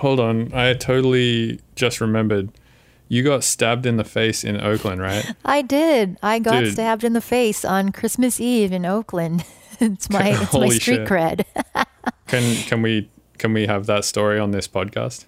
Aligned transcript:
hold 0.00 0.18
on. 0.18 0.52
I 0.54 0.72
totally 0.74 1.60
just 1.76 2.00
remembered. 2.00 2.50
You 3.08 3.22
got 3.22 3.44
stabbed 3.44 3.86
in 3.86 3.96
the 3.96 4.04
face 4.04 4.44
in 4.44 4.60
Oakland, 4.60 5.00
right? 5.00 5.34
I 5.44 5.62
did. 5.62 6.16
I 6.22 6.38
got 6.38 6.60
Dude. 6.60 6.72
stabbed 6.72 7.04
in 7.04 7.12
the 7.12 7.20
face 7.20 7.64
on 7.64 7.92
Christmas 7.92 8.40
Eve 8.40 8.72
in 8.72 8.86
Oakland. 8.86 9.44
it's 9.80 10.08
my 10.10 10.28
it's 10.42 10.52
my 10.52 10.68
street 10.68 10.80
shit. 10.80 11.08
cred. 11.08 11.44
Can 12.28 12.56
can 12.68 12.82
we 12.82 13.10
can 13.38 13.52
we 13.52 13.66
have 13.66 13.86
that 13.86 14.04
story 14.04 14.38
on 14.38 14.52
this 14.52 14.68
podcast? 14.68 15.26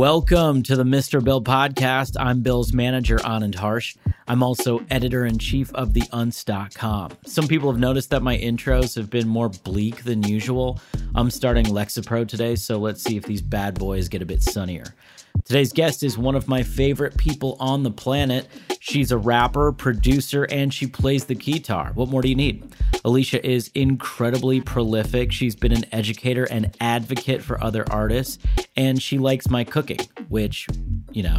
Welcome 0.00 0.62
to 0.62 0.76
the 0.76 0.84
Mr. 0.84 1.22
Bill 1.22 1.42
podcast. 1.42 2.16
I'm 2.18 2.40
Bill's 2.40 2.72
manager, 2.72 3.18
Anand 3.18 3.56
Harsh. 3.56 3.96
I'm 4.26 4.42
also 4.42 4.82
editor 4.88 5.26
in 5.26 5.36
chief 5.36 5.70
of 5.74 5.92
the 5.92 6.00
Untz.com. 6.00 7.18
Some 7.26 7.46
people 7.46 7.70
have 7.70 7.78
noticed 7.78 8.08
that 8.08 8.22
my 8.22 8.38
intros 8.38 8.96
have 8.96 9.10
been 9.10 9.28
more 9.28 9.50
bleak 9.50 10.04
than 10.04 10.22
usual. 10.22 10.80
I'm 11.14 11.30
starting 11.30 11.66
Lexapro 11.66 12.26
today, 12.26 12.56
so 12.56 12.78
let's 12.78 13.02
see 13.02 13.18
if 13.18 13.24
these 13.24 13.42
bad 13.42 13.78
boys 13.78 14.08
get 14.08 14.22
a 14.22 14.24
bit 14.24 14.42
sunnier. 14.42 14.86
Today's 15.44 15.72
guest 15.72 16.02
is 16.02 16.16
one 16.16 16.34
of 16.34 16.48
my 16.48 16.62
favorite 16.62 17.16
people 17.16 17.56
on 17.58 17.82
the 17.82 17.90
planet. 17.90 18.46
She's 18.78 19.10
a 19.10 19.18
rapper, 19.18 19.72
producer, 19.72 20.44
and 20.44 20.72
she 20.72 20.86
plays 20.86 21.24
the 21.24 21.34
guitar. 21.34 21.92
What 21.94 22.08
more 22.08 22.22
do 22.22 22.28
you 22.28 22.34
need? 22.34 22.72
ill-esha 23.04 23.40
is 23.40 23.70
incredibly 23.74 24.60
prolific. 24.60 25.32
She's 25.32 25.56
been 25.56 25.72
an 25.72 25.84
educator 25.92 26.44
and 26.44 26.76
advocate 26.80 27.42
for 27.42 27.62
other 27.62 27.84
artists, 27.90 28.38
and 28.76 29.02
she 29.02 29.18
likes 29.18 29.48
my 29.48 29.64
cooking, 29.64 30.00
which, 30.28 30.66
you 31.12 31.22
know, 31.22 31.38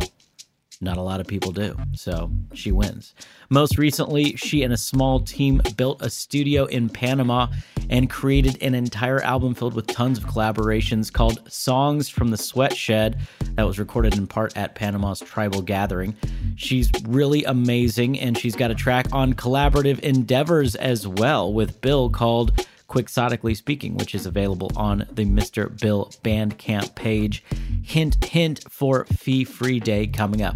not 0.82 0.98
a 0.98 1.02
lot 1.02 1.20
of 1.20 1.28
people 1.28 1.52
do. 1.52 1.78
So 1.94 2.32
she 2.54 2.72
wins. 2.72 3.14
Most 3.50 3.78
recently, 3.78 4.36
she 4.36 4.64
and 4.64 4.74
a 4.74 4.78
small 4.78 5.20
team 5.20 5.62
built 5.78 6.02
a 6.02 6.10
studio 6.10 6.66
in 6.66 6.90
Panama 6.90 7.48
and 7.90 8.10
created 8.10 8.62
an 8.64 8.74
entire 8.74 9.22
album 9.22 9.54
filled 9.54 9.76
with 9.76 9.88
tons 9.88 10.18
of 10.18 10.26
collaborations 10.26 11.12
called 11.14 11.40
Songs 11.52 12.10
from 12.10 12.30
the 12.30 12.38
Sweat 12.38 12.76
Shed 12.76 13.20
that 13.56 13.68
was 13.68 13.78
recorded 13.78 14.18
in 14.18 14.26
part 14.26 14.58
at 14.58 14.76
Panama's 14.76 15.20
Tribal 15.20 15.62
Gathering. 15.62 16.16
She's 16.56 16.90
really 17.06 17.44
amazing 17.44 18.20
and 18.20 18.38
she's 18.38 18.56
got 18.56 18.72
a 18.72 18.76
track 18.76 19.08
on 19.12 19.34
collaborative 19.34 20.00
endeavors 20.00 20.76
as 20.76 21.08
well 21.08 21.54
with 21.54 21.80
Bill 21.82 22.10
called 22.10 22.66
Quixotically 22.92 23.56
Speaking, 23.56 23.96
which 23.96 24.14
is 24.14 24.26
available 24.26 24.70
on 24.76 25.08
the 25.10 25.24
Mr. 25.24 25.80
Bill 25.80 26.12
Bandcamp 26.24 26.94
page. 26.94 27.42
Hint, 27.84 28.22
hint 28.22 28.66
for 28.70 29.06
Fee 29.06 29.46
Free 29.46 29.80
Day 29.80 30.08
coming 30.08 30.42
up. 30.42 30.56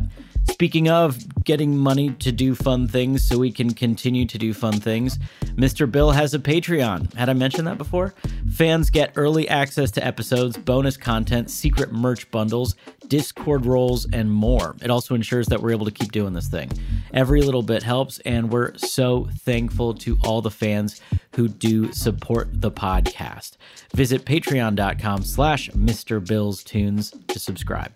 Speaking 0.51 0.89
of 0.89 1.17
getting 1.45 1.77
money 1.77 2.11
to 2.11 2.33
do 2.33 2.53
fun 2.53 2.89
things 2.89 3.25
so 3.25 3.37
we 3.37 3.53
can 3.53 3.73
continue 3.73 4.25
to 4.25 4.37
do 4.37 4.53
fun 4.53 4.73
things, 4.73 5.17
Mr. 5.55 5.89
Bill 5.89 6.11
has 6.11 6.33
a 6.33 6.39
Patreon. 6.39 7.13
Had 7.13 7.29
I 7.29 7.33
mentioned 7.33 7.67
that 7.67 7.77
before? 7.77 8.13
Fans 8.51 8.89
get 8.89 9.13
early 9.15 9.47
access 9.47 9.89
to 9.91 10.05
episodes, 10.05 10.57
bonus 10.57 10.97
content, 10.97 11.49
secret 11.49 11.93
merch 11.93 12.29
bundles, 12.31 12.75
Discord 13.09 13.65
roles, 13.65 14.05
and 14.11 14.31
more. 14.31 14.75
It 14.81 14.89
also 14.89 15.15
ensures 15.15 15.47
that 15.47 15.61
we're 15.61 15.71
able 15.71 15.85
to 15.85 15.91
keep 15.91 16.11
doing 16.11 16.33
this 16.33 16.47
thing. 16.47 16.71
Every 17.13 17.41
little 17.41 17.63
bit 17.63 17.83
helps, 17.83 18.19
and 18.19 18.51
we're 18.51 18.75
so 18.77 19.29
thankful 19.39 19.93
to 19.95 20.17
all 20.23 20.41
the 20.41 20.51
fans 20.51 21.01
who 21.35 21.47
do 21.47 21.91
support 21.91 22.49
the 22.53 22.71
podcast. 22.71 23.57
Visit 23.93 24.25
patreon.com 24.25 25.23
slash 25.23 25.69
Mr. 25.71 26.25
Bill's 26.25 26.63
Tunes 26.63 27.13
to 27.27 27.39
subscribe. 27.39 27.91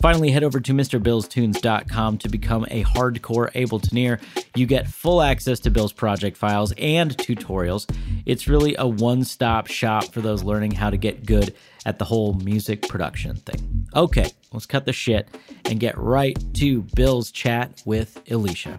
Finally, 0.00 0.30
head 0.30 0.44
over 0.44 0.60
to 0.60 0.72
MrBillsTunes.com 0.72 2.18
to 2.18 2.28
become 2.28 2.64
a 2.70 2.84
hardcore 2.84 3.50
Ableton 3.52 4.20
You 4.54 4.66
get 4.66 4.86
full 4.86 5.20
access 5.20 5.58
to 5.60 5.70
Bill's 5.70 5.92
project 5.92 6.36
files 6.36 6.72
and 6.78 7.16
tutorials. 7.16 7.90
It's 8.24 8.46
really 8.46 8.76
a 8.78 8.86
one 8.86 9.24
stop 9.24 9.66
shop 9.66 10.12
for 10.12 10.20
those 10.20 10.44
learning 10.44 10.72
how 10.72 10.90
to 10.90 10.96
get 10.96 11.26
good 11.26 11.54
at 11.84 11.98
the 11.98 12.04
whole 12.04 12.34
music 12.34 12.86
production 12.86 13.36
thing. 13.36 13.88
Okay, 13.96 14.30
let's 14.52 14.66
cut 14.66 14.84
the 14.84 14.92
shit 14.92 15.28
and 15.64 15.80
get 15.80 15.96
right 15.98 16.36
to 16.54 16.82
Bill's 16.94 17.30
chat 17.30 17.82
with 17.84 18.20
ill-esha. 18.26 18.78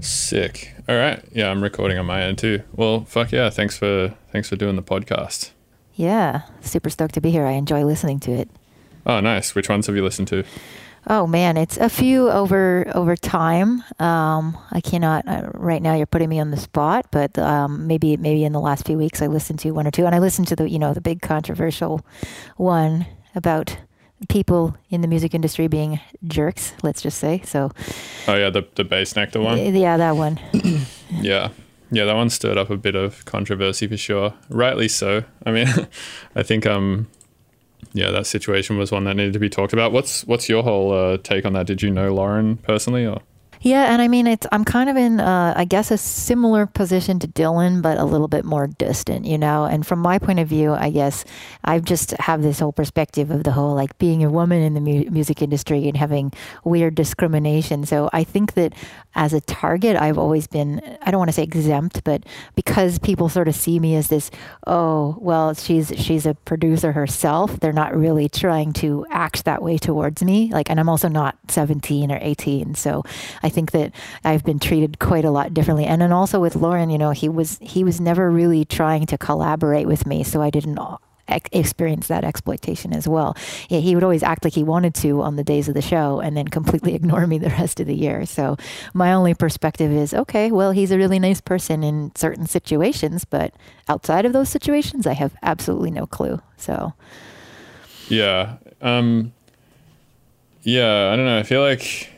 Sick. 0.00 0.74
All 0.88 0.96
right. 0.96 1.22
Yeah, 1.32 1.50
I'm 1.50 1.62
recording 1.62 1.98
on 1.98 2.06
my 2.06 2.22
end 2.22 2.38
too. 2.38 2.62
Well, 2.74 3.04
fuck 3.04 3.30
yeah. 3.32 3.50
Thanks 3.50 3.76
for 3.76 4.14
thanks 4.32 4.48
for 4.48 4.56
doing 4.56 4.76
the 4.76 4.82
podcast. 4.82 5.50
yeah, 5.94 6.42
super 6.60 6.90
stoked 6.90 7.14
to 7.14 7.20
be 7.20 7.30
here. 7.30 7.44
I 7.46 7.52
enjoy 7.52 7.84
listening 7.84 8.18
to 8.20 8.32
it. 8.32 8.48
Oh, 9.04 9.20
nice. 9.20 9.54
Which 9.54 9.68
ones 9.68 9.86
have 9.86 9.96
you 9.96 10.02
listened 10.02 10.28
to? 10.28 10.44
Oh 11.08 11.26
man, 11.26 11.56
it's 11.56 11.76
a 11.78 11.88
few 11.88 12.30
over 12.30 12.90
over 12.94 13.16
time. 13.16 13.82
Um, 13.98 14.56
I 14.70 14.80
cannot 14.80 15.26
uh, 15.26 15.50
right 15.54 15.82
now. 15.82 15.94
You're 15.94 16.06
putting 16.06 16.28
me 16.28 16.38
on 16.40 16.50
the 16.52 16.56
spot, 16.56 17.06
but 17.10 17.36
um, 17.38 17.86
maybe 17.88 18.16
maybe 18.16 18.44
in 18.44 18.52
the 18.52 18.60
last 18.60 18.86
few 18.86 18.96
weeks 18.96 19.20
I 19.20 19.26
listened 19.26 19.58
to 19.60 19.72
one 19.72 19.86
or 19.86 19.90
two, 19.90 20.06
and 20.06 20.14
I 20.14 20.18
listened 20.20 20.48
to 20.48 20.56
the 20.56 20.68
you 20.70 20.78
know 20.78 20.94
the 20.94 21.00
big 21.00 21.20
controversial 21.20 22.06
one 22.56 23.06
about 23.34 23.76
people 24.28 24.76
in 24.90 25.00
the 25.00 25.08
music 25.08 25.34
industry 25.34 25.68
being 25.68 26.00
jerks. 26.26 26.72
Let's 26.82 27.02
just 27.02 27.18
say 27.18 27.42
so. 27.44 27.70
Oh 28.28 28.34
yeah, 28.34 28.50
the 28.50 28.66
the 28.74 28.84
Bassnectar 28.84 29.42
one. 29.42 29.58
Yeah, 29.74 29.96
that 29.96 30.16
one. 30.16 30.38
Yeah. 31.20 31.50
Yeah, 31.90 32.06
that 32.06 32.14
one 32.14 32.30
stirred 32.30 32.56
up 32.56 32.70
a 32.70 32.76
bit 32.78 32.94
of 32.94 33.22
controversy 33.26 33.86
for 33.86 33.98
sure. 33.98 34.32
Rightly 34.48 34.88
so. 34.88 35.24
I 35.44 35.52
mean, 35.52 35.68
I 36.34 36.42
think 36.42 36.64
um 36.64 37.06
yeah, 37.92 38.10
that 38.10 38.26
situation 38.26 38.78
was 38.78 38.90
one 38.90 39.04
that 39.04 39.16
needed 39.16 39.34
to 39.34 39.38
be 39.38 39.50
talked 39.50 39.72
about. 39.72 39.92
What's 39.92 40.24
what's 40.24 40.48
your 40.48 40.62
whole 40.62 40.92
uh, 40.92 41.18
take 41.18 41.44
on 41.44 41.52
that? 41.52 41.66
Did 41.66 41.82
you 41.82 41.90
know 41.90 42.14
Lorin 42.14 42.56
personally 42.56 43.06
or 43.06 43.20
Yeah, 43.62 43.92
and 43.92 44.02
I 44.02 44.08
mean, 44.08 44.26
it's 44.26 44.44
I'm 44.50 44.64
kind 44.64 44.90
of 44.90 44.96
in, 44.96 45.20
uh, 45.20 45.54
I 45.56 45.64
guess, 45.64 45.92
a 45.92 45.96
similar 45.96 46.66
position 46.66 47.20
to 47.20 47.28
Dylan, 47.28 47.80
but 47.80 47.96
a 47.96 48.04
little 48.04 48.26
bit 48.26 48.44
more 48.44 48.66
distant, 48.66 49.24
you 49.24 49.38
know. 49.38 49.66
And 49.66 49.86
from 49.86 50.00
my 50.00 50.18
point 50.18 50.40
of 50.40 50.48
view, 50.48 50.72
I 50.72 50.90
guess 50.90 51.24
I 51.62 51.78
just 51.78 52.10
have 52.18 52.42
this 52.42 52.58
whole 52.58 52.72
perspective 52.72 53.30
of 53.30 53.44
the 53.44 53.52
whole 53.52 53.76
like 53.76 53.96
being 53.98 54.24
a 54.24 54.30
woman 54.30 54.62
in 54.62 54.74
the 54.74 54.80
mu- 54.80 55.08
music 55.10 55.42
industry 55.42 55.86
and 55.86 55.96
having 55.96 56.32
weird 56.64 56.96
discrimination. 56.96 57.86
So 57.86 58.10
I 58.12 58.24
think 58.24 58.54
that 58.54 58.74
as 59.14 59.32
a 59.32 59.40
target, 59.40 59.94
I've 59.94 60.18
always 60.18 60.48
been, 60.48 60.80
I 61.02 61.12
don't 61.12 61.18
want 61.18 61.28
to 61.28 61.34
say 61.34 61.44
exempt, 61.44 62.02
but 62.02 62.24
because 62.56 62.98
people 62.98 63.28
sort 63.28 63.46
of 63.46 63.54
see 63.54 63.78
me 63.78 63.94
as 63.94 64.08
this, 64.08 64.32
oh, 64.66 65.16
well, 65.20 65.54
she's 65.54 65.92
she's 65.96 66.26
a 66.26 66.34
producer 66.34 66.90
herself. 66.90 67.60
They're 67.60 67.72
not 67.72 67.94
really 67.94 68.28
trying 68.28 68.72
to 68.74 69.06
act 69.10 69.44
that 69.44 69.62
way 69.62 69.78
towards 69.78 70.20
me. 70.24 70.50
Like, 70.52 70.68
and 70.68 70.80
I'm 70.80 70.88
also 70.88 71.06
not 71.06 71.36
17 71.46 72.10
or 72.10 72.18
18, 72.20 72.74
so 72.74 73.04
I 73.40 73.51
think 73.52 73.70
that 73.72 73.92
I've 74.24 74.44
been 74.44 74.58
treated 74.58 74.98
quite 74.98 75.24
a 75.24 75.30
lot 75.30 75.54
differently. 75.54 75.84
And 75.84 76.00
then 76.00 76.12
also 76.12 76.40
with 76.40 76.56
Lorin, 76.56 76.90
you 76.90 76.98
know, 76.98 77.10
he 77.10 77.28
was 77.28 77.58
he 77.60 77.84
was 77.84 78.00
never 78.00 78.30
really 78.30 78.64
trying 78.64 79.06
to 79.06 79.18
collaborate 79.18 79.86
with 79.86 80.06
me, 80.06 80.24
so 80.24 80.42
I 80.42 80.50
didn't 80.50 80.78
ex- 81.28 81.48
experience 81.52 82.08
that 82.08 82.24
exploitation 82.24 82.92
as 82.92 83.08
well. 83.08 83.36
Yeah, 83.68 83.80
he 83.80 83.94
would 83.94 84.04
always 84.04 84.22
act 84.22 84.44
like 84.44 84.54
he 84.54 84.62
wanted 84.64 84.94
to 84.96 85.22
on 85.22 85.36
the 85.36 85.44
days 85.44 85.68
of 85.68 85.74
the 85.74 85.82
show, 85.82 86.20
and 86.20 86.36
then 86.36 86.48
completely 86.48 86.94
ignore 87.00 87.26
me 87.26 87.38
the 87.38 87.50
rest 87.50 87.80
of 87.80 87.86
the 87.86 87.94
year. 87.94 88.26
So 88.26 88.56
my 88.94 89.12
only 89.12 89.34
perspective 89.34 89.90
is, 89.92 90.14
okay, 90.14 90.50
well, 90.50 90.72
he's 90.72 90.90
a 90.90 90.98
really 90.98 91.18
nice 91.18 91.40
person 91.40 91.82
in 91.82 92.12
certain 92.14 92.46
situations, 92.46 93.24
but 93.24 93.54
outside 93.88 94.24
of 94.24 94.32
those 94.32 94.48
situations, 94.48 95.06
I 95.06 95.14
have 95.14 95.34
absolutely 95.42 95.90
no 95.90 96.06
clue. 96.06 96.40
So 96.56 96.92
Yeah. 98.08 98.56
Um 98.80 99.32
Yeah, 100.62 101.10
I 101.12 101.16
don't 101.16 101.26
know. 101.26 101.38
I 101.38 101.42
feel 101.42 101.62
like 101.62 102.11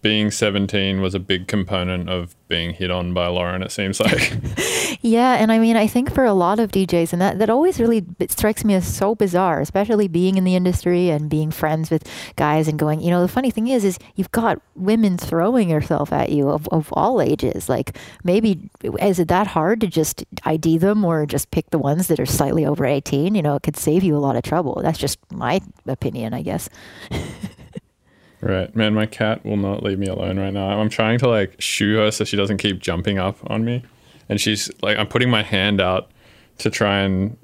being 0.00 0.30
17 0.30 1.00
was 1.00 1.14
a 1.14 1.18
big 1.18 1.48
component 1.48 2.08
of 2.08 2.36
being 2.48 2.72
hit 2.72 2.90
on 2.90 3.12
by 3.12 3.26
Lorin 3.26 3.62
it 3.62 3.72
seems 3.72 4.00
like. 4.00 4.32
Yeah, 5.00 5.34
and 5.34 5.52
I 5.52 5.58
mean, 5.60 5.76
I 5.76 5.86
think 5.86 6.12
for 6.12 6.24
a 6.24 6.32
lot 6.32 6.58
of 6.58 6.72
DJs, 6.72 7.12
and 7.12 7.22
that, 7.22 7.38
that 7.38 7.48
always 7.48 7.78
really 7.78 8.04
strikes 8.28 8.64
me 8.64 8.74
as 8.74 8.86
so 8.86 9.14
bizarre, 9.14 9.60
especially 9.60 10.08
being 10.08 10.36
in 10.36 10.42
the 10.42 10.56
industry 10.56 11.08
and 11.08 11.30
being 11.30 11.52
friends 11.52 11.88
with 11.88 12.02
guys 12.34 12.66
and 12.66 12.78
going, 12.78 13.00
you 13.00 13.10
know, 13.10 13.22
the 13.22 13.28
funny 13.28 13.52
thing 13.52 13.68
is, 13.68 13.84
is 13.84 13.96
you've 14.16 14.32
got 14.32 14.60
women 14.74 15.16
throwing 15.16 15.70
herself 15.70 16.12
at 16.12 16.30
you 16.30 16.48
of, 16.48 16.66
of 16.68 16.92
all 16.94 17.20
ages. 17.20 17.68
Like, 17.68 17.96
maybe 18.24 18.68
is 19.00 19.20
it 19.20 19.28
that 19.28 19.46
hard 19.46 19.80
to 19.82 19.86
just 19.86 20.24
ID 20.44 20.78
them 20.78 21.04
or 21.04 21.26
just 21.26 21.52
pick 21.52 21.70
the 21.70 21.78
ones 21.78 22.08
that 22.08 22.18
are 22.18 22.26
slightly 22.26 22.66
over 22.66 22.84
18? 22.84 23.36
You 23.36 23.42
know, 23.42 23.54
it 23.54 23.62
could 23.62 23.76
save 23.76 24.02
you 24.02 24.16
a 24.16 24.18
lot 24.18 24.34
of 24.34 24.42
trouble. 24.42 24.80
That's 24.82 24.98
just 24.98 25.18
my 25.30 25.60
opinion, 25.86 26.34
I 26.34 26.42
guess. 26.42 26.68
Right, 28.40 28.74
man. 28.76 28.94
My 28.94 29.06
cat 29.06 29.44
will 29.44 29.56
not 29.56 29.82
leave 29.82 29.98
me 29.98 30.06
alone 30.06 30.38
right 30.38 30.52
now. 30.52 30.80
I'm 30.80 30.88
trying 30.88 31.18
to 31.20 31.28
like 31.28 31.60
shoo 31.60 31.96
her 31.96 32.10
so 32.10 32.24
she 32.24 32.36
doesn't 32.36 32.58
keep 32.58 32.78
jumping 32.78 33.18
up 33.18 33.36
on 33.50 33.64
me, 33.64 33.82
and 34.28 34.40
she's 34.40 34.70
like, 34.82 34.96
I'm 34.96 35.08
putting 35.08 35.28
my 35.30 35.42
hand 35.42 35.80
out 35.80 36.10
to 36.58 36.70
try 36.70 37.00
and 37.00 37.36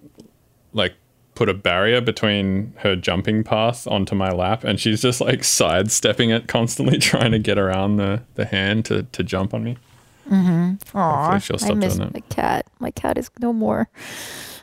like 0.72 0.94
put 1.34 1.48
a 1.48 1.54
barrier 1.54 2.00
between 2.00 2.72
her 2.78 2.94
jumping 2.94 3.42
path 3.42 3.88
onto 3.88 4.14
my 4.14 4.30
lap, 4.30 4.62
and 4.62 4.78
she's 4.78 5.02
just 5.02 5.20
like 5.20 5.42
sidestepping 5.42 6.30
it 6.30 6.46
constantly, 6.46 6.98
trying 7.10 7.32
to 7.32 7.38
get 7.40 7.58
around 7.58 7.96
the 7.96 8.22
the 8.36 8.44
hand 8.44 8.84
to 8.86 9.02
to 9.02 9.24
jump 9.24 9.52
on 9.52 9.64
me. 9.64 9.76
Mm-hmm. 10.30 10.96
Aw, 10.96 11.38
she'll 11.38 11.56
I 11.62 11.74
miss 11.74 11.96
doing 11.96 12.06
that. 12.06 12.14
my 12.14 12.20
cat. 12.28 12.66
My 12.78 12.90
cat 12.92 13.18
is 13.18 13.30
no 13.40 13.52
more. 13.52 13.88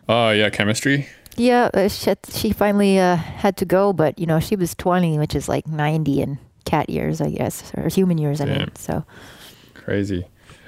Oh 0.07 0.31
yeah, 0.31 0.49
chemistry. 0.49 1.07
Yeah, 1.37 1.69
uh, 1.73 1.87
she, 1.87 2.13
she 2.29 2.51
finally 2.51 2.99
uh, 2.99 3.15
had 3.15 3.57
to 3.57 3.65
go, 3.65 3.93
but 3.93 4.19
you 4.19 4.25
know 4.25 4.39
she 4.39 4.55
was 4.55 4.75
20, 4.75 5.17
which 5.17 5.35
is 5.35 5.47
like 5.47 5.67
90 5.67 6.21
in 6.21 6.39
cat 6.65 6.89
years, 6.89 7.21
I 7.21 7.31
guess, 7.31 7.71
or 7.75 7.87
human 7.89 8.17
years. 8.17 8.41
I 8.41 8.45
mean, 8.45 8.75
so 8.75 9.05
Crazy. 9.73 10.25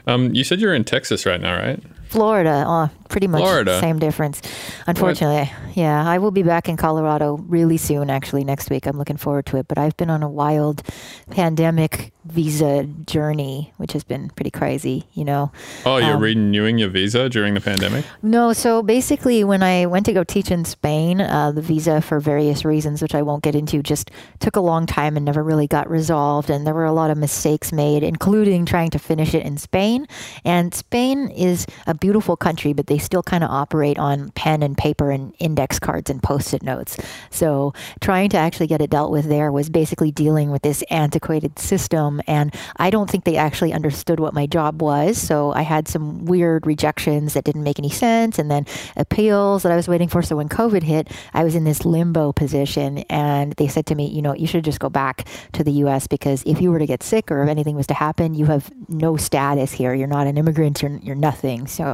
Um, 0.07 0.33
you 0.33 0.43
said 0.43 0.59
you're 0.59 0.73
in 0.73 0.83
Texas 0.83 1.25
right 1.25 1.39
now, 1.39 1.55
right? 1.55 1.81
Florida, 2.13 2.63
Oh, 2.67 2.89
pretty 3.09 3.27
much 3.27 3.41
Florida? 3.41 3.79
same 3.79 3.99
difference. 3.99 4.41
Unfortunately, 4.87 5.51
yeah, 5.73 6.07
I 6.07 6.17
will 6.19 6.31
be 6.31 6.43
back 6.43 6.69
in 6.69 6.77
Colorado 6.77 7.37
really 7.47 7.77
soon. 7.77 8.09
Actually, 8.09 8.43
next 8.43 8.69
week. 8.69 8.85
I'm 8.85 8.97
looking 8.97 9.17
forward 9.17 9.45
to 9.47 9.57
it. 9.57 9.67
But 9.67 9.77
I've 9.77 9.97
been 9.97 10.09
on 10.09 10.23
a 10.23 10.29
wild 10.29 10.83
pandemic 11.31 12.11
visa 12.25 12.83
journey, 13.05 13.73
which 13.77 13.91
has 13.93 14.03
been 14.03 14.29
pretty 14.29 14.51
crazy. 14.51 15.07
You 15.13 15.25
know. 15.25 15.51
Oh, 15.85 15.97
you're 15.97 16.15
Um, 16.15 16.21
renewing 16.21 16.77
your 16.77 16.89
visa 16.89 17.29
during 17.29 17.53
the 17.53 17.61
pandemic. 17.61 18.05
No, 18.21 18.53
so 18.53 18.81
basically, 18.83 19.43
when 19.43 19.63
I 19.63 19.85
went 19.87 20.05
to 20.05 20.13
go 20.13 20.23
teach 20.23 20.51
in 20.51 20.63
Spain, 20.65 21.19
uh, 21.21 21.51
the 21.51 21.61
visa, 21.61 22.01
for 22.01 22.19
various 22.19 22.63
reasons, 22.63 23.01
which 23.01 23.15
I 23.15 23.21
won't 23.21 23.43
get 23.43 23.55
into, 23.55 23.81
just 23.81 24.11
took 24.39 24.55
a 24.55 24.61
long 24.61 24.85
time 24.85 25.17
and 25.17 25.25
never 25.25 25.43
really 25.43 25.67
got 25.67 25.89
resolved. 25.89 26.49
And 26.49 26.65
there 26.67 26.73
were 26.73 26.85
a 26.85 26.93
lot 26.93 27.09
of 27.11 27.17
mistakes 27.17 27.71
made, 27.71 28.03
including 28.03 28.65
trying 28.65 28.89
to 28.91 28.99
finish 28.99 29.33
it 29.33 29.43
in 29.45 29.57
Spain. 29.57 30.05
And 30.45 30.73
Spain 30.73 31.29
is 31.29 31.65
a 31.87 31.93
beautiful 32.03 32.35
country, 32.35 32.73
but 32.73 32.87
they 32.87 32.97
still 32.97 33.23
kind 33.23 33.45
of 33.45 33.49
operate 33.49 33.97
on 33.97 34.29
pen 34.31 34.61
and 34.61 34.77
paper 34.77 35.09
and 35.09 35.33
index 35.39 35.79
cards 35.79 36.09
and 36.09 36.21
post 36.21 36.53
it 36.53 36.61
notes. 36.61 36.97
So 37.29 37.73
trying 38.01 38.29
to 38.31 38.37
actually 38.37 38.67
get 38.67 38.81
it 38.81 38.89
dealt 38.89 39.09
with 39.09 39.29
there 39.29 39.53
was 39.53 39.69
basically 39.69 40.11
dealing 40.11 40.51
with 40.51 40.63
this 40.63 40.83
antiquated 40.89 41.57
system. 41.57 42.21
And 42.27 42.53
I 42.75 42.89
don't 42.89 43.09
think 43.09 43.23
they 43.23 43.37
actually 43.37 43.71
understood 43.71 44.19
what 44.19 44.33
my 44.33 44.45
job 44.45 44.81
was. 44.81 45.17
So 45.17 45.53
I 45.53 45.61
had 45.61 45.87
some 45.87 46.25
weird 46.25 46.67
rejections 46.67 47.35
that 47.35 47.45
didn't 47.45 47.63
make 47.63 47.79
any 47.79 47.89
sense 47.89 48.37
and 48.37 48.51
then 48.51 48.65
appeals 48.97 49.63
that 49.63 49.71
I 49.71 49.77
was 49.77 49.87
waiting 49.87 50.09
for. 50.09 50.21
So 50.21 50.35
when 50.35 50.49
COVID 50.49 50.83
hit, 50.83 51.09
I 51.33 51.45
was 51.45 51.55
in 51.55 51.63
this 51.63 51.85
limbo 51.85 52.33
position 52.33 52.97
and 53.09 53.53
they 53.53 53.69
said 53.69 53.85
to 53.85 53.95
me, 53.95 54.07
you 54.07 54.21
know, 54.21 54.35
you 54.35 54.45
should 54.45 54.65
just 54.65 54.81
go 54.81 54.89
back 54.89 55.25
to 55.53 55.63
the 55.63 55.71
US 55.83 56.07
because 56.07 56.43
if 56.45 56.59
you 56.59 56.69
were 56.69 56.79
to 56.79 56.85
get 56.85 57.01
sick 57.01 57.31
or 57.31 57.43
if 57.43 57.47
anything 57.47 57.77
was 57.77 57.87
to 57.87 57.93
happen, 57.93 58.33
you 58.33 58.47
have 58.47 58.69
no 58.89 59.15
status 59.15 59.71
here. 59.71 59.93
You're 59.93 60.07
not 60.17 60.27
an 60.27 60.37
immigrant, 60.37 60.81
you're, 60.81 60.99
you're 61.01 61.15
nothing. 61.15 61.65
So 61.65 61.92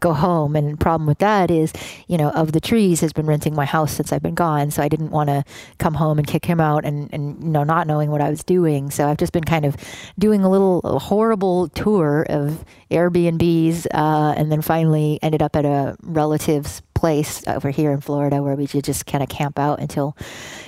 go 0.00 0.12
home. 0.12 0.56
And 0.56 0.78
problem 0.78 1.06
with 1.06 1.18
that 1.18 1.50
is, 1.50 1.72
you 2.08 2.16
know, 2.18 2.30
of 2.30 2.52
the 2.52 2.60
trees 2.60 3.00
has 3.00 3.12
been 3.12 3.26
renting 3.26 3.54
my 3.54 3.64
house 3.64 3.92
since 3.92 4.12
I've 4.12 4.22
been 4.22 4.34
gone. 4.34 4.70
So 4.70 4.82
I 4.82 4.88
didn't 4.88 5.10
want 5.10 5.28
to 5.28 5.44
come 5.78 5.94
home 5.94 6.18
and 6.18 6.26
kick 6.26 6.44
him 6.44 6.60
out 6.60 6.84
and, 6.84 7.12
and, 7.12 7.42
you 7.42 7.50
know, 7.50 7.64
not 7.64 7.86
knowing 7.86 8.10
what 8.10 8.20
I 8.20 8.30
was 8.30 8.44
doing. 8.44 8.90
So 8.90 9.08
I've 9.08 9.18
just 9.18 9.32
been 9.32 9.44
kind 9.44 9.64
of 9.64 9.76
doing 10.18 10.42
a 10.42 10.50
little 10.50 10.80
horrible 10.98 11.68
tour 11.68 12.26
of 12.28 12.64
Airbnbs 12.90 13.86
uh, 13.92 14.34
and 14.36 14.50
then 14.50 14.62
finally 14.62 15.18
ended 15.22 15.42
up 15.42 15.56
at 15.56 15.64
a 15.64 15.96
relative's 16.02 16.82
place 16.96 17.46
over 17.46 17.70
here 17.70 17.92
in 17.92 18.00
Florida 18.00 18.42
where 18.42 18.56
we 18.56 18.66
just 18.66 19.06
kind 19.06 19.22
of 19.22 19.28
camp 19.28 19.58
out 19.58 19.78
until 19.80 20.16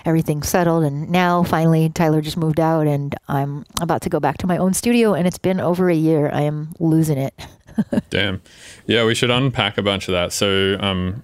everything 0.05 0.43
settled. 0.43 0.85
And 0.85 1.11
now 1.11 1.43
finally 1.43 1.89
Tyler 1.89 2.21
just 2.21 2.37
moved 2.37 2.61
out 2.61 2.87
and 2.87 3.15
I'm 3.29 3.65
about 3.81 4.03
to 4.03 4.11
go 4.11 4.21
back 4.21 4.39
to 4.39 4.47
my 4.47 4.59
own 4.59 4.75
studio 4.75 5.15
and 5.15 5.27
it's 5.27 5.39
been 5.39 5.61
over 5.61 5.89
a 5.89 5.95
year. 5.95 6.31
I 6.33 6.43
am 6.43 6.75
losing 6.79 7.19
it. 7.19 7.35
Damn. 8.11 8.43
Yeah, 8.87 9.05
we 9.05 9.15
should 9.15 9.31
unpack 9.31 9.79
a 9.79 9.83
bunch 9.83 10.09
of 10.09 10.13
that. 10.13 10.33
So, 10.33 10.77
um, 10.81 11.23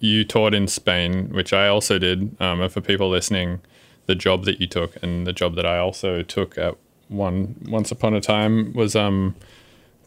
you 0.00 0.24
taught 0.24 0.52
in 0.54 0.68
Spain, 0.68 1.30
which 1.32 1.52
I 1.52 1.66
also 1.68 1.98
did. 1.98 2.36
Um, 2.40 2.68
for 2.68 2.80
people 2.80 3.08
listening, 3.08 3.60
the 4.06 4.14
job 4.14 4.44
that 4.44 4.60
you 4.60 4.66
took 4.66 5.02
and 5.02 5.26
the 5.26 5.32
job 5.32 5.54
that 5.56 5.64
I 5.64 5.78
also 5.78 6.22
took 6.22 6.58
at 6.58 6.76
one 7.08 7.56
once 7.68 7.90
upon 7.90 8.14
a 8.14 8.20
time 8.20 8.72
was 8.74 8.94
um, 8.94 9.34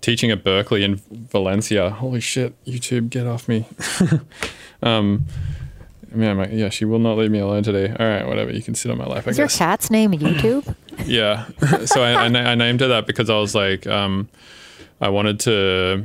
teaching 0.01 0.29
at 0.29 0.43
Berklee 0.43 0.83
in 0.83 0.97
Valencia. 1.11 1.89
Holy 1.89 2.19
shit! 2.19 2.53
YouTube, 2.65 3.09
get 3.09 3.25
off 3.25 3.47
me. 3.47 3.65
um, 4.83 5.25
man, 6.11 6.37
my, 6.37 6.47
yeah, 6.49 6.69
she 6.69 6.85
will 6.85 6.99
not 6.99 7.17
leave 7.17 7.31
me 7.31 7.39
alone 7.39 7.63
today. 7.63 7.89
All 7.99 8.07
right, 8.07 8.27
whatever. 8.27 8.51
You 8.51 8.61
can 8.61 8.75
sit 8.75 8.91
on 8.91 8.97
my 8.97 9.05
lap. 9.05 9.25
I 9.27 9.31
Is 9.31 9.37
your 9.37 9.47
cat's 9.47 9.89
name 9.89 10.11
YouTube? 10.13 10.75
Yeah. 11.05 11.45
so 11.85 12.01
I, 12.01 12.25
I, 12.25 12.27
na- 12.27 12.39
I 12.39 12.55
named 12.55 12.81
her 12.81 12.87
that 12.87 13.05
because 13.05 13.29
I 13.29 13.37
was 13.37 13.53
like, 13.53 13.85
um, 13.85 14.27
I 14.99 15.09
wanted 15.09 15.39
to, 15.41 16.03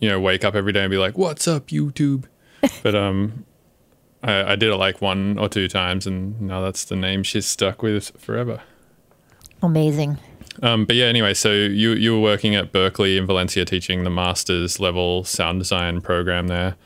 you 0.00 0.08
know, 0.08 0.20
wake 0.20 0.44
up 0.44 0.54
every 0.54 0.72
day 0.72 0.82
and 0.82 0.90
be 0.90 0.98
like, 0.98 1.16
"What's 1.16 1.46
up, 1.48 1.68
YouTube?" 1.68 2.24
But 2.82 2.94
um, 2.94 3.44
I, 4.22 4.52
I 4.52 4.56
did 4.56 4.70
it 4.70 4.76
like 4.76 5.00
one 5.00 5.38
or 5.38 5.48
two 5.48 5.68
times, 5.68 6.06
and 6.06 6.40
now 6.40 6.60
that's 6.60 6.84
the 6.84 6.96
name 6.96 7.22
she's 7.22 7.46
stuck 7.46 7.82
with 7.82 8.10
forever. 8.18 8.62
Amazing. 9.62 10.18
Um, 10.62 10.84
but 10.84 10.96
yeah, 10.96 11.06
anyway, 11.06 11.34
so 11.34 11.52
you 11.52 11.92
you 11.92 12.14
were 12.14 12.20
working 12.20 12.54
at 12.54 12.72
Berklee 12.72 13.16
in 13.16 13.26
Valencia, 13.26 13.64
teaching 13.64 14.04
the 14.04 14.10
master's 14.10 14.80
level 14.80 15.24
sound 15.24 15.60
design 15.60 16.00
program 16.00 16.48
there. 16.48 16.76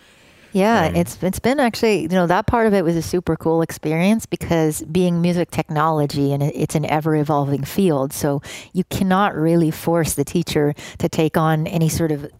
Yeah, 0.53 0.89
Um, 0.89 0.97
it's 0.97 1.23
it's 1.23 1.39
been 1.39 1.59
actually 1.59 2.03
you 2.03 2.09
know 2.09 2.27
that 2.27 2.47
part 2.47 2.67
of 2.67 2.75
it 2.75 2.85
was 2.85 2.95
a 2.95 3.03
super 3.03 3.37
cool 3.37 3.63
experience 3.63 4.27
because 4.27 4.83
being 4.83 5.23
music 5.23 5.51
technology 5.51 6.33
and 6.33 6.43
it's 6.43 6.75
an 6.75 6.85
ever 6.85 7.17
evolving 7.17 7.65
field, 7.65 8.13
so 8.13 8.43
you 8.73 8.85
cannot 8.85 9.35
really 9.35 9.71
force 9.71 10.15
the 10.15 10.25
teacher 10.25 10.75
to 10.99 11.09
take 11.09 11.37
on 11.39 11.67
any 11.67 11.89
sort 11.89 12.13
of 12.13 12.31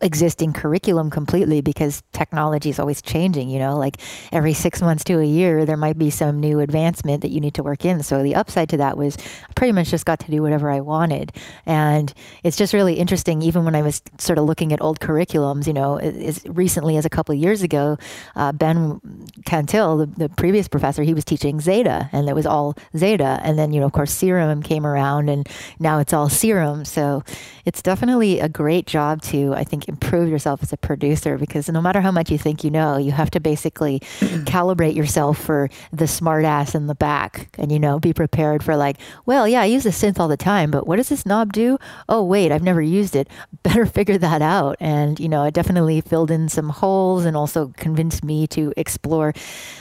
existing 0.00 0.52
curriculum 0.52 1.10
completely 1.10 1.60
because 1.60 2.02
technology 2.12 2.70
is 2.70 2.78
always 2.78 3.02
changing 3.02 3.50
you 3.50 3.58
know? 3.58 3.76
Like 3.76 3.96
every 4.32 4.52
six 4.52 4.80
months 4.80 5.04
to 5.04 5.18
a 5.20 5.24
year 5.24 5.64
there 5.64 5.76
might 5.76 5.98
be 5.98 6.10
some 6.10 6.40
new 6.40 6.60
advancement 6.60 7.22
that 7.22 7.30
you 7.30 7.40
need 7.40 7.54
to 7.54 7.62
work 7.62 7.84
in. 7.84 8.02
So 8.02 8.22
the 8.22 8.34
upside 8.34 8.68
to 8.70 8.76
that 8.78 8.96
was 8.96 9.16
i 9.48 9.52
pretty 9.54 9.72
much 9.72 9.90
just 9.90 10.06
got 10.06 10.20
to 10.20 10.30
do 10.30 10.42
whatever 10.42 10.70
i 10.70 10.80
wanted. 10.80 11.32
And 11.66 12.12
it's 12.42 12.56
just 12.56 12.72
really 12.72 12.94
interesting 12.94 13.42
even 13.42 13.64
when 13.64 13.74
i 13.74 13.82
was 13.82 14.02
sort 14.18 14.38
of 14.38 14.44
looking 14.44 14.72
at 14.72 14.80
old 14.80 15.00
curriculums 15.00 15.66
you 15.66 15.72
know 15.72 15.98
as 15.98 16.42
recently 16.46 16.96
as 16.96 17.04
a 17.04 17.10
couple 17.10 17.34
years 17.34 17.62
ago 17.62 17.98
uh, 18.36 18.52
ben 18.52 19.00
cantil 19.44 19.98
the, 19.98 20.06
the 20.06 20.28
previous 20.28 20.68
professor 20.68 21.02
he 21.02 21.14
was 21.14 21.24
teaching 21.24 21.60
zeta 21.60 22.08
and 22.12 22.28
it 22.28 22.34
was 22.34 22.46
all 22.46 22.76
zeta. 22.96 23.40
And 23.42 23.58
then 23.58 23.72
you 23.72 23.80
know 23.80 23.86
of 23.86 23.92
course 23.92 24.12
serum 24.12 24.62
came 24.62 24.86
around 24.86 25.28
and 25.28 25.48
now 25.78 25.98
it's 25.98 26.12
all 26.12 26.28
serum. 26.28 26.84
So 26.84 27.22
it's 27.64 27.82
definitely 27.82 28.40
a 28.40 28.48
great 28.48 28.86
job 28.86 29.22
to 29.22 29.54
i 29.54 29.64
think 29.64 29.88
improve 29.90 30.28
yourself 30.28 30.62
as 30.62 30.72
a 30.72 30.76
producer 30.76 31.36
because 31.36 31.68
no 31.68 31.82
matter 31.82 32.00
how 32.00 32.10
much 32.10 32.30
you 32.30 32.38
think 32.38 32.62
you 32.62 32.70
know 32.70 32.96
you 32.96 33.10
have 33.10 33.30
to 33.30 33.40
basically 33.40 34.00
calibrate 34.54 34.94
yourself 34.94 35.36
for 35.36 35.68
the 35.92 36.06
smart 36.06 36.44
ass 36.44 36.74
in 36.74 36.86
the 36.86 36.94
back 36.94 37.48
and 37.58 37.72
you 37.72 37.78
know 37.78 37.98
be 37.98 38.12
prepared 38.12 38.62
for 38.62 38.76
like 38.76 38.96
well 39.26 39.48
yeah 39.48 39.60
i 39.60 39.64
use 39.64 39.84
the 39.84 39.90
synth 39.90 40.18
all 40.20 40.28
the 40.28 40.36
time 40.36 40.70
but 40.70 40.86
what 40.86 40.96
does 40.96 41.08
this 41.08 41.26
knob 41.26 41.52
do? 41.52 41.78
Oh 42.08 42.22
wait 42.22 42.52
i've 42.52 42.62
never 42.62 42.82
used 42.82 43.16
it. 43.16 43.28
Better 43.62 43.84
figure 43.84 44.18
that 44.18 44.42
out. 44.42 44.76
And 44.80 45.18
you 45.18 45.28
know 45.28 45.44
it 45.44 45.54
definitely 45.54 46.00
filled 46.00 46.30
in 46.30 46.48
some 46.48 46.68
holes 46.68 47.24
and 47.24 47.36
also 47.36 47.72
convinced 47.76 48.24
me 48.24 48.46
to 48.48 48.72
explore. 48.76 49.34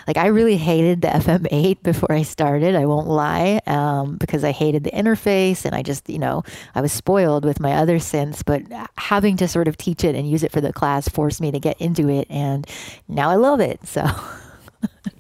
Like 0.08 0.18
i 0.18 0.28
really 0.28 0.58
hated 0.58 1.02
the 1.02 1.08
fm8 1.20 1.84
before 1.84 2.12
i 2.12 2.24
started 2.24 2.76
i 2.76 2.86
won't 2.86 3.08
lie 3.08 3.62
um, 3.68 4.18
because 4.18 4.44
i 4.44 4.52
hated 4.52 4.84
the 4.84 4.92
interface 4.92 5.66
and 5.66 5.76
i 5.76 5.82
just 5.82 6.10
you 6.10 6.20
know 6.20 6.44
i 6.76 6.82
was 6.82 6.92
spoiled 6.92 7.46
with 7.46 7.60
my 7.60 7.74
other 7.74 7.98
synths 7.98 8.44
but 8.44 8.64
having 8.98 9.38
to 9.38 9.48
sort 9.48 9.68
of 9.68 9.78
teach 9.78 9.99
it 10.04 10.16
and 10.16 10.30
use 10.30 10.44
it 10.44 10.52
for 10.52 10.62
the 10.62 10.72
class 10.74 11.08
forced 11.08 11.42
me 11.42 11.52
to 11.52 11.60
get 11.60 11.80
into 11.82 12.10
it 12.10 12.28
and 12.30 12.68
now 13.08 13.30
i 13.30 13.36
love 13.36 13.60
it 13.60 13.86
so 13.86 14.06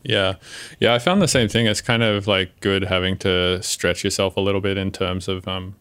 Yeah. 0.03 0.35
Yeah, 0.79 0.93
I 0.93 0.99
found 0.99 1.21
the 1.21 1.27
same 1.27 1.47
thing. 1.49 1.67
It's 1.67 1.81
kind 1.81 2.03
of 2.03 2.25
like 2.27 2.59
good 2.61 2.83
having 2.83 3.17
to 3.19 3.61
stretch 3.61 4.03
yourself 4.03 4.37
a 4.37 4.41
little 4.41 4.61
bit 4.61 4.77
in 4.77 4.91
terms 4.91 5.27
of 5.27 5.47
um, 5.47 5.75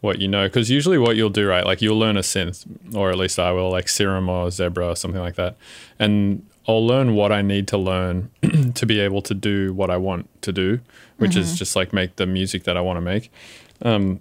what 0.00 0.18
you 0.20 0.28
know. 0.28 0.48
Because 0.48 0.70
usually, 0.70 0.98
what 0.98 1.16
you'll 1.16 1.30
do, 1.30 1.46
right, 1.46 1.64
like 1.64 1.80
you'll 1.80 1.98
learn 1.98 2.16
a 2.16 2.22
synth, 2.22 2.66
or 2.94 3.10
at 3.10 3.18
least 3.18 3.38
I 3.38 3.52
will, 3.52 3.70
like 3.70 3.88
Serum 3.88 4.28
or 4.28 4.50
Zebra 4.50 4.88
or 4.88 4.96
something 4.96 5.20
like 5.20 5.36
that. 5.36 5.56
And 5.98 6.44
I'll 6.66 6.84
learn 6.84 7.14
what 7.14 7.30
I 7.30 7.42
need 7.42 7.68
to 7.68 7.78
learn 7.78 8.30
to 8.74 8.86
be 8.86 8.98
able 9.00 9.22
to 9.22 9.34
do 9.34 9.72
what 9.72 9.90
I 9.90 9.96
want 9.96 10.28
to 10.42 10.52
do, 10.52 10.80
which 11.18 11.36
is 11.36 11.56
just 11.56 11.76
like 11.76 11.92
make 11.92 12.16
the 12.16 12.26
music 12.26 12.64
that 12.64 12.76
I 12.76 12.80
want 12.80 12.96
to 12.96 13.00
make. 13.00 13.30
Um, 13.82 14.20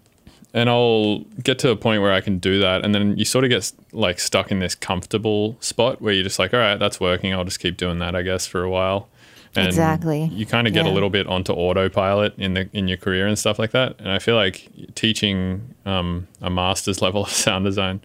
and 0.54 0.70
I'll 0.70 1.20
get 1.44 1.60
to 1.60 1.70
a 1.70 1.76
point 1.76 2.02
where 2.02 2.12
I 2.12 2.22
can 2.22 2.40
do 2.40 2.60
that, 2.60 2.84
and 2.84 2.94
then 2.94 3.18
you 3.18 3.26
sort 3.26 3.44
of 3.44 3.50
get 3.50 3.72
like 3.92 4.20
stuck 4.20 4.52
in 4.52 4.60
this 4.60 4.76
comfortable 4.76 5.58
spot 5.60 6.02
where 6.02 6.14
you're 6.14 6.24
just 6.24 6.40
like, 6.40 6.54
all 6.54 6.60
right, 6.60 6.78
that's 6.78 7.00
working. 7.00 7.34
I'll 7.34 7.46
just 7.46 7.60
keep 7.60 7.78
doing 7.78 8.00
that, 8.00 8.16
I 8.16 8.22
guess, 8.22 8.48
for 8.48 8.64
a 8.64 8.70
while. 8.70 9.08
And 9.56 9.68
Exactly. 9.68 10.26
You 10.26 10.46
kind 10.46 10.66
of 10.66 10.74
get 10.74 10.86
a 10.86 10.90
little 10.90 11.10
bit 11.10 11.28
onto 11.28 11.52
autopilot 11.52 12.38
in 12.38 12.54
the 12.54 12.70
in 12.72 12.88
your 12.88 12.98
career 12.98 13.28
and 13.28 13.38
stuff 13.38 13.60
like 13.60 13.72
that. 13.72 13.96
And 14.00 14.10
I 14.10 14.20
feel 14.20 14.36
like 14.36 14.70
teaching 14.96 15.76
um, 15.86 16.28
a 16.42 16.50
master's 16.50 17.02
level 17.02 17.24
of 17.24 17.30
sound 17.30 17.66
design 17.66 18.02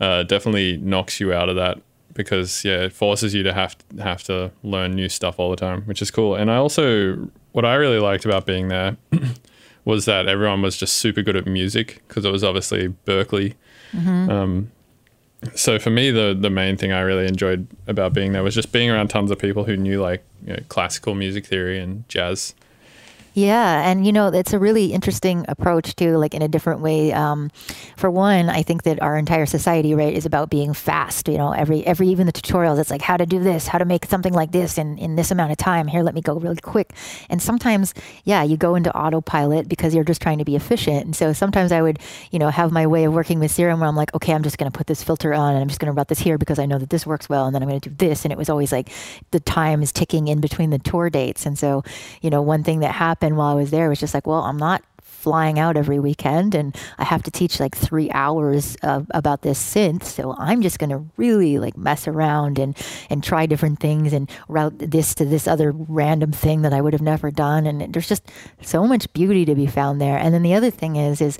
uh, 0.00 0.24
definitely 0.24 0.78
knocks 0.78 1.20
you 1.20 1.32
out 1.32 1.48
of 1.48 1.56
that 1.56 1.80
because 2.14 2.64
yeah, 2.64 2.82
it 2.82 2.92
forces 2.92 3.32
you 3.32 3.44
to 3.44 3.52
have 3.52 3.76
have 4.00 4.24
to 4.24 4.50
learn 4.64 4.92
new 4.92 5.08
stuff 5.08 5.38
all 5.38 5.50
the 5.50 5.56
time, 5.56 5.82
which 5.82 6.02
is 6.02 6.10
cool. 6.10 6.34
And 6.34 6.50
I 6.50 6.56
also 6.56 7.28
what 7.52 7.64
I 7.64 7.74
really 7.74 8.00
liked 8.00 8.24
about 8.24 8.44
being 8.44 8.68
there 8.68 8.96
was 9.84 10.04
that 10.04 10.28
everyone 10.28 10.62
was 10.62 10.76
just 10.76 10.96
super 10.96 11.22
good 11.22 11.36
at 11.36 11.46
music 11.46 12.02
because 12.08 12.24
it 12.24 12.30
was 12.30 12.44
obviously 12.44 12.94
Berklee. 13.06 13.54
Um, 14.30 14.70
so 15.54 15.78
for 15.78 15.90
me, 15.90 16.10
the 16.10 16.36
the 16.38 16.50
main 16.50 16.76
thing 16.76 16.92
I 16.92 17.00
really 17.00 17.26
enjoyed 17.26 17.66
about 17.86 18.12
being 18.12 18.32
there 18.32 18.42
was 18.42 18.54
just 18.54 18.70
being 18.72 18.90
around 18.90 19.08
tons 19.08 19.30
of 19.30 19.38
people 19.38 19.64
who 19.64 19.76
knew 19.76 20.00
like 20.00 20.22
you 20.46 20.52
know, 20.52 20.62
classical 20.68 21.14
music 21.14 21.46
theory 21.46 21.78
and 21.80 22.08
jazz. 22.08 22.54
Yeah, 23.34 23.88
and 23.88 24.04
you 24.04 24.12
know 24.12 24.28
it's 24.28 24.52
a 24.52 24.58
really 24.58 24.92
interesting 24.92 25.46
approach 25.48 25.96
too, 25.96 26.18
like 26.18 26.34
in 26.34 26.42
a 26.42 26.48
different 26.48 26.80
way. 26.80 27.12
Um, 27.12 27.50
for 27.96 28.10
one, 28.10 28.50
I 28.50 28.62
think 28.62 28.82
that 28.82 29.00
our 29.00 29.16
entire 29.16 29.46
society, 29.46 29.94
right, 29.94 30.12
is 30.12 30.26
about 30.26 30.50
being 30.50 30.74
fast. 30.74 31.28
You 31.28 31.38
know, 31.38 31.52
every 31.52 31.84
every 31.86 32.08
even 32.08 32.26
the 32.26 32.32
tutorials, 32.32 32.78
it's 32.78 32.90
like 32.90 33.00
how 33.00 33.16
to 33.16 33.24
do 33.24 33.42
this, 33.42 33.66
how 33.68 33.78
to 33.78 33.86
make 33.86 34.04
something 34.04 34.34
like 34.34 34.52
this 34.52 34.76
in 34.76 34.98
in 34.98 35.16
this 35.16 35.30
amount 35.30 35.50
of 35.50 35.56
time. 35.56 35.86
Here, 35.86 36.02
let 36.02 36.14
me 36.14 36.20
go 36.20 36.34
really 36.38 36.60
quick. 36.60 36.92
And 37.30 37.40
sometimes, 37.40 37.94
yeah, 38.24 38.42
you 38.42 38.58
go 38.58 38.74
into 38.74 38.94
autopilot 38.94 39.66
because 39.66 39.94
you're 39.94 40.04
just 40.04 40.20
trying 40.20 40.38
to 40.38 40.44
be 40.44 40.54
efficient. 40.54 41.06
And 41.06 41.16
so 41.16 41.32
sometimes 41.32 41.72
I 41.72 41.80
would, 41.80 42.00
you 42.32 42.38
know, 42.38 42.50
have 42.50 42.70
my 42.70 42.86
way 42.86 43.04
of 43.04 43.14
working 43.14 43.38
with 43.40 43.50
Serum 43.50 43.80
where 43.80 43.88
I'm 43.88 43.96
like, 43.96 44.12
okay, 44.14 44.34
I'm 44.34 44.42
just 44.42 44.58
going 44.58 44.70
to 44.70 44.76
put 44.76 44.88
this 44.88 45.02
filter 45.02 45.32
on, 45.32 45.54
and 45.54 45.62
I'm 45.62 45.68
just 45.68 45.80
going 45.80 45.90
to 45.90 45.96
route 45.96 46.08
this 46.08 46.18
here 46.18 46.36
because 46.36 46.58
I 46.58 46.66
know 46.66 46.78
that 46.78 46.90
this 46.90 47.06
works 47.06 47.30
well, 47.30 47.46
and 47.46 47.54
then 47.54 47.62
I'm 47.62 47.68
going 47.70 47.80
to 47.80 47.88
do 47.88 47.94
this. 47.96 48.26
And 48.26 48.32
it 48.32 48.36
was 48.36 48.50
always 48.50 48.72
like 48.72 48.90
the 49.30 49.40
time 49.40 49.82
is 49.82 49.90
ticking 49.90 50.28
in 50.28 50.42
between 50.42 50.68
the 50.68 50.78
tour 50.78 51.08
dates. 51.08 51.46
And 51.46 51.58
so, 51.58 51.82
you 52.20 52.28
know, 52.28 52.42
one 52.42 52.62
thing 52.62 52.80
that 52.80 52.92
happened 52.92 53.21
while 53.30 53.52
I 53.52 53.54
was 53.54 53.70
there 53.70 53.86
it 53.86 53.90
was 53.90 54.00
just 54.00 54.14
like, 54.14 54.26
well, 54.26 54.42
I'm 54.42 54.56
not 54.56 54.82
flying 55.22 55.58
out 55.58 55.76
every 55.76 56.00
weekend 56.00 56.54
and 56.54 56.76
I 56.98 57.04
have 57.04 57.22
to 57.22 57.30
teach 57.30 57.60
like 57.60 57.76
three 57.76 58.10
hours 58.10 58.76
about 58.82 59.42
this 59.42 59.62
synth. 59.62 60.02
So 60.02 60.34
I'm 60.36 60.62
just 60.62 60.80
going 60.80 60.90
to 60.90 61.04
really 61.16 61.58
like 61.58 61.76
mess 61.76 62.08
around 62.08 62.58
and, 62.58 62.76
and 63.08 63.22
try 63.22 63.46
different 63.46 63.78
things 63.78 64.12
and 64.12 64.28
route 64.48 64.76
this 64.78 65.14
to 65.14 65.24
this 65.24 65.46
other 65.46 65.70
random 65.70 66.32
thing 66.32 66.62
that 66.62 66.72
I 66.72 66.80
would 66.80 66.92
have 66.92 67.02
never 67.02 67.30
done. 67.30 67.66
And 67.66 67.94
there's 67.94 68.08
just 68.08 68.30
so 68.60 68.84
much 68.86 69.12
beauty 69.12 69.44
to 69.44 69.54
be 69.54 69.68
found 69.68 70.00
there. 70.00 70.18
And 70.18 70.34
then 70.34 70.42
the 70.42 70.54
other 70.54 70.70
thing 70.70 70.96
is, 70.96 71.20
is, 71.20 71.38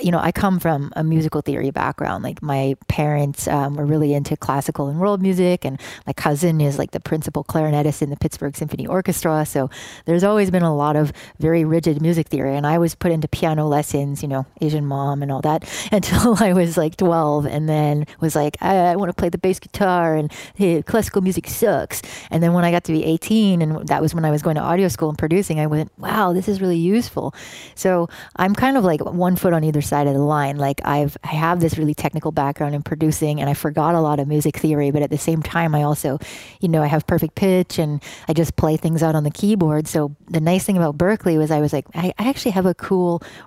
you 0.00 0.10
know, 0.10 0.18
I 0.18 0.32
come 0.32 0.58
from 0.58 0.92
a 0.96 1.04
musical 1.04 1.40
theory 1.42 1.70
background. 1.70 2.24
Like 2.24 2.42
my 2.42 2.76
parents 2.88 3.48
um, 3.48 3.74
were 3.74 3.86
really 3.86 4.14
into 4.14 4.36
classical 4.36 4.88
and 4.88 5.00
world 5.00 5.22
music, 5.22 5.64
and 5.64 5.80
my 6.06 6.12
cousin 6.12 6.60
is 6.60 6.78
like 6.78 6.90
the 6.92 7.00
principal 7.00 7.44
clarinetist 7.44 8.02
in 8.02 8.10
the 8.10 8.16
Pittsburgh 8.16 8.56
Symphony 8.56 8.86
Orchestra. 8.86 9.44
So 9.46 9.70
there's 10.04 10.24
always 10.24 10.50
been 10.50 10.62
a 10.62 10.74
lot 10.74 10.96
of 10.96 11.12
very 11.38 11.64
rigid 11.64 12.00
music 12.00 12.28
theory. 12.28 12.56
And 12.56 12.66
I 12.66 12.78
was 12.78 12.94
put 12.94 13.09
into 13.10 13.28
piano 13.28 13.66
lessons, 13.66 14.22
you 14.22 14.28
know, 14.28 14.46
Asian 14.60 14.86
mom 14.86 15.22
and 15.22 15.30
all 15.30 15.40
that 15.42 15.68
until 15.92 16.36
I 16.42 16.52
was 16.52 16.76
like 16.76 16.96
12, 16.96 17.46
and 17.46 17.68
then 17.68 18.06
was 18.20 18.34
like, 18.34 18.56
I, 18.60 18.76
I 18.76 18.96
want 18.96 19.10
to 19.10 19.14
play 19.14 19.28
the 19.28 19.38
bass 19.38 19.58
guitar, 19.58 20.16
and 20.16 20.32
hey, 20.54 20.82
classical 20.82 21.22
music 21.22 21.48
sucks. 21.48 22.02
And 22.30 22.42
then 22.42 22.52
when 22.52 22.64
I 22.64 22.70
got 22.70 22.84
to 22.84 22.92
be 22.92 23.04
18, 23.04 23.62
and 23.62 23.88
that 23.88 24.00
was 24.00 24.14
when 24.14 24.24
I 24.24 24.30
was 24.30 24.42
going 24.42 24.56
to 24.56 24.62
audio 24.62 24.88
school 24.88 25.08
and 25.08 25.18
producing, 25.18 25.60
I 25.60 25.66
went, 25.66 25.90
wow, 25.98 26.32
this 26.32 26.48
is 26.48 26.60
really 26.60 26.78
useful. 26.78 27.34
So 27.74 28.08
I'm 28.36 28.54
kind 28.54 28.76
of 28.76 28.84
like 28.84 29.04
one 29.04 29.36
foot 29.36 29.52
on 29.52 29.64
either 29.64 29.82
side 29.82 30.06
of 30.06 30.14
the 30.14 30.20
line. 30.20 30.56
Like 30.56 30.80
I've 30.84 31.16
I 31.24 31.28
have 31.28 31.60
this 31.60 31.78
really 31.78 31.94
technical 31.94 32.32
background 32.32 32.74
in 32.74 32.82
producing, 32.82 33.40
and 33.40 33.48
I 33.48 33.54
forgot 33.54 33.94
a 33.94 34.00
lot 34.00 34.20
of 34.20 34.28
music 34.28 34.56
theory, 34.56 34.90
but 34.90 35.02
at 35.02 35.10
the 35.10 35.18
same 35.18 35.42
time, 35.42 35.74
I 35.74 35.82
also, 35.82 36.18
you 36.60 36.68
know, 36.68 36.82
I 36.82 36.86
have 36.86 37.06
perfect 37.06 37.34
pitch, 37.34 37.78
and 37.78 38.02
I 38.28 38.32
just 38.32 38.56
play 38.56 38.76
things 38.76 39.02
out 39.02 39.14
on 39.14 39.24
the 39.24 39.30
keyboard. 39.30 39.86
So 39.88 40.14
the 40.28 40.40
nice 40.40 40.64
thing 40.64 40.76
about 40.76 40.98
Berklee 40.98 41.38
was 41.38 41.50
I 41.50 41.60
was 41.60 41.72
like, 41.72 41.86
I, 41.94 42.12
I 42.18 42.28
actually 42.28 42.52
have 42.52 42.66
a 42.66 42.74
cool 42.74 42.99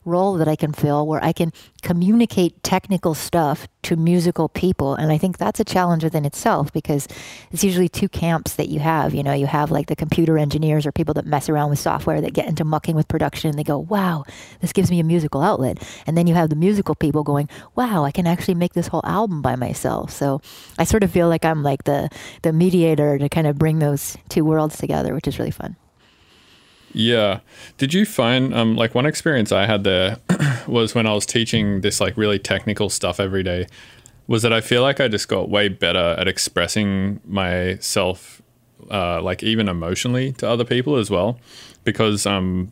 role 0.05 0.33
that 0.35 0.47
I 0.47 0.55
can 0.55 0.73
fill 0.73 1.05
where 1.07 1.23
I 1.23 1.33
can 1.33 1.51
communicate 1.81 2.63
technical 2.63 3.13
stuff 3.13 3.67
to 3.83 3.95
musical 3.95 4.49
people. 4.49 4.95
And 4.95 5.11
I 5.11 5.17
think 5.17 5.37
that's 5.37 5.59
a 5.59 5.65
challenge 5.65 6.03
within 6.03 6.25
itself 6.25 6.71
because 6.71 7.07
it's 7.51 7.63
usually 7.63 7.89
two 7.89 8.09
camps 8.09 8.55
that 8.55 8.69
you 8.69 8.79
have. 8.79 9.13
You 9.13 9.23
know, 9.23 9.33
you 9.33 9.45
have 9.45 9.71
like 9.71 9.87
the 9.87 9.95
computer 9.95 10.37
engineers 10.37 10.85
or 10.85 10.91
people 10.91 11.13
that 11.15 11.25
mess 11.25 11.49
around 11.49 11.69
with 11.69 11.79
software 11.79 12.21
that 12.21 12.33
get 12.33 12.47
into 12.47 12.63
mucking 12.63 12.95
with 12.95 13.07
production 13.07 13.49
and 13.49 13.59
they 13.59 13.63
go, 13.63 13.77
wow, 13.77 14.23
this 14.61 14.73
gives 14.73 14.89
me 14.89 14.99
a 14.99 15.03
musical 15.03 15.41
outlet. 15.41 15.77
And 16.07 16.17
then 16.17 16.27
you 16.27 16.33
have 16.35 16.49
the 16.49 16.55
musical 16.55 16.95
people 16.95 17.23
going, 17.23 17.49
wow, 17.75 18.03
I 18.05 18.11
can 18.11 18.25
actually 18.25 18.55
make 18.55 18.73
this 18.73 18.87
whole 18.87 19.05
album 19.05 19.41
by 19.41 19.55
myself. 19.55 20.11
So 20.11 20.41
I 20.79 20.85
sort 20.85 21.03
of 21.03 21.11
feel 21.11 21.27
like 21.27 21.45
I'm 21.45 21.63
like 21.63 21.83
the, 21.83 22.09
the 22.41 22.53
mediator 22.53 23.17
to 23.17 23.29
kind 23.29 23.47
of 23.47 23.57
bring 23.57 23.79
those 23.79 24.17
two 24.29 24.45
worlds 24.45 24.77
together, 24.77 25.13
which 25.13 25.27
is 25.27 25.37
really 25.37 25.51
fun. 25.51 25.75
Yeah. 26.93 27.39
Did 27.77 27.93
you 27.93 28.05
find 28.05 28.53
um 28.53 28.75
like 28.75 28.95
one 28.95 29.05
experience 29.05 29.51
I 29.51 29.65
had 29.65 29.83
there 29.83 30.17
was 30.67 30.93
when 30.95 31.07
I 31.07 31.13
was 31.13 31.25
teaching 31.25 31.81
this 31.81 31.99
like 31.99 32.15
really 32.17 32.39
technical 32.39 32.89
stuff 32.89 33.19
every 33.19 33.43
day 33.43 33.67
was 34.27 34.41
that 34.43 34.53
I 34.53 34.61
feel 34.61 34.81
like 34.81 35.01
I 35.01 35.07
just 35.07 35.27
got 35.27 35.49
way 35.49 35.67
better 35.67 36.15
at 36.17 36.27
expressing 36.27 37.19
myself 37.25 38.41
uh 38.91 39.21
like 39.21 39.43
even 39.43 39.67
emotionally 39.67 40.33
to 40.33 40.47
other 40.47 40.65
people 40.65 40.97
as 40.97 41.09
well 41.09 41.39
because 41.83 42.25
um 42.25 42.71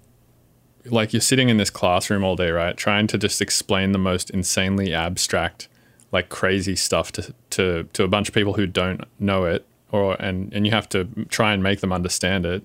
like 0.86 1.14
you're 1.14 1.22
sitting 1.22 1.50
in 1.50 1.58
this 1.58 1.70
classroom 1.70 2.24
all 2.24 2.36
day, 2.36 2.50
right? 2.50 2.76
Trying 2.76 3.08
to 3.08 3.18
just 3.18 3.42
explain 3.42 3.92
the 3.92 4.00
most 4.00 4.30
insanely 4.32 4.94
abstract 4.94 5.68
like 6.12 6.30
crazy 6.30 6.76
stuff 6.76 7.12
to 7.14 7.34
to 7.52 7.84
to 7.94 8.04
a 8.04 8.08
bunch 8.08 8.28
of 8.28 8.36
people 8.36 8.54
who 8.54 8.68
don't 8.68 9.04
know 9.20 9.46
it 9.46 9.66
or 9.92 10.16
and 10.22 10.54
and 10.54 10.66
you 10.66 10.72
have 10.72 10.90
to 10.90 11.06
try 11.30 11.54
and 11.54 11.64
make 11.64 11.80
them 11.82 11.94
understand 11.94 12.46
it. 12.46 12.64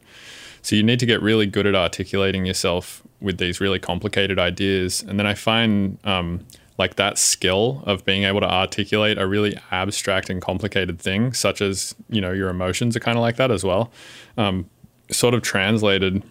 So 0.66 0.74
you 0.74 0.82
need 0.82 0.98
to 0.98 1.06
get 1.06 1.22
really 1.22 1.46
good 1.46 1.64
at 1.64 1.76
articulating 1.76 2.44
yourself 2.44 3.00
with 3.20 3.38
these 3.38 3.60
really 3.60 3.78
complicated 3.78 4.36
ideas. 4.36 5.00
And 5.00 5.16
then 5.16 5.24
I 5.24 5.34
find 5.34 5.96
um, 6.02 6.44
like 6.76 6.96
that 6.96 7.18
skill 7.18 7.84
of 7.86 8.04
being 8.04 8.24
able 8.24 8.40
to 8.40 8.50
articulate 8.50 9.16
a 9.16 9.28
really 9.28 9.56
abstract 9.70 10.28
and 10.28 10.42
complicated 10.42 10.98
thing, 10.98 11.32
such 11.34 11.60
as, 11.60 11.94
you 12.08 12.20
know, 12.20 12.32
your 12.32 12.48
emotions 12.48 12.96
are 12.96 13.00
kind 13.00 13.16
of 13.16 13.22
like 13.22 13.36
that 13.36 13.52
as 13.52 13.62
well, 13.62 13.92
um, 14.38 14.68
sort 15.08 15.34
of 15.34 15.42
translated 15.42 16.24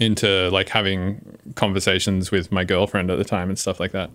into 0.00 0.48
like 0.48 0.70
having 0.70 1.36
conversations 1.54 2.30
with 2.30 2.50
my 2.50 2.64
girlfriend 2.64 3.10
at 3.10 3.18
the 3.18 3.24
time 3.24 3.50
and 3.50 3.58
stuff 3.58 3.78
like 3.78 3.92
that. 3.92 4.08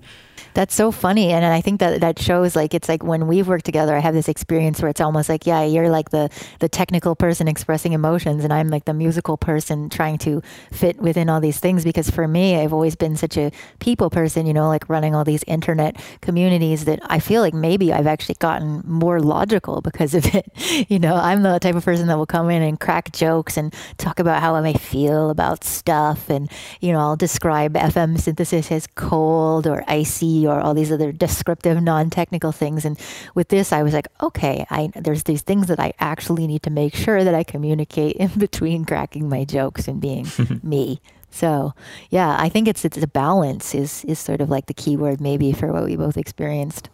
That's 0.53 0.75
so 0.75 0.91
funny. 0.91 1.31
And 1.31 1.45
I 1.45 1.61
think 1.61 1.79
that 1.79 2.01
that 2.01 2.19
shows 2.19 2.55
like 2.55 2.73
it's 2.73 2.89
like 2.89 3.03
when 3.03 3.27
we've 3.27 3.47
worked 3.47 3.65
together, 3.65 3.95
I 3.95 3.99
have 3.99 4.13
this 4.13 4.27
experience 4.27 4.81
where 4.81 4.89
it's 4.89 5.01
almost 5.01 5.29
like, 5.29 5.45
yeah, 5.45 5.63
you're 5.63 5.89
like 5.89 6.09
the 6.09 6.29
the 6.59 6.69
technical 6.69 7.15
person 7.15 7.47
expressing 7.47 7.93
emotions 7.93 8.43
and 8.43 8.53
I'm 8.53 8.69
like 8.69 8.85
the 8.85 8.93
musical 8.93 9.37
person 9.37 9.89
trying 9.89 10.17
to 10.19 10.41
fit 10.71 10.97
within 10.97 11.29
all 11.29 11.39
these 11.39 11.59
things 11.59 11.83
because 11.83 12.09
for 12.09 12.27
me, 12.27 12.57
I've 12.57 12.73
always 12.73 12.95
been 12.95 13.15
such 13.15 13.37
a 13.37 13.51
people 13.79 14.09
person, 14.09 14.45
you 14.45 14.53
know, 14.53 14.67
like 14.67 14.89
running 14.89 15.15
all 15.15 15.23
these 15.23 15.43
internet 15.47 15.97
communities 16.21 16.85
that 16.85 16.99
I 17.05 17.19
feel 17.19 17.41
like 17.41 17.53
maybe 17.53 17.93
I've 17.93 18.07
actually 18.07 18.35
gotten 18.35 18.83
more 18.85 19.19
logical 19.19 19.81
because 19.81 20.13
of 20.13 20.25
it. 20.35 20.45
You 20.89 20.99
know, 20.99 21.15
I'm 21.15 21.43
the 21.43 21.59
type 21.59 21.75
of 21.75 21.85
person 21.85 22.07
that 22.07 22.17
will 22.17 22.25
come 22.25 22.49
in 22.49 22.61
and 22.61 22.79
crack 22.79 23.11
jokes 23.11 23.57
and 23.57 23.73
talk 23.97 24.19
about 24.19 24.41
how 24.41 24.55
I 24.55 24.61
may 24.61 24.73
feel 24.73 25.29
about 25.29 25.63
stuff 25.63 26.29
and, 26.29 26.49
you 26.81 26.91
know, 26.91 26.99
I'll 26.99 27.15
describe 27.15 27.73
FM 27.73 28.19
synthesis 28.19 28.71
as 28.71 28.87
cold 28.95 29.67
or 29.67 29.83
icy 29.87 30.36
or 30.45 30.59
all 30.59 30.73
these 30.73 30.91
other 30.91 31.11
descriptive 31.11 31.81
non-technical 31.81 32.51
things 32.51 32.85
and 32.85 32.99
with 33.33 33.47
this 33.47 33.71
i 33.71 33.81
was 33.81 33.93
like 33.93 34.07
okay 34.21 34.65
i 34.69 34.91
there's 34.95 35.23
these 35.23 35.41
things 35.41 35.67
that 35.67 35.79
i 35.79 35.93
actually 35.99 36.45
need 36.45 36.61
to 36.61 36.69
make 36.69 36.93
sure 36.93 37.23
that 37.23 37.33
i 37.33 37.43
communicate 37.43 38.15
in 38.17 38.29
between 38.37 38.85
cracking 38.85 39.29
my 39.29 39.43
jokes 39.43 39.87
and 39.87 40.01
being 40.01 40.27
me 40.63 40.99
so 41.31 41.73
yeah 42.09 42.35
i 42.39 42.49
think 42.49 42.67
it's 42.67 42.83
it's 42.83 42.97
a 42.97 43.07
balance 43.07 43.73
is 43.73 44.03
is 44.05 44.19
sort 44.19 44.41
of 44.41 44.49
like 44.49 44.65
the 44.67 44.73
key 44.73 44.97
word 44.97 45.21
maybe 45.21 45.53
for 45.53 45.71
what 45.71 45.83
we 45.85 45.95
both 45.95 46.17
experienced 46.17 46.89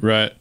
Right. 0.00 0.32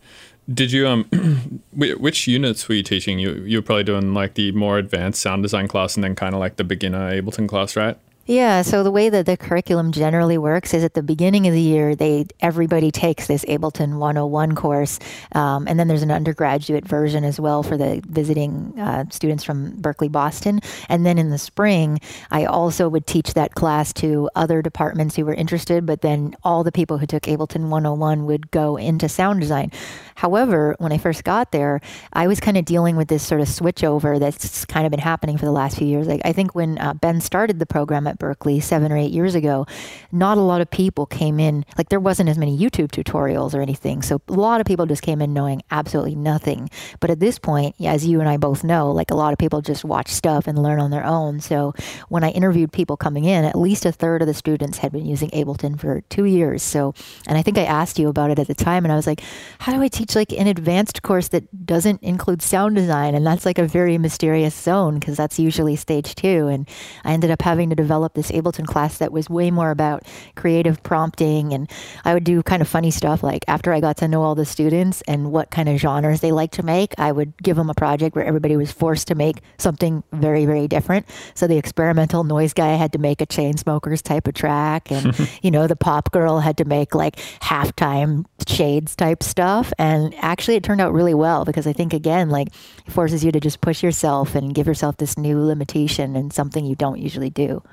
Did 0.51 0.71
you 0.71 0.88
um 0.88 1.62
which 1.74 2.27
units 2.27 2.67
were 2.67 2.75
you 2.75 2.83
teaching? 2.83 3.19
You 3.19 3.33
you 3.45 3.59
were 3.59 3.62
probably 3.62 3.83
doing 3.83 4.13
like 4.13 4.33
the 4.33 4.51
more 4.53 4.77
advanced 4.77 5.21
sound 5.21 5.43
design 5.43 5.67
class 5.67 5.95
and 5.95 6.03
then 6.03 6.15
kind 6.15 6.33
of 6.33 6.39
like 6.39 6.55
the 6.55 6.63
beginner 6.63 7.12
Ableton 7.12 7.48
class, 7.48 7.75
right? 7.75 7.98
Yeah, 8.29 8.62
so 8.62 8.83
the 8.83 8.91
way 8.91 9.09
that 9.09 9.25
the 9.25 9.36
curriculum 9.36 9.91
generally 9.91 10.38
works 10.38 10.75
is 10.75 10.83
at 10.83 10.93
the 10.93 11.01
beginning 11.01 11.48
of 11.48 11.53
the 11.53 11.59
year, 11.59 11.95
they 11.95 12.27
everybody 12.39 12.91
takes 12.91 13.25
this 13.25 13.43
Ableton 13.45 13.98
101 13.98 14.53
course, 14.53 15.00
um, 15.31 15.67
and 15.67 15.79
then 15.79 15.88
there's 15.88 16.03
an 16.03 16.12
undergraduate 16.12 16.88
version 16.88 17.24
as 17.24 17.39
well 17.39 17.63
for 17.63 17.75
the 17.75 18.03
visiting 18.07 18.79
uh, 18.79 19.05
students 19.09 19.43
from 19.43 19.71
Berklee, 19.71 20.12
Boston. 20.12 20.59
And 20.89 21.07
then 21.07 21.17
in 21.17 21.31
the 21.31 21.39
spring, 21.39 22.01
I 22.29 22.45
also 22.45 22.88
would 22.88 23.07
teach 23.07 23.33
that 23.33 23.55
class 23.55 23.93
to 23.93 24.29
other 24.36 24.62
departments 24.62 25.15
who 25.15 25.25
were 25.25 25.33
interested, 25.33 25.88
but 25.88 26.01
then 26.01 26.36
all 26.43 26.63
the 26.63 26.71
people 26.71 27.00
who 27.00 27.07
took 27.07 27.24
Ableton 27.24 27.69
101 27.69 28.27
would 28.27 28.51
go 28.51 28.77
into 28.77 29.09
sound 29.09 29.39
design. 29.39 29.71
However, 30.19 30.75
when 30.79 30.91
I 30.91 30.97
first 30.97 31.23
got 31.23 31.53
there, 31.53 31.79
I 32.11 32.27
was 32.27 32.41
kind 32.41 32.57
of 32.57 32.65
dealing 32.65 32.97
with 32.97 33.07
this 33.07 33.25
sort 33.25 33.39
of 33.39 33.47
switchover 33.47 34.19
that's 34.19 34.65
kind 34.65 34.85
of 34.85 34.91
been 34.91 34.99
happening 34.99 35.38
for 35.38 35.45
the 35.45 35.51
last 35.53 35.77
few 35.77 35.88
years. 35.88 36.07
Like 36.07 36.19
I 36.25 36.33
think 36.33 36.53
when 36.53 36.77
uh, 36.77 36.93
Ben 36.93 37.21
started 37.21 37.57
the 37.57 37.65
program 37.65 38.05
at 38.05 38.19
Berklee 38.19 38.61
seven 38.61 38.91
or 38.91 38.97
eight 38.97 39.13
years 39.13 39.33
ago, 39.33 39.65
not 40.11 40.38
a 40.38 40.41
lot 40.41 40.59
of 40.59 40.69
people 40.69 41.05
came 41.05 41.39
in. 41.39 41.63
Like 41.77 41.88
there 41.88 42.01
wasn't 42.01 42.27
as 42.27 42.38
many 42.38 42.57
YouTube 42.57 42.89
tutorials 42.89 43.53
or 43.53 43.61
anything, 43.61 44.01
so 44.01 44.21
a 44.27 44.33
lot 44.33 44.59
of 44.59 44.67
people 44.67 44.85
just 44.85 45.03
came 45.03 45.21
in 45.21 45.33
knowing 45.33 45.61
absolutely 45.71 46.15
nothing. 46.15 46.69
But 46.99 47.11
at 47.11 47.21
this 47.21 47.39
point, 47.39 47.75
as 47.79 48.05
you 48.05 48.19
and 48.19 48.27
I 48.27 48.35
both 48.35 48.61
know, 48.61 48.91
like 48.91 49.11
a 49.11 49.15
lot 49.15 49.31
of 49.31 49.39
people 49.39 49.61
just 49.61 49.85
watch 49.85 50.09
stuff 50.09 50.47
and 50.47 50.61
learn 50.61 50.81
on 50.81 50.91
their 50.91 51.05
own. 51.05 51.39
So 51.39 51.73
when 52.09 52.25
I 52.25 52.31
interviewed 52.31 52.73
people 52.73 52.97
coming 52.97 53.23
in, 53.23 53.45
at 53.45 53.57
least 53.57 53.85
a 53.85 53.93
third 53.93 54.21
of 54.21 54.27
the 54.27 54.33
students 54.33 54.79
had 54.79 54.91
been 54.91 55.05
using 55.05 55.29
Ableton 55.29 55.79
for 55.79 56.01
two 56.09 56.25
years. 56.25 56.61
So, 56.61 56.93
and 57.25 57.38
I 57.38 57.41
think 57.41 57.57
I 57.57 57.63
asked 57.63 57.97
you 57.97 58.09
about 58.09 58.31
it 58.31 58.39
at 58.39 58.47
the 58.47 58.53
time, 58.53 58.83
and 58.83 58.91
I 58.91 58.97
was 58.97 59.07
like, 59.07 59.21
"How 59.59 59.71
do 59.71 59.81
I 59.81 59.88
teach?" 59.88 60.09
Teach 60.10 60.16
like 60.16 60.34
an 60.34 60.48
advanced 60.48 61.04
course 61.04 61.28
that 61.30 61.66
doesn't 61.68 62.01
include 62.01 62.42
sound 62.42 62.75
design. 62.75 63.13
And 63.13 63.25
that's 63.25 63.46
like 63.46 63.60
a 63.60 63.68
very 63.68 64.00
mysterious 64.00 64.56
zone 64.56 64.98
because 64.98 65.16
that's 65.16 65.38
usually 65.38 65.75
stage 65.75 66.16
two. 66.16 66.48
And 66.48 66.68
I 67.04 67.13
ended 67.13 67.30
up 67.30 67.44
having 67.44 67.70
to 67.70 67.75
develop 67.75 68.16
this 68.16 68.32
Ableton 68.32 68.66
class 68.66 68.98
that 68.98 69.12
was 69.12 69.30
way 69.30 69.51
more 69.51 69.70
about 69.70 70.08
creative 70.36 70.82
prompting. 70.82 71.54
And 71.54 71.70
I 72.06 72.16
would 72.16 72.24
do 72.24 72.42
kind 72.42 72.62
of 72.62 72.68
funny 72.68 72.89
stuff 72.89 73.22
like 73.22 73.46
after 73.48 73.72
I 73.72 73.82
got 73.82 73.98
to 73.98 74.08
know 74.08 74.24
all 74.24 74.34
the 74.34 74.46
students 74.46 75.04
and 75.08 75.32
what 75.32 75.51
kind 75.51 75.70
of 75.70 75.78
genres 75.80 76.22
they 76.22 76.32
like 76.32 76.51
to 76.54 76.63
make, 76.63 76.96
I 76.98 77.12
would 77.12 77.38
give 77.38 77.56
them 77.56 77.70
a 77.70 77.75
project 77.75 78.16
where 78.16 78.25
everybody 78.25 78.58
was 78.58 78.72
forced 78.72 79.08
to 79.10 79.16
make 79.16 79.42
something 79.60 80.04
very, 80.12 80.46
very 80.46 80.68
different. 80.68 81.06
So 81.36 81.46
the 81.46 81.58
experimental 81.58 82.24
noise 82.24 82.54
guy 82.54 82.74
had 82.75 82.94
to 82.94 83.00
make 83.00 83.22
a 83.22 83.28
Chainsmokers 83.28 84.01
type 84.01 84.28
of 84.28 84.34
track. 84.34 84.92
And, 84.92 85.16
you 85.44 85.51
know, 85.51 85.68
the 85.68 85.75
pop 85.75 86.12
girl 86.12 86.39
had 86.39 86.58
to 86.58 86.66
make 86.66 86.96
like 86.96 87.18
halftime 87.42 88.25
shades 88.48 88.96
type 88.96 89.22
stuff. 89.22 89.72
And 89.78 89.99
actually, 90.20 90.56
it 90.56 90.63
turned 90.63 90.82
out 90.82 90.94
really 90.94 91.13
well 91.13 91.46
because 91.46 91.68
I 91.68 91.74
think, 91.74 91.94
again, 91.94 92.29
like 92.29 92.50
it 92.86 92.91
forces 92.91 93.24
you 93.24 93.32
to 93.32 93.39
just 93.39 93.62
push 93.62 93.84
yourself 93.84 94.36
and 94.36 94.53
give 94.53 94.68
yourself 94.68 94.98
this 94.98 95.18
new 95.18 95.44
limitation 95.44 96.15
and 96.15 96.32
something 96.34 96.65
you 96.65 96.75
don't 96.75 97.00
usually 97.00 97.29
do. 97.29 97.63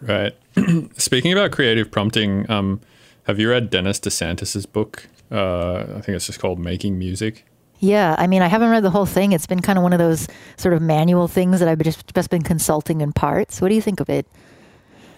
Right. 0.00 0.34
Speaking 0.98 1.32
about 1.32 1.50
creative 1.52 1.90
prompting, 1.90 2.48
um, 2.50 2.80
have 3.26 3.38
you 3.38 3.50
read 3.50 3.70
Dennis 3.70 3.98
DeSantis's 3.98 4.66
book? 4.66 5.08
Uh, 5.30 5.80
I 5.96 6.00
think 6.00 6.16
it's 6.16 6.26
just 6.26 6.38
called 6.38 6.58
Making 6.58 6.98
Music. 6.98 7.44
Yeah, 7.80 8.14
I 8.18 8.26
mean, 8.26 8.40
I 8.40 8.46
haven't 8.46 8.70
read 8.70 8.82
the 8.82 8.90
whole 8.90 9.06
thing. 9.06 9.32
It's 9.32 9.46
been 9.46 9.60
kind 9.60 9.78
of 9.78 9.82
one 9.82 9.92
of 9.92 9.98
those 9.98 10.28
sort 10.56 10.74
of 10.74 10.80
manual 10.80 11.28
things 11.28 11.60
that 11.60 11.68
I've 11.68 11.78
just 11.80 12.14
just 12.14 12.30
been 12.30 12.42
consulting 12.42 13.00
in 13.00 13.12
parts. 13.12 13.60
What 13.60 13.68
do 13.68 13.74
you 13.74 13.82
think 13.82 14.00
of 14.00 14.08
it? 14.08 14.26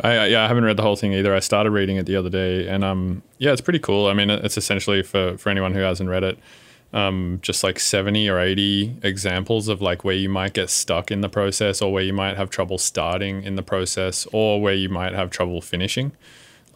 I, 0.02 0.26
yeah, 0.26 0.44
I 0.44 0.48
haven't 0.48 0.64
read 0.64 0.76
the 0.76 0.82
whole 0.82 0.96
thing 0.96 1.12
either. 1.14 1.34
I 1.34 1.40
started 1.40 1.70
reading 1.70 1.96
it 1.96 2.06
the 2.06 2.16
other 2.16 2.30
day, 2.30 2.68
and 2.68 2.84
um, 2.84 3.22
yeah, 3.38 3.52
it's 3.52 3.60
pretty 3.60 3.78
cool. 3.78 4.06
I 4.06 4.12
mean, 4.12 4.30
it's 4.30 4.56
essentially 4.56 5.02
for 5.02 5.36
for 5.38 5.50
anyone 5.50 5.72
who 5.72 5.80
hasn't 5.80 6.10
read 6.10 6.22
it, 6.22 6.38
um, 6.92 7.38
just 7.42 7.64
like 7.64 7.80
seventy 7.80 8.28
or 8.28 8.38
eighty 8.38 8.94
examples 9.02 9.68
of 9.68 9.80
like 9.80 10.04
where 10.04 10.14
you 10.14 10.28
might 10.28 10.52
get 10.52 10.70
stuck 10.70 11.10
in 11.10 11.22
the 11.22 11.28
process, 11.28 11.80
or 11.80 11.92
where 11.92 12.02
you 12.02 12.12
might 12.12 12.36
have 12.36 12.50
trouble 12.50 12.78
starting 12.78 13.42
in 13.42 13.56
the 13.56 13.62
process, 13.62 14.26
or 14.32 14.60
where 14.60 14.74
you 14.74 14.88
might 14.88 15.14
have 15.14 15.30
trouble 15.30 15.60
finishing, 15.60 16.12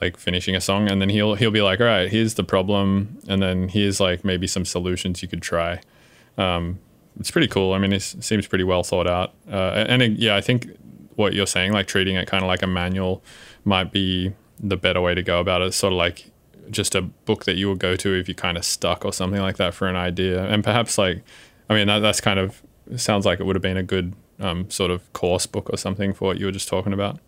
like 0.00 0.17
finishing 0.17 0.57
a 0.57 0.61
song. 0.61 0.91
And 0.91 1.00
then 1.00 1.11
he'll 1.11 1.35
he'll 1.35 1.50
be 1.50 1.62
like, 1.62 1.81
all 1.81 1.87
right, 1.87 2.11
here's 2.11 2.35
the 2.35 2.45
problem, 2.45 3.19
and 3.29 3.43
then 3.43 3.69
here's 3.69 4.00
like 4.00 4.25
maybe 4.25 4.47
some 4.47 4.65
solutions 4.65 5.23
you 5.23 5.29
could 5.29 5.43
try. 5.43 5.81
Um, 6.39 6.79
it's 7.19 7.31
pretty 7.31 7.49
cool. 7.49 7.75
I 7.75 7.79
mean, 7.79 7.93
it 7.93 8.00
seems 8.00 8.47
pretty 8.47 8.65
well 8.65 8.83
thought 8.83 9.07
out. 9.07 9.35
Uh, 9.50 9.85
and 9.89 10.00
it, 10.00 10.12
yeah, 10.12 10.37
I 10.37 10.41
think 10.41 10.69
what 11.21 11.35
you're 11.35 11.47
saying, 11.47 11.73
like 11.73 11.87
treating 11.87 12.17
it 12.17 12.27
kind 12.27 12.43
of 12.43 12.49
like 12.49 12.62
a 12.62 12.67
manual, 12.67 13.23
might 13.65 13.93
be 13.93 14.33
the 14.59 14.77
better 14.77 15.00
way 15.00 15.15
to 15.15 15.23
go 15.23 15.41
about 15.41 15.62
it. 15.62 15.67
It's 15.67 15.77
sort 15.77 15.93
of 15.93 15.99
like 15.99 16.31
just 16.71 16.95
a 16.95 17.03
book 17.03 17.45
that 17.45 17.57
you 17.57 17.69
would 17.69 17.79
go 17.79 17.97
to 17.97 18.15
if 18.15 18.29
you're 18.29 18.35
kind 18.35 18.57
of 18.57 18.65
stuck 18.65 19.05
or 19.05 19.12
something 19.12 19.41
like 19.41 19.57
that 19.59 19.75
for 19.75 19.89
an 19.89 19.97
idea. 19.97 20.45
And 20.45 20.65
perhaps 20.65 20.99
like, 20.99 21.23
I 21.69 21.75
mean, 21.75 21.87
that, 21.87 22.00
that's 22.00 22.21
kind 22.21 22.39
of 22.39 22.62
sounds 22.97 23.27
like 23.27 23.41
it 23.41 23.45
would 23.45 23.57
have 23.57 23.62
been 23.62 23.77
a 23.77 23.83
good 23.83 24.15
um, 24.41 24.69
sort 24.71 24.91
of 24.91 25.12
course 25.12 25.47
book 25.47 25.71
or 25.71 25.77
something 25.77 26.12
for 26.12 26.27
what 26.27 26.39
you 26.39 26.47
were 26.47 26.53
just 26.53 26.69
talking 26.69 26.93
about. 26.93 27.21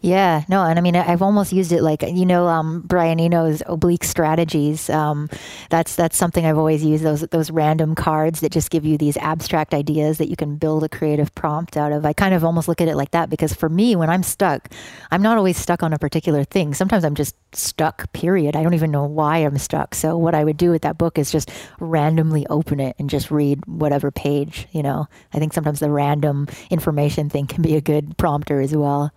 Yeah, 0.00 0.44
no, 0.48 0.64
and 0.64 0.78
I 0.78 0.82
mean, 0.82 0.96
I've 0.96 1.22
almost 1.22 1.52
used 1.52 1.70
it 1.72 1.82
like 1.82 2.02
you 2.02 2.26
know, 2.26 2.48
um, 2.48 2.82
Brian 2.82 3.20
Eno's 3.20 3.62
oblique 3.66 4.04
strategies. 4.04 4.90
Um, 4.90 5.28
that's 5.70 5.94
that's 5.94 6.16
something 6.16 6.44
I've 6.44 6.58
always 6.58 6.84
used 6.84 7.04
those 7.04 7.20
those 7.28 7.50
random 7.50 7.94
cards 7.94 8.40
that 8.40 8.50
just 8.50 8.70
give 8.70 8.84
you 8.84 8.98
these 8.98 9.16
abstract 9.18 9.74
ideas 9.74 10.18
that 10.18 10.28
you 10.28 10.36
can 10.36 10.56
build 10.56 10.82
a 10.82 10.88
creative 10.88 11.34
prompt 11.34 11.76
out 11.76 11.92
of. 11.92 12.04
I 12.04 12.12
kind 12.12 12.34
of 12.34 12.44
almost 12.44 12.68
look 12.68 12.80
at 12.80 12.88
it 12.88 12.96
like 12.96 13.12
that 13.12 13.30
because 13.30 13.54
for 13.54 13.68
me, 13.68 13.94
when 13.94 14.10
I'm 14.10 14.22
stuck, 14.22 14.68
I'm 15.10 15.22
not 15.22 15.38
always 15.38 15.56
stuck 15.56 15.82
on 15.82 15.92
a 15.92 15.98
particular 15.98 16.44
thing. 16.44 16.74
Sometimes 16.74 17.04
I'm 17.04 17.14
just 17.14 17.36
stuck. 17.54 18.12
Period. 18.12 18.56
I 18.56 18.62
don't 18.62 18.74
even 18.74 18.90
know 18.90 19.04
why 19.04 19.38
I'm 19.38 19.58
stuck. 19.58 19.94
So 19.94 20.16
what 20.18 20.34
I 20.34 20.44
would 20.44 20.56
do 20.56 20.70
with 20.70 20.82
that 20.82 20.98
book 20.98 21.18
is 21.18 21.30
just 21.30 21.50
randomly 21.78 22.46
open 22.48 22.80
it 22.80 22.96
and 22.98 23.08
just 23.08 23.30
read 23.30 23.64
whatever 23.66 24.10
page. 24.10 24.66
You 24.72 24.82
know, 24.82 25.06
I 25.32 25.38
think 25.38 25.52
sometimes 25.52 25.80
the 25.80 25.90
random 25.90 26.48
information 26.70 27.30
thing 27.30 27.46
can 27.46 27.62
be 27.62 27.76
a 27.76 27.80
good 27.80 28.16
prompter 28.18 28.60
as 28.60 28.74
well. 28.74 29.12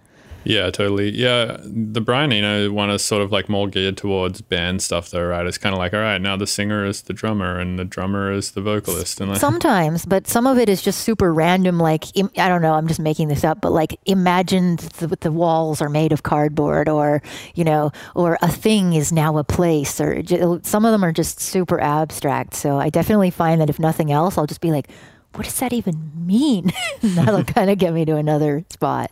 Yeah, 0.45 0.69
totally. 0.69 1.09
Yeah, 1.11 1.57
the 1.63 2.01
Brian 2.01 2.31
Eno 2.31 2.71
one 2.71 2.89
is 2.91 3.03
sort 3.03 3.21
of 3.21 3.31
like 3.31 3.49
more 3.49 3.67
geared 3.67 3.97
towards 3.97 4.41
band 4.41 4.81
stuff, 4.81 5.09
though, 5.09 5.25
right? 5.25 5.45
It's 5.45 5.57
kind 5.57 5.73
of 5.73 5.79
like, 5.79 5.93
all 5.93 5.99
right, 5.99 6.21
now 6.21 6.37
the 6.37 6.47
singer 6.47 6.85
is 6.85 7.01
the 7.01 7.13
drummer 7.13 7.59
and 7.59 7.79
the 7.79 7.83
drummer 7.85 8.31
is 8.31 8.51
the 8.51 8.61
vocalist, 8.61 9.19
and 9.19 9.31
like, 9.31 9.39
Sometimes, 9.39 10.05
but 10.05 10.27
some 10.27 10.45
of 10.47 10.57
it 10.57 10.69
is 10.69 10.81
just 10.81 11.01
super 11.01 11.33
random. 11.33 11.79
Like 11.79 12.15
im- 12.15 12.29
I 12.37 12.47
don't 12.47 12.61
know, 12.61 12.73
I'm 12.73 12.87
just 12.87 12.99
making 12.99 13.27
this 13.27 13.43
up, 13.43 13.59
but 13.61 13.71
like 13.71 13.99
imagine 14.05 14.75
the, 14.75 15.17
the 15.19 15.31
walls 15.31 15.81
are 15.81 15.89
made 15.89 16.11
of 16.11 16.23
cardboard, 16.23 16.87
or 16.87 17.21
you 17.55 17.63
know, 17.63 17.91
or 18.13 18.37
a 18.41 18.47
thing 18.51 18.93
is 18.93 19.11
now 19.11 19.37
a 19.37 19.43
place, 19.43 19.99
or 19.99 20.21
j- 20.21 20.41
some 20.61 20.85
of 20.85 20.91
them 20.91 21.03
are 21.03 21.11
just 21.11 21.39
super 21.39 21.79
abstract. 21.81 22.53
So 22.53 22.77
I 22.77 22.89
definitely 22.89 23.31
find 23.31 23.59
that 23.61 23.69
if 23.69 23.79
nothing 23.79 24.11
else, 24.11 24.37
I'll 24.37 24.45
just 24.47 24.61
be 24.61 24.71
like, 24.71 24.89
what 25.35 25.43
does 25.45 25.59
that 25.59 25.73
even 25.73 26.11
mean? 26.25 26.71
That'll 27.01 27.43
kind 27.57 27.69
of 27.69 27.77
get 27.77 27.93
me 27.93 28.05
to 28.05 28.15
another 28.15 28.63
spot. 28.69 29.11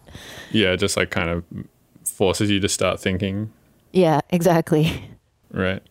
yeah, 0.52 0.76
just 0.76 0.98
like 0.98 1.10
kind 1.12 1.30
of 1.30 1.44
forces 2.06 2.50
you 2.50 2.60
to 2.60 2.70
start 2.70 3.00
thinking, 3.00 3.52
Yeah, 3.92 4.22
exactly. 4.30 5.04
right? 5.52 5.82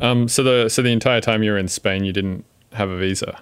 Um, 0.00 0.28
so 0.28 0.42
the 0.42 0.68
so 0.68 0.80
the 0.82 0.90
entire 0.92 1.20
time 1.20 1.42
you 1.42 1.50
were 1.52 1.58
in 1.58 1.68
Spain, 1.68 2.04
you 2.04 2.12
didn't 2.12 2.44
have 2.72 2.88
a 2.88 2.96
visa. 2.96 3.38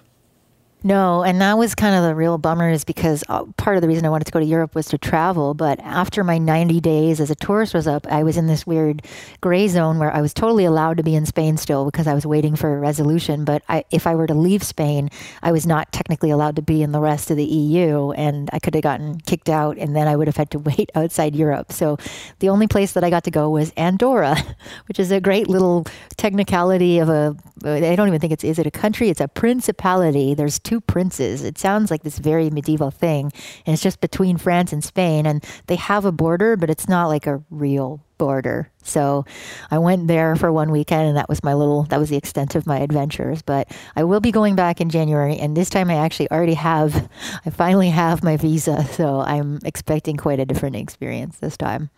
No, 0.84 1.24
and 1.24 1.40
that 1.40 1.58
was 1.58 1.74
kind 1.74 1.96
of 1.96 2.04
the 2.04 2.14
real 2.14 2.38
bummer 2.38 2.70
is 2.70 2.84
because 2.84 3.24
uh, 3.28 3.44
part 3.56 3.76
of 3.76 3.82
the 3.82 3.88
reason 3.88 4.06
I 4.06 4.10
wanted 4.10 4.26
to 4.26 4.30
go 4.30 4.38
to 4.38 4.46
Europe 4.46 4.76
was 4.76 4.86
to 4.88 4.98
travel. 4.98 5.52
But 5.52 5.80
after 5.80 6.22
my 6.22 6.38
90 6.38 6.78
days 6.80 7.18
as 7.20 7.32
a 7.32 7.34
tourist 7.34 7.74
was 7.74 7.88
up, 7.88 8.06
I 8.06 8.22
was 8.22 8.36
in 8.36 8.46
this 8.46 8.64
weird 8.64 9.02
gray 9.40 9.66
zone 9.66 9.98
where 9.98 10.14
I 10.14 10.20
was 10.20 10.32
totally 10.32 10.64
allowed 10.64 10.98
to 10.98 11.02
be 11.02 11.16
in 11.16 11.26
Spain 11.26 11.56
still 11.56 11.84
because 11.84 12.06
I 12.06 12.14
was 12.14 12.24
waiting 12.24 12.54
for 12.54 12.76
a 12.76 12.78
resolution. 12.78 13.44
But 13.44 13.62
I, 13.68 13.84
if 13.90 14.06
I 14.06 14.14
were 14.14 14.28
to 14.28 14.34
leave 14.34 14.62
Spain, 14.62 15.10
I 15.42 15.50
was 15.50 15.66
not 15.66 15.90
technically 15.90 16.30
allowed 16.30 16.54
to 16.56 16.62
be 16.62 16.80
in 16.80 16.92
the 16.92 17.00
rest 17.00 17.32
of 17.32 17.36
the 17.36 17.44
EU, 17.44 18.12
and 18.12 18.48
I 18.52 18.60
could 18.60 18.74
have 18.74 18.84
gotten 18.84 19.18
kicked 19.20 19.48
out, 19.48 19.78
and 19.78 19.96
then 19.96 20.06
I 20.06 20.14
would 20.14 20.28
have 20.28 20.36
had 20.36 20.52
to 20.52 20.58
wait 20.60 20.92
outside 20.94 21.34
Europe. 21.34 21.72
So 21.72 21.98
the 22.38 22.50
only 22.50 22.68
place 22.68 22.92
that 22.92 23.02
I 23.02 23.10
got 23.10 23.24
to 23.24 23.32
go 23.32 23.50
was 23.50 23.72
Andorra, 23.72 24.36
which 24.86 25.00
is 25.00 25.10
a 25.10 25.20
great 25.20 25.48
little 25.48 25.86
technicality 26.16 27.00
of 27.00 27.08
a. 27.08 27.34
I 27.64 27.96
don't 27.96 28.06
even 28.06 28.20
think 28.20 28.32
it's 28.32 28.44
is 28.44 28.60
it 28.60 28.66
a 28.68 28.70
country? 28.70 29.08
It's 29.08 29.20
a 29.20 29.26
principality. 29.26 30.34
There's 30.34 30.60
two 30.68 30.80
princes. 30.82 31.42
It 31.42 31.56
sounds 31.56 31.90
like 31.90 32.02
this 32.02 32.18
very 32.18 32.50
medieval 32.50 32.90
thing, 32.90 33.32
and 33.64 33.72
it's 33.72 33.82
just 33.82 34.02
between 34.02 34.36
France 34.36 34.70
and 34.70 34.84
Spain, 34.84 35.24
and 35.24 35.42
they 35.66 35.76
have 35.76 36.04
a 36.04 36.12
border, 36.12 36.56
but 36.56 36.68
it's 36.68 36.86
not 36.86 37.06
like 37.06 37.26
a 37.26 37.42
real 37.48 38.04
border. 38.18 38.70
So 38.82 39.24
I 39.70 39.78
went 39.78 40.08
there 40.08 40.36
for 40.36 40.52
one 40.52 40.70
weekend, 40.70 41.08
and 41.08 41.16
that 41.16 41.26
was 41.26 41.42
my 41.42 41.54
little 41.54 41.84
that 41.84 41.98
was 41.98 42.10
the 42.10 42.18
extent 42.18 42.54
of 42.54 42.66
my 42.66 42.80
adventures. 42.80 43.40
But 43.40 43.72
I 43.96 44.04
will 44.04 44.20
be 44.20 44.30
going 44.30 44.56
back 44.56 44.78
in 44.78 44.90
January, 44.90 45.38
and 45.38 45.56
this 45.56 45.70
time 45.70 45.88
I 45.88 45.94
actually 45.94 46.30
already 46.30 46.54
have. 46.54 47.08
I 47.46 47.50
finally 47.50 47.88
have 47.88 48.22
my 48.22 48.36
visa, 48.36 48.84
so 48.92 49.20
I'm 49.20 49.60
expecting 49.64 50.18
quite 50.18 50.38
a 50.38 50.44
different 50.44 50.76
experience 50.76 51.38
this 51.38 51.56
time. 51.56 51.88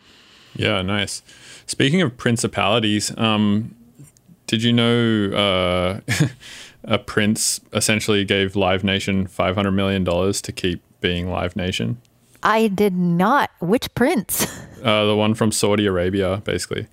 Yeah, 0.54 0.80
nice. 0.83 1.22
Speaking 1.66 2.02
of 2.02 2.16
principalities, 2.16 3.16
um, 3.18 3.74
did 4.46 4.62
you 4.62 4.72
know 4.72 5.30
uh, 5.33 6.00
a 6.84 6.98
prince 6.98 7.60
essentially 7.72 8.24
gave 8.24 8.56
Live 8.56 8.84
Nation 8.84 9.26
five 9.26 9.54
hundred 9.54 9.72
million 9.72 10.04
dollars 10.04 10.40
to 10.42 10.52
keep 10.52 10.82
being 11.00 11.30
Live 11.30 11.56
Nation? 11.56 12.00
I 12.42 12.68
did 12.68 12.94
not. 12.94 13.50
Which 13.60 13.92
prince? 13.94 14.46
Uh, 14.80 15.04
the 15.04 15.14
one 15.14 15.34
from 15.34 15.52
Saudi 15.52 15.84
Arabia, 15.84 16.40
basically. 16.42 16.86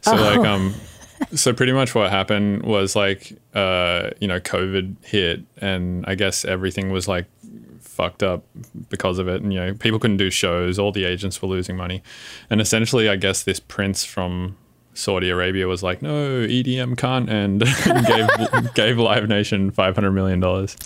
So 0.00 0.14
like 0.14 0.38
um, 0.38 0.72
so 1.34 1.52
pretty 1.52 1.72
much 1.72 1.94
what 1.94 2.10
happened 2.10 2.62
was 2.62 2.96
like 2.96 3.38
uh, 3.52 4.12
you 4.18 4.26
know, 4.26 4.40
COVID 4.40 5.04
hit, 5.04 5.42
and 5.58 6.06
I 6.06 6.14
guess 6.14 6.46
everything 6.46 6.90
was 6.90 7.06
like 7.06 7.26
fucked 7.80 8.22
up 8.22 8.44
because 8.88 9.18
of 9.18 9.28
it, 9.28 9.42
and 9.42 9.52
you 9.52 9.60
know, 9.60 9.74
people 9.74 9.98
couldn't 9.98 10.16
do 10.16 10.30
shows. 10.30 10.78
All 10.78 10.90
the 10.90 11.04
agents 11.04 11.42
were 11.42 11.48
losing 11.48 11.76
money, 11.76 12.02
and 12.48 12.62
essentially, 12.62 13.10
I 13.10 13.16
guess 13.16 13.42
this 13.42 13.60
prince 13.60 14.04
from 14.04 14.56
Saudi 14.94 15.28
Arabia 15.28 15.66
was 15.66 15.82
like, 15.82 16.02
no, 16.02 16.46
EDM 16.46 16.96
can't, 16.96 17.28
and 17.28 17.60
gave 18.06 18.74
gave 18.74 18.98
Live 18.98 19.28
Nation 19.28 19.70
five 19.70 19.94
hundred 19.94 20.12
million 20.12 20.40
dollars. 20.40 20.76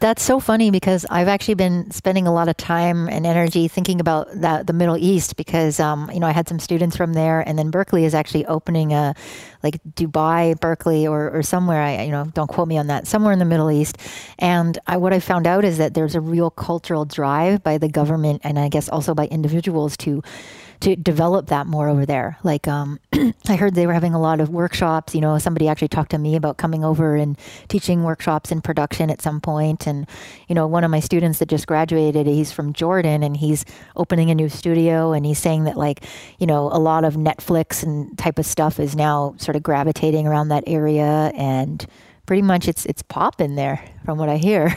That's 0.00 0.22
so 0.22 0.38
funny 0.38 0.70
because 0.70 1.06
I've 1.10 1.28
actually 1.28 1.54
been 1.54 1.90
spending 1.90 2.26
a 2.26 2.32
lot 2.32 2.48
of 2.48 2.56
time 2.56 3.08
and 3.08 3.26
energy 3.26 3.68
thinking 3.68 4.00
about 4.00 4.28
that 4.34 4.66
the 4.66 4.72
Middle 4.72 4.96
East 4.96 5.36
because 5.36 5.80
um, 5.80 6.10
you 6.12 6.20
know 6.20 6.26
I 6.26 6.32
had 6.32 6.48
some 6.48 6.58
students 6.58 6.96
from 6.96 7.14
there, 7.14 7.40
and 7.40 7.58
then 7.58 7.72
Berklee 7.72 8.04
is 8.04 8.14
actually 8.14 8.44
opening 8.46 8.92
a 8.92 9.14
like 9.62 9.82
Dubai, 9.94 10.54
Berklee, 10.56 11.10
or 11.10 11.30
or 11.30 11.42
somewhere. 11.42 11.80
I 11.80 12.02
you 12.02 12.12
know 12.12 12.26
don't 12.34 12.48
quote 12.48 12.68
me 12.68 12.76
on 12.78 12.88
that. 12.88 13.06
Somewhere 13.06 13.32
in 13.32 13.38
the 13.38 13.44
Middle 13.44 13.70
East, 13.70 13.98
and 14.38 14.78
I, 14.86 14.98
what 14.98 15.12
I 15.12 15.20
found 15.20 15.46
out 15.46 15.64
is 15.64 15.78
that 15.78 15.94
there's 15.94 16.14
a 16.14 16.20
real 16.20 16.50
cultural 16.50 17.04
drive 17.04 17.62
by 17.62 17.78
the 17.78 17.88
government 17.88 18.42
and 18.44 18.58
I 18.58 18.68
guess 18.68 18.88
also 18.88 19.14
by 19.14 19.26
individuals 19.26 19.96
to 19.98 20.22
to 20.84 20.96
develop 20.96 21.46
that 21.46 21.66
more 21.66 21.88
over 21.88 22.04
there. 22.04 22.36
Like 22.42 22.68
um, 22.68 23.00
I 23.48 23.56
heard 23.56 23.74
they 23.74 23.86
were 23.86 23.94
having 23.94 24.12
a 24.12 24.20
lot 24.20 24.38
of 24.38 24.50
workshops. 24.50 25.14
You 25.14 25.22
know, 25.22 25.38
somebody 25.38 25.66
actually 25.66 25.88
talked 25.88 26.10
to 26.10 26.18
me 26.18 26.36
about 26.36 26.58
coming 26.58 26.84
over 26.84 27.16
and 27.16 27.38
teaching 27.68 28.02
workshops 28.02 28.52
in 28.52 28.60
production 28.60 29.10
at 29.10 29.22
some 29.22 29.40
point. 29.40 29.86
And 29.86 30.06
you 30.46 30.54
know, 30.54 30.66
one 30.66 30.84
of 30.84 30.90
my 30.90 31.00
students 31.00 31.38
that 31.38 31.48
just 31.48 31.66
graduated, 31.66 32.26
he's 32.26 32.52
from 32.52 32.74
Jordan, 32.74 33.22
and 33.22 33.34
he's 33.34 33.64
opening 33.96 34.30
a 34.30 34.34
new 34.34 34.50
studio. 34.50 35.12
And 35.12 35.24
he's 35.24 35.38
saying 35.38 35.64
that 35.64 35.78
like, 35.78 36.04
you 36.38 36.46
know, 36.46 36.66
a 36.66 36.78
lot 36.78 37.04
of 37.04 37.14
Netflix 37.14 37.82
and 37.82 38.16
type 38.18 38.38
of 38.38 38.44
stuff 38.44 38.78
is 38.78 38.94
now 38.94 39.34
sort 39.38 39.56
of 39.56 39.62
gravitating 39.62 40.26
around 40.26 40.48
that 40.48 40.64
area 40.66 41.32
and 41.34 41.86
pretty 42.26 42.42
much 42.42 42.68
it's 42.68 42.84
it's 42.84 43.02
pop 43.02 43.40
in 43.40 43.54
there 43.54 43.82
from 44.04 44.18
what 44.18 44.28
I 44.28 44.36
hear. 44.36 44.76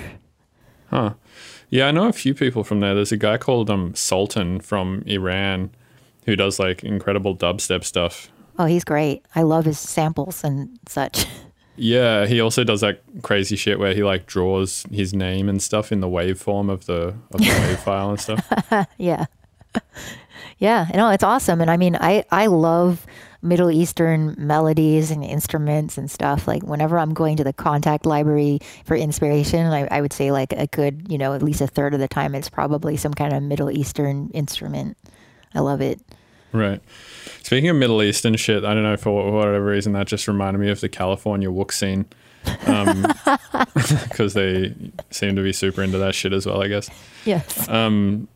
Huh. 0.89 1.15
Yeah, 1.69 1.89
I 1.89 1.91
know 1.91 2.07
a 2.07 2.13
few 2.13 2.33
people 2.33 2.63
from 2.63 2.79
there. 2.79 2.95
There's 2.95 3.11
a 3.11 3.17
guy 3.17 3.37
called 3.37 3.69
um 3.69 3.93
Sultan 3.93 4.61
from 4.61 5.03
Iran 5.05 5.69
who 6.27 6.35
does 6.35 6.59
like 6.59 6.83
incredible 6.83 7.35
dubstep 7.35 7.83
stuff. 7.83 8.29
Oh, 8.59 8.65
he's 8.65 8.83
great. 8.83 9.25
I 9.33 9.41
love 9.41 9.65
his 9.65 9.79
samples 9.79 10.43
and 10.43 10.79
such. 10.87 11.25
Yeah, 11.79 12.25
he 12.25 12.41
also 12.41 12.63
does 12.63 12.81
that 12.81 13.03
crazy 13.21 13.55
shit 13.55 13.77
where 13.77 13.93
he 13.93 14.03
like 14.03 14.25
draws 14.25 14.83
his 14.91 15.13
name 15.13 15.47
and 15.47 15.61
stuff 15.61 15.91
in 15.91 15.99
the 15.99 16.07
waveform 16.07 16.71
of 16.71 16.87
the 16.87 17.13
of 17.31 17.39
the 17.39 17.65
wave 17.67 17.79
file 17.79 18.09
and 18.09 18.19
stuff. 18.19 18.51
yeah. 18.97 19.25
Yeah, 20.59 20.87
no, 20.95 21.09
it's 21.09 21.23
awesome. 21.23 21.61
And 21.61 21.69
I 21.69 21.77
mean, 21.77 21.95
I, 21.95 22.25
I 22.31 22.47
love 22.47 23.05
Middle 23.43 23.69
Eastern 23.69 24.33
melodies 24.39 25.11
and 25.11 25.23
instruments 25.23 25.99
and 25.99 26.09
stuff. 26.09 26.47
Like, 26.47 26.63
whenever 26.63 26.97
I'm 26.97 27.13
going 27.13 27.37
to 27.37 27.43
the 27.43 27.53
Kontakt 27.53 28.07
library 28.07 28.59
for 28.83 28.95
inspiration, 28.95 29.67
I, 29.67 29.87
I 29.91 30.01
would 30.01 30.13
say, 30.13 30.31
like, 30.31 30.53
a 30.53 30.65
good, 30.67 31.05
you 31.09 31.17
know, 31.19 31.33
at 31.33 31.43
least 31.43 31.61
a 31.61 31.67
third 31.67 31.93
of 31.93 31.99
the 31.99 32.07
time, 32.07 32.33
it's 32.33 32.49
probably 32.49 32.97
some 32.97 33.13
kind 33.13 33.33
of 33.33 33.43
Middle 33.43 33.69
Eastern 33.69 34.31
instrument. 34.31 34.97
I 35.53 35.59
love 35.59 35.81
it. 35.81 36.01
Right. 36.51 36.81
Speaking 37.43 37.69
of 37.69 37.75
Middle 37.75 38.01
Eastern 38.01 38.35
shit, 38.35 38.63
I 38.63 38.73
don't 38.73 38.83
know 38.83 38.97
for 38.97 39.31
whatever 39.31 39.65
reason 39.65 39.93
that 39.93 40.07
just 40.07 40.27
reminded 40.27 40.59
me 40.59 40.69
of 40.69 40.81
the 40.81 40.89
California 40.89 41.49
Wook 41.49 41.71
scene. 41.71 42.05
Um, 42.65 43.05
because 44.09 44.33
they 44.33 44.73
seem 45.11 45.35
to 45.35 45.43
be 45.43 45.53
super 45.53 45.83
into 45.83 45.97
that 45.97 46.15
shit 46.15 46.33
as 46.33 46.45
well, 46.45 46.61
I 46.61 46.67
guess. 46.67 46.89
Yes. 47.25 47.67
Um, 47.69 48.27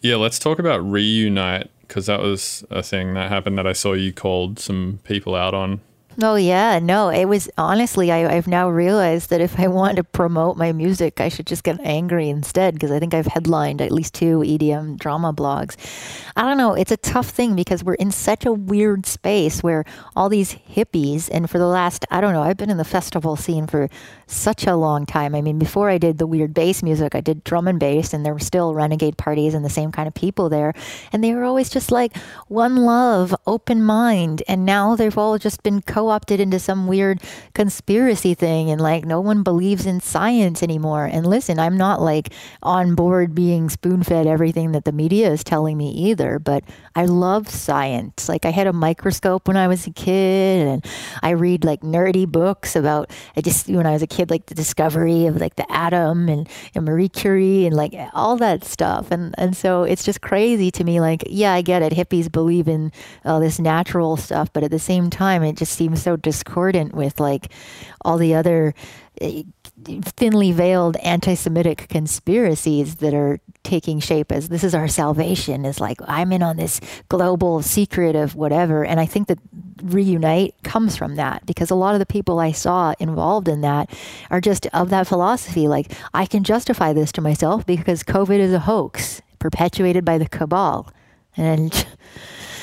yeah, 0.00 0.16
let's 0.16 0.38
talk 0.38 0.58
about 0.58 0.78
Reunite 0.78 1.70
because 1.82 2.06
that 2.06 2.20
was 2.20 2.64
a 2.70 2.82
thing 2.82 3.14
that 3.14 3.28
happened 3.30 3.58
that 3.58 3.66
I 3.66 3.72
saw 3.72 3.92
you 3.92 4.12
called 4.12 4.58
some 4.58 5.00
people 5.04 5.34
out 5.34 5.54
on. 5.54 5.80
Oh 6.22 6.36
yeah, 6.36 6.78
no. 6.78 7.08
It 7.08 7.24
was 7.24 7.50
honestly, 7.58 8.12
I, 8.12 8.36
I've 8.36 8.46
now 8.46 8.68
realized 8.68 9.30
that 9.30 9.40
if 9.40 9.58
I 9.58 9.66
want 9.66 9.96
to 9.96 10.04
promote 10.04 10.56
my 10.56 10.70
music, 10.72 11.20
I 11.20 11.28
should 11.28 11.46
just 11.46 11.64
get 11.64 11.80
angry 11.80 12.28
instead 12.28 12.74
because 12.74 12.92
I 12.92 13.00
think 13.00 13.14
I've 13.14 13.26
headlined 13.26 13.82
at 13.82 13.90
least 13.90 14.14
two 14.14 14.38
EDM 14.38 14.96
drama 14.98 15.32
blogs. 15.32 15.76
I 16.36 16.42
don't 16.42 16.56
know. 16.56 16.74
It's 16.74 16.92
a 16.92 16.96
tough 16.96 17.30
thing 17.30 17.56
because 17.56 17.82
we're 17.82 17.94
in 17.94 18.12
such 18.12 18.46
a 18.46 18.52
weird 18.52 19.06
space 19.06 19.60
where 19.62 19.84
all 20.14 20.28
these 20.28 20.54
hippies, 20.54 21.28
and 21.32 21.50
for 21.50 21.58
the 21.58 21.66
last, 21.66 22.04
I 22.12 22.20
don't 22.20 22.32
know, 22.32 22.42
I've 22.42 22.56
been 22.56 22.70
in 22.70 22.76
the 22.76 22.84
festival 22.84 23.34
scene 23.34 23.66
for 23.66 23.88
such 24.26 24.66
a 24.66 24.76
long 24.76 25.06
time. 25.06 25.34
I 25.34 25.40
mean, 25.40 25.58
before 25.58 25.90
I 25.90 25.98
did 25.98 26.18
the 26.18 26.26
weird 26.26 26.54
bass 26.54 26.82
music, 26.82 27.14
I 27.14 27.20
did 27.20 27.44
drum 27.44 27.68
and 27.68 27.78
bass, 27.78 28.12
and 28.12 28.24
there 28.24 28.32
were 28.32 28.40
still 28.40 28.74
renegade 28.74 29.18
parties 29.18 29.54
and 29.54 29.64
the 29.64 29.70
same 29.70 29.92
kind 29.92 30.08
of 30.08 30.14
people 30.14 30.48
there, 30.48 30.72
and 31.12 31.22
they 31.22 31.34
were 31.34 31.44
always 31.44 31.68
just 31.68 31.90
like 31.90 32.16
one 32.48 32.76
love, 32.76 33.34
open 33.46 33.82
mind, 33.82 34.42
and 34.48 34.64
now 34.64 34.96
they've 34.96 35.18
all 35.18 35.38
just 35.38 35.62
been 35.62 35.82
co-opted 35.82 36.40
into 36.40 36.58
some 36.58 36.86
weird 36.86 37.20
conspiracy 37.54 38.34
thing, 38.34 38.70
and 38.70 38.80
like 38.80 39.04
no 39.04 39.20
one 39.20 39.42
believes 39.42 39.86
in 39.86 40.00
science 40.00 40.62
anymore. 40.62 41.04
And 41.04 41.26
listen, 41.26 41.58
I'm 41.58 41.76
not 41.76 42.00
like 42.00 42.32
on 42.62 42.94
board 42.94 43.34
being 43.34 43.68
spoon-fed 43.68 44.26
everything 44.26 44.72
that 44.72 44.84
the 44.84 44.92
media 44.92 45.30
is 45.30 45.44
telling 45.44 45.76
me 45.76 45.90
either, 45.90 46.38
but 46.38 46.64
I 46.94 47.04
love 47.04 47.48
science. 47.48 48.28
Like 48.28 48.44
I 48.44 48.50
had 48.50 48.66
a 48.66 48.72
microscope 48.72 49.48
when 49.48 49.56
I 49.56 49.68
was 49.68 49.86
a 49.86 49.92
kid, 49.92 50.66
and 50.66 50.86
I 51.22 51.30
read 51.30 51.64
like 51.64 51.82
nerdy 51.82 52.26
books 52.26 52.76
about 52.76 53.10
I 53.36 53.40
just 53.40 53.68
when 53.68 53.86
I 53.86 53.92
was 53.92 54.02
a 54.02 54.06
kid, 54.06 54.13
like 54.18 54.46
the 54.46 54.54
discovery 54.54 55.26
of 55.26 55.36
like 55.36 55.56
the 55.56 55.70
atom 55.70 56.28
and, 56.28 56.48
and 56.74 56.84
Marie 56.84 57.08
Curie 57.08 57.66
and 57.66 57.74
like 57.74 57.94
all 58.12 58.36
that 58.36 58.64
stuff. 58.64 59.10
And 59.10 59.34
and 59.38 59.56
so 59.56 59.82
it's 59.82 60.04
just 60.04 60.20
crazy 60.20 60.70
to 60.72 60.84
me. 60.84 61.00
Like, 61.00 61.24
yeah, 61.26 61.52
I 61.52 61.62
get 61.62 61.82
it. 61.82 61.92
Hippies 61.92 62.30
believe 62.30 62.68
in 62.68 62.92
all 63.24 63.40
this 63.40 63.58
natural 63.58 64.16
stuff, 64.16 64.52
but 64.52 64.62
at 64.62 64.70
the 64.70 64.78
same 64.78 65.10
time, 65.10 65.42
it 65.42 65.56
just 65.56 65.72
seems 65.72 66.02
so 66.02 66.16
discordant 66.16 66.94
with 66.94 67.20
like 67.20 67.52
all 68.04 68.18
the 68.18 68.34
other 68.34 68.74
thinly 69.84 70.52
veiled 70.52 70.96
anti-Semitic 70.96 71.88
conspiracies 71.88 72.96
that 72.96 73.14
are 73.14 73.40
taking 73.62 73.98
shape 73.98 74.30
as 74.30 74.48
this 74.48 74.62
is 74.62 74.74
our 74.74 74.88
salvation 74.88 75.64
is 75.64 75.80
like 75.80 75.98
I'm 76.06 76.32
in 76.32 76.42
on 76.42 76.56
this 76.56 76.80
global 77.08 77.62
secret 77.62 78.14
of 78.14 78.34
whatever. 78.34 78.84
And 78.84 79.00
I 79.00 79.06
think 79.06 79.28
that 79.28 79.38
reunite 79.82 80.54
comes 80.62 80.96
from 80.96 81.16
that 81.16 81.44
because 81.46 81.70
a 81.70 81.74
lot 81.74 81.94
of 81.94 81.98
the 81.98 82.06
people 82.06 82.38
I 82.38 82.52
saw 82.52 82.94
involved 82.98 83.48
in 83.48 83.62
that 83.62 83.90
are 84.30 84.40
just 84.40 84.66
of 84.68 84.90
that 84.90 85.06
philosophy 85.06 85.68
like 85.68 85.92
I 86.12 86.26
can 86.26 86.44
justify 86.44 86.92
this 86.92 87.12
to 87.12 87.20
myself 87.20 87.66
because 87.66 88.02
covid 88.02 88.38
is 88.38 88.52
a 88.52 88.60
hoax 88.60 89.20
perpetuated 89.44 90.06
by 90.06 90.16
the 90.16 90.26
cabal. 90.26 90.90
And 91.36 91.70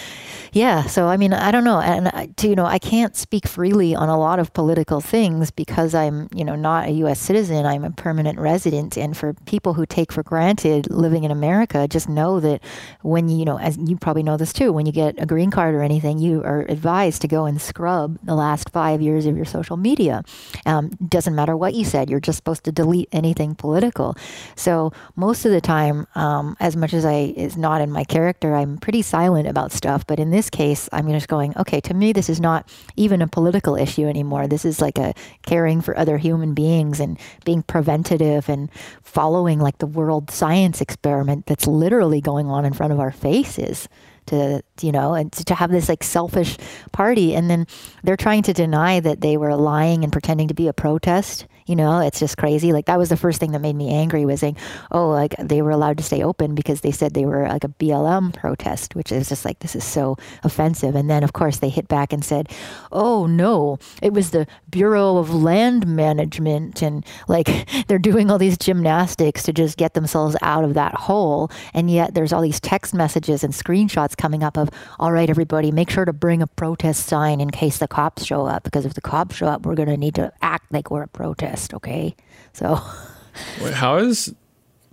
yeah 0.53 0.83
so 0.83 1.07
i 1.07 1.15
mean 1.15 1.33
i 1.33 1.51
don't 1.51 1.63
know 1.63 1.79
and 1.79 2.07
I, 2.09 2.27
to, 2.37 2.47
you 2.47 2.55
know 2.55 2.65
i 2.65 2.79
can't 2.79 3.15
speak 3.15 3.47
freely 3.47 3.95
on 3.95 4.09
a 4.09 4.17
lot 4.17 4.39
of 4.39 4.53
political 4.53 4.99
things 4.99 5.51
because 5.51 5.95
i'm 5.95 6.27
you 6.33 6.43
know 6.43 6.55
not 6.55 6.87
a 6.87 6.91
us 6.91 7.19
citizen. 7.19 7.65
I'm 7.65 7.83
a 7.83 7.91
permanent 7.91 8.39
resident 8.39 8.97
and 8.97 9.15
for 9.15 9.33
people 9.45 9.73
who 9.73 9.85
take 9.85 10.11
for 10.11 10.23
granted 10.23 10.89
living 10.91 11.23
in 11.23 11.31
america 11.31 11.87
just 11.87 12.09
know 12.09 12.39
that 12.39 12.61
when 13.01 13.29
you 13.29 13.45
know 13.45 13.57
as 13.59 13.77
you 13.77 13.95
probably 13.97 14.23
know 14.23 14.37
this 14.37 14.51
too 14.53 14.71
when 14.73 14.85
you 14.85 14.91
get 14.91 15.15
a 15.21 15.25
green 15.25 15.51
card 15.51 15.75
or 15.75 15.81
anything 15.81 16.19
you 16.19 16.43
are 16.43 16.61
advised 16.69 17.21
to 17.21 17.27
go 17.27 17.45
and 17.45 17.61
scrub 17.61 18.17
the 18.23 18.35
last 18.35 18.69
five 18.71 19.01
years 19.01 19.25
of 19.25 19.35
your 19.35 19.45
social 19.45 19.77
media. 19.77 20.23
Um, 20.65 20.89
doesn't 21.07 21.35
matter 21.35 21.55
what 21.55 21.73
you 21.73 21.85
said 21.85 22.09
you're 22.09 22.19
just 22.19 22.37
supposed 22.37 22.63
to 22.65 22.71
delete 22.71 23.09
anything 23.11 23.55
political. 23.55 24.15
So 24.55 24.91
most 25.15 25.45
of 25.45 25.51
the 25.51 25.61
time 25.61 26.07
um, 26.15 26.57
as 26.59 26.75
much 26.75 26.93
as 26.93 27.05
i 27.05 27.33
is 27.37 27.55
not 27.55 27.81
in 27.81 27.91
my 27.91 28.03
character 28.03 28.55
i'm 28.55 28.77
pretty 28.77 29.01
silent 29.01 29.47
about 29.47 29.71
stuff 29.71 30.05
but 30.07 30.19
in 30.19 30.31
this 30.31 30.40
case 30.49 30.89
i'm 30.91 31.09
just 31.09 31.27
going 31.27 31.55
okay 31.57 31.79
to 31.79 31.93
me 31.93 32.13
this 32.13 32.29
is 32.29 32.39
not 32.39 32.67
even 32.95 33.21
a 33.21 33.27
political 33.27 33.75
issue 33.75 34.07
anymore. 34.07 34.47
This 34.47 34.65
is 34.65 34.81
like 34.81 34.97
a 34.97 35.13
caring 35.45 35.81
for 35.81 35.97
other 35.97 36.17
human 36.17 36.53
beings 36.53 36.99
and 36.99 37.17
being 37.45 37.63
preventative 37.63 38.49
and 38.49 38.69
following 39.01 39.59
like 39.59 39.79
the 39.79 39.87
world 39.87 40.29
science 40.31 40.81
experiment 40.81 41.45
that's 41.45 41.67
literally 41.67 42.21
going 42.21 42.47
on 42.47 42.65
in 42.65 42.73
front 42.73 42.93
of 42.93 42.99
our 42.99 43.11
faces 43.11 43.89
to 44.27 44.61
you 44.81 44.91
know 44.91 45.13
and 45.15 45.31
to 45.31 45.55
have 45.55 45.71
this 45.71 45.89
like 45.89 46.03
selfish 46.03 46.57
party. 46.91 47.35
And 47.35 47.49
then 47.49 47.65
they're 48.03 48.17
trying 48.17 48.43
to 48.43 48.53
deny 48.53 48.99
that 48.99 49.21
they 49.21 49.37
were 49.37 49.55
lying 49.55 50.03
and 50.03 50.11
pretending 50.13 50.47
to 50.47 50.53
be 50.53 50.67
a 50.67 50.73
protest 50.73 51.47
you 51.65 51.75
know 51.75 51.99
it's 51.99 52.19
just 52.19 52.37
crazy. 52.37 52.73
Like 52.73 52.85
that 52.85 52.97
was 52.97 53.09
the 53.09 53.17
first 53.17 53.39
thing 53.39 53.51
that 53.51 53.61
made 53.61 53.75
me 53.75 53.93
angry 53.93 54.25
was 54.25 54.39
saying 54.39 54.57
oh 54.91 55.09
like 55.09 55.35
they 55.37 55.61
were 55.61 55.71
allowed 55.71 55.97
to 55.97 56.03
stay 56.03 56.23
open 56.23 56.55
because 56.55 56.81
they 56.81 56.91
said 56.91 57.13
they 57.13 57.25
were 57.25 57.47
like 57.47 57.63
a 57.63 57.69
blm 57.69 58.33
protest 58.33 58.95
which 58.95 59.11
is 59.11 59.29
just 59.29 59.45
like 59.45 59.59
this 59.59 59.75
is 59.75 59.83
so 59.83 60.17
offensive. 60.43 60.95
And 60.95 61.09
then 61.09 61.23
of 61.23 61.33
course 61.33 61.59
they 61.59 61.69
hit 61.69 61.87
back 61.87 62.13
and 62.13 62.23
said 62.23 62.49
oh 62.91 63.25
no 63.25 63.77
it 64.01 64.13
was 64.13 64.31
the 64.31 64.47
bureau 64.69 65.17
of 65.17 65.33
land 65.33 65.87
management 65.87 66.81
and 66.81 67.05
like 67.27 67.49
they're 67.87 67.99
doing 67.99 68.31
all 68.31 68.37
these 68.37 68.57
gymnastics 68.57 69.43
to 69.43 69.53
just 69.53 69.77
get 69.77 69.93
themselves 69.93 70.35
out 70.41 70.63
of 70.63 70.73
that 70.73 70.95
hole. 70.95 71.51
And 71.73 71.89
yet 71.89 72.13
there's 72.13 72.33
all 72.33 72.41
these 72.41 72.59
text 72.59 72.93
messages 72.93 73.43
and 73.43 73.53
screenshots 73.53 74.15
coming 74.17 74.43
up 74.43 74.57
of 74.57 74.69
all 74.99 75.11
right 75.11 75.29
everybody 75.29 75.71
make 75.71 75.89
sure 75.89 76.05
to 76.05 76.13
bring 76.13 76.41
a 76.41 76.47
protest 76.47 77.05
sign 77.07 77.41
in 77.41 77.49
case 77.49 77.77
the 77.77 77.87
cops 77.87 78.23
show 78.23 78.45
up 78.45 78.63
because 78.63 78.85
if 78.85 78.93
the 78.93 79.01
cops 79.01 79.35
show 79.35 79.47
up 79.47 79.65
we're 79.65 79.75
going 79.75 79.89
to 79.89 79.97
need 79.97 80.15
to 80.15 80.31
act 80.41 80.71
like 80.71 80.89
we're 80.91 81.03
a 81.03 81.07
protest 81.07 81.50
okay 81.73 82.15
so 82.53 82.79
Wait, 83.63 83.73
How 83.73 83.97
is 83.97 84.35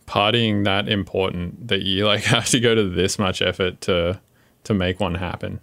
partying 0.07 0.65
that 0.65 0.89
important 0.89 1.69
that 1.69 1.83
you 1.83 2.07
like 2.07 2.23
have 2.37 2.47
to 2.47 2.61
go 2.61 2.75
to 2.75 2.89
this 2.89 3.19
much 3.19 3.43
effort 3.43 3.81
to 3.83 4.21
to 4.65 4.75
make 4.75 5.01
one 5.01 5.15
happen? 5.15 5.61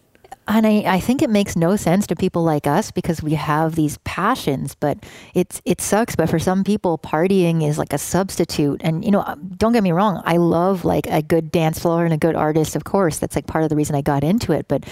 And 0.48 0.68
I, 0.68 0.84
I 0.86 1.00
think 1.00 1.22
it 1.22 1.30
makes 1.30 1.56
no 1.56 1.76
sense 1.76 2.06
to 2.08 2.16
people 2.16 2.44
like 2.44 2.68
us 2.68 2.92
because 2.92 3.24
we 3.24 3.34
have 3.34 3.76
these 3.76 3.98
passions 4.00 4.76
but 4.76 5.04
it's 5.34 5.62
it 5.66 5.82
sucks. 5.82 6.16
But 6.16 6.30
for 6.30 6.40
some 6.40 6.64
people 6.64 6.98
partying 6.98 7.68
is 7.68 7.78
like 7.78 7.94
a 7.94 7.98
substitute. 7.98 8.82
And 8.84 9.04
you 9.04 9.12
know 9.12 9.24
um, 9.26 9.52
don't 9.58 9.74
get 9.74 9.84
me 9.84 9.92
wrong 9.92 10.22
i 10.26 10.38
love 10.38 10.86
like 10.86 11.08
a 11.08 11.22
good 11.22 11.52
dance 11.52 11.80
floor 11.80 12.06
and 12.06 12.14
a 12.14 12.18
good 12.18 12.36
artist 12.36 12.76
of 12.76 12.84
course. 12.84 13.18
That's 13.20 13.36
like 13.36 13.48
part 13.48 13.64
of 13.64 13.70
the 13.70 13.76
reason 13.76 13.96
i 13.96 14.02
got 14.02 14.24
into 14.24 14.52
it. 14.52 14.68
But 14.68 14.86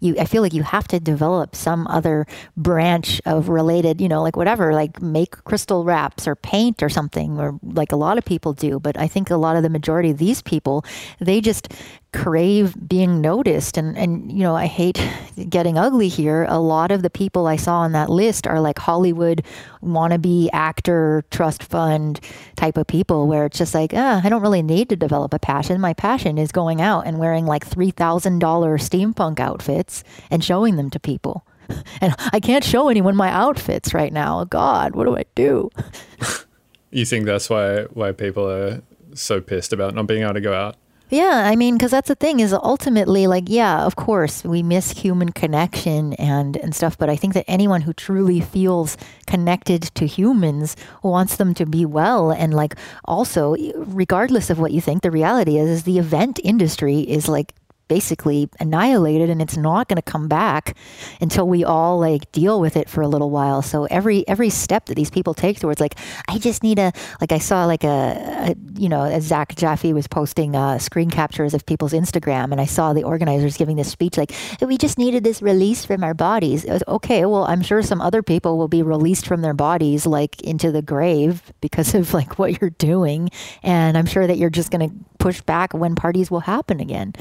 you 0.00 0.16
i 0.18 0.24
feel 0.24 0.42
like 0.42 0.52
you 0.52 0.62
have 0.62 0.88
to 0.88 1.00
develop 1.00 1.56
some 1.56 1.86
other 1.86 2.26
branch 2.56 3.20
of 3.24 3.48
related 3.48 4.00
you 4.00 4.08
know 4.08 4.22
like 4.22 4.36
whatever 4.36 4.72
like 4.72 5.00
make 5.00 5.42
crystal 5.44 5.84
wraps 5.84 6.28
or 6.28 6.34
paint 6.34 6.82
or 6.82 6.88
something 6.88 7.38
or 7.38 7.58
like 7.62 7.92
a 7.92 7.96
lot 7.96 8.18
of 8.18 8.24
people 8.24 8.52
do. 8.52 8.78
But 8.78 8.98
i 8.98 9.08
think 9.08 9.30
a 9.30 9.36
lot 9.36 9.56
of 9.56 9.62
the 9.62 9.70
majority 9.70 10.10
of 10.10 10.18
these 10.18 10.42
people 10.42 10.84
they 11.18 11.40
just 11.40 11.72
crave 12.12 12.74
being 12.88 13.20
noticed. 13.20 13.76
And 13.76 13.96
and 13.96 14.30
you 14.32 14.40
know 14.40 14.54
I 14.54 14.66
hate 14.66 15.00
getting 15.48 15.78
ugly 15.78 16.08
here. 16.08 16.44
A 16.48 16.58
lot 16.58 16.90
of 16.90 17.02
the 17.02 17.10
people 17.10 17.46
I 17.46 17.56
saw 17.56 17.78
on 17.80 17.92
that 17.92 18.10
list 18.10 18.46
are 18.46 18.60
like 18.60 18.78
Hollywood 18.78 19.44
wannabe 19.82 20.48
actor 20.52 21.24
trust 21.30 21.62
fund 21.62 22.20
type 22.56 22.76
of 22.76 22.86
people 22.86 23.26
where 23.26 23.46
it's 23.46 23.58
just 23.58 23.74
like 23.74 23.92
ah, 23.94 24.20
I 24.22 24.28
don't 24.28 24.42
really 24.42 24.62
need 24.62 24.88
to 24.88 24.96
develop 24.96 25.34
a 25.34 25.38
passion. 25.38 25.80
My 25.80 25.94
passion 25.94 26.38
is 26.38 26.52
going 26.52 26.80
out 26.80 27.06
and 27.06 27.18
wearing 27.18 27.46
like 27.46 27.68
$3000 27.68 28.38
steampunk 28.40 29.40
outfits 29.40 30.04
and 30.30 30.42
showing 30.42 30.76
them 30.76 30.90
to 30.90 31.00
people. 31.00 31.44
And 32.00 32.14
I 32.32 32.40
can't 32.40 32.64
show 32.64 32.88
anyone 32.88 33.14
my 33.14 33.28
outfits 33.28 33.92
right 33.92 34.12
now. 34.12 34.44
God 34.44 34.94
what 34.94 35.04
do 35.04 35.16
I 35.16 35.24
do? 35.34 35.70
You 36.90 37.04
think 37.04 37.26
that's 37.26 37.50
why 37.50 37.82
why 37.92 38.12
people 38.12 38.50
are 38.50 38.82
so 39.14 39.40
pissed 39.40 39.72
about 39.72 39.94
not 39.94 40.06
being 40.06 40.22
able 40.22 40.34
to 40.34 40.40
go 40.40 40.54
out? 40.54 40.76
Yeah, 41.10 41.44
I 41.46 41.56
mean, 41.56 41.76
because 41.76 41.90
that's 41.90 42.08
the 42.08 42.14
thing 42.14 42.40
is 42.40 42.52
ultimately 42.52 43.26
like, 43.26 43.44
yeah, 43.46 43.82
of 43.84 43.96
course, 43.96 44.44
we 44.44 44.62
miss 44.62 44.90
human 44.90 45.32
connection 45.32 46.12
and 46.14 46.56
and 46.58 46.74
stuff, 46.74 46.98
but 46.98 47.08
I 47.08 47.16
think 47.16 47.32
that 47.32 47.46
anyone 47.48 47.80
who 47.82 47.94
truly 47.94 48.40
feels 48.40 48.98
connected 49.26 49.82
to 49.94 50.06
humans 50.06 50.76
wants 51.02 51.36
them 51.36 51.54
to 51.54 51.64
be 51.64 51.86
well, 51.86 52.30
and 52.30 52.52
like 52.52 52.74
also, 53.06 53.56
regardless 53.74 54.50
of 54.50 54.58
what 54.58 54.72
you 54.72 54.82
think, 54.82 55.00
the 55.02 55.10
reality 55.10 55.56
is, 55.56 55.70
is 55.70 55.82
the 55.84 55.98
event 55.98 56.40
industry 56.44 57.00
is 57.00 57.26
like 57.26 57.54
basically 57.88 58.48
annihilated 58.60 59.30
and 59.30 59.42
it's 59.42 59.56
not 59.56 59.88
going 59.88 59.96
to 59.96 60.02
come 60.02 60.28
back 60.28 60.76
until 61.20 61.48
we 61.48 61.64
all 61.64 61.98
like 61.98 62.30
deal 62.32 62.60
with 62.60 62.76
it 62.76 62.88
for 62.88 63.02
a 63.02 63.08
little 63.08 63.30
while. 63.30 63.62
So 63.62 63.84
every 63.86 64.26
every 64.28 64.50
step 64.50 64.86
that 64.86 64.94
these 64.94 65.10
people 65.10 65.34
take 65.34 65.60
towards 65.60 65.80
like 65.80 65.94
i 66.28 66.38
just 66.38 66.62
need 66.62 66.78
a 66.78 66.92
like 67.20 67.32
i 67.32 67.38
saw 67.38 67.64
like 67.64 67.84
a, 67.84 68.48
a 68.48 68.56
you 68.80 68.88
know 68.88 69.04
as 69.04 69.24
zach 69.24 69.54
jaffe 69.54 69.92
was 69.92 70.06
posting 70.06 70.54
uh, 70.54 70.78
screen 70.78 71.10
captures 71.10 71.54
of 71.54 71.64
people's 71.66 71.92
instagram 71.92 72.52
and 72.52 72.60
i 72.60 72.64
saw 72.64 72.92
the 72.92 73.02
organizers 73.02 73.56
giving 73.56 73.76
this 73.76 73.90
speech 73.90 74.16
like 74.16 74.32
we 74.60 74.76
just 74.76 74.98
needed 74.98 75.24
this 75.24 75.40
release 75.40 75.84
from 75.84 76.04
our 76.04 76.14
bodies. 76.14 76.64
Was, 76.64 76.82
okay 76.88 77.24
well 77.24 77.44
i'm 77.44 77.62
sure 77.62 77.82
some 77.82 78.00
other 78.00 78.22
people 78.22 78.58
will 78.58 78.68
be 78.68 78.82
released 78.82 79.26
from 79.26 79.40
their 79.40 79.54
bodies 79.54 80.06
like 80.06 80.40
into 80.42 80.70
the 80.72 80.82
grave 80.82 81.52
because 81.60 81.94
of 81.94 82.12
like 82.14 82.38
what 82.38 82.60
you're 82.60 82.70
doing 82.70 83.30
and 83.62 83.96
i'm 83.96 84.06
sure 84.06 84.26
that 84.26 84.36
you're 84.36 84.50
just 84.50 84.70
going 84.70 84.88
to 84.88 84.94
push 85.18 85.40
back 85.42 85.72
when 85.72 85.94
parties 85.94 86.30
will 86.30 86.40
happen 86.40 86.80
again 86.80 87.12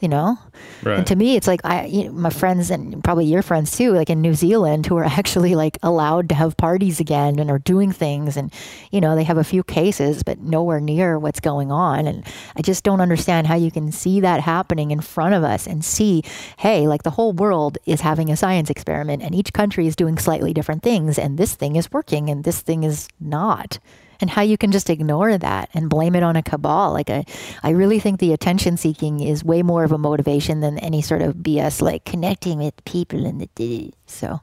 you 0.00 0.08
know? 0.08 0.38
Right. 0.82 0.98
and 0.98 1.06
to 1.08 1.16
me 1.16 1.36
it's 1.36 1.46
like 1.46 1.60
i 1.64 1.86
you 1.86 2.04
know, 2.04 2.12
my 2.12 2.30
friends 2.30 2.70
and 2.70 3.02
probably 3.02 3.26
your 3.26 3.42
friends 3.42 3.76
too 3.76 3.92
like 3.92 4.10
in 4.10 4.20
new 4.20 4.34
zealand 4.34 4.86
who 4.86 4.96
are 4.96 5.04
actually 5.20 5.54
like 5.54 5.78
allowed 5.82 6.28
to 6.28 6.34
have 6.34 6.56
parties 6.56 7.00
again 7.00 7.38
and 7.38 7.50
are 7.50 7.58
doing 7.58 7.92
things 7.92 8.36
and 8.36 8.52
you 8.90 9.00
know 9.00 9.14
they 9.14 9.24
have 9.24 9.38
a 9.38 9.44
few 9.44 9.62
cases 9.62 10.22
but 10.22 10.38
nowhere 10.40 10.80
near 10.80 11.18
what's 11.18 11.40
going 11.40 11.72
on. 11.72 12.06
And 12.06 12.24
i 12.56 12.62
just 12.62 12.84
don't 12.84 13.00
understand 13.00 13.46
how 13.46 13.54
you 13.54 13.70
can 13.70 13.92
see 13.92 14.20
that 14.20 14.40
happening 14.40 14.90
in 14.90 15.00
front 15.00 15.34
of 15.34 15.42
us 15.44 15.66
and 15.66 15.84
see 15.84 16.22
hey 16.58 16.86
like 16.86 17.02
the 17.02 17.10
whole 17.10 17.32
world 17.32 17.78
is 17.86 18.00
having 18.00 18.30
a 18.30 18.36
science 18.36 18.70
experiment 18.70 19.22
and 19.22 19.34
each 19.34 19.52
country 19.52 19.86
is 19.86 19.96
doing 19.96 20.18
slightly 20.18 20.52
different 20.52 20.82
things 20.82 21.18
and 21.18 21.38
this 21.38 21.54
thing 21.54 21.76
is 21.76 21.90
working 21.90 22.30
and 22.30 22.44
this 22.44 22.60
thing 22.60 22.84
is 22.84 23.08
not 23.20 23.78
and 24.20 24.30
how 24.30 24.42
you 24.42 24.58
can 24.58 24.72
just 24.72 24.90
ignore 24.90 25.38
that 25.38 25.70
and 25.74 25.88
blame 25.88 26.14
it 26.14 26.22
on 26.22 26.36
a 26.36 26.42
cabal. 26.42 26.92
Like 26.92 27.10
I, 27.10 27.24
I 27.62 27.70
really 27.70 28.00
think 28.00 28.20
the 28.20 28.32
attention 28.32 28.76
seeking 28.76 29.20
is 29.20 29.44
way 29.44 29.62
more 29.62 29.84
of 29.84 29.92
a 29.92 29.98
motivation 29.98 30.60
than 30.60 30.78
any 30.78 31.02
sort 31.02 31.22
of 31.22 31.36
BS 31.36 31.80
like 31.82 32.04
connecting 32.04 32.58
with 32.58 32.84
people 32.84 33.24
in 33.24 33.46
the 33.56 33.92
so. 34.06 34.40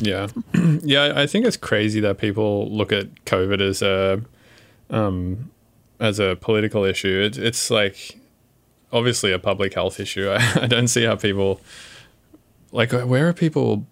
Yeah, 0.00 0.28
yeah. 0.82 1.12
I 1.16 1.26
think 1.26 1.44
it's 1.44 1.56
crazy 1.56 2.00
that 2.00 2.18
people 2.18 2.70
look 2.70 2.92
at 2.92 3.24
COVID 3.24 3.60
as 3.60 3.82
a 3.82 4.22
um, 4.90 5.50
as 6.00 6.18
a 6.18 6.36
political 6.40 6.84
issue. 6.84 7.22
It, 7.24 7.36
it's 7.38 7.70
like 7.70 8.18
obviously 8.92 9.32
a 9.32 9.38
public 9.38 9.74
health 9.74 10.00
issue. 10.00 10.30
I, 10.32 10.62
I 10.62 10.66
don't 10.66 10.88
see 10.88 11.04
how 11.04 11.16
people 11.16 11.60
like 12.72 12.92
where 12.92 13.28
are 13.28 13.32
people 13.32 13.86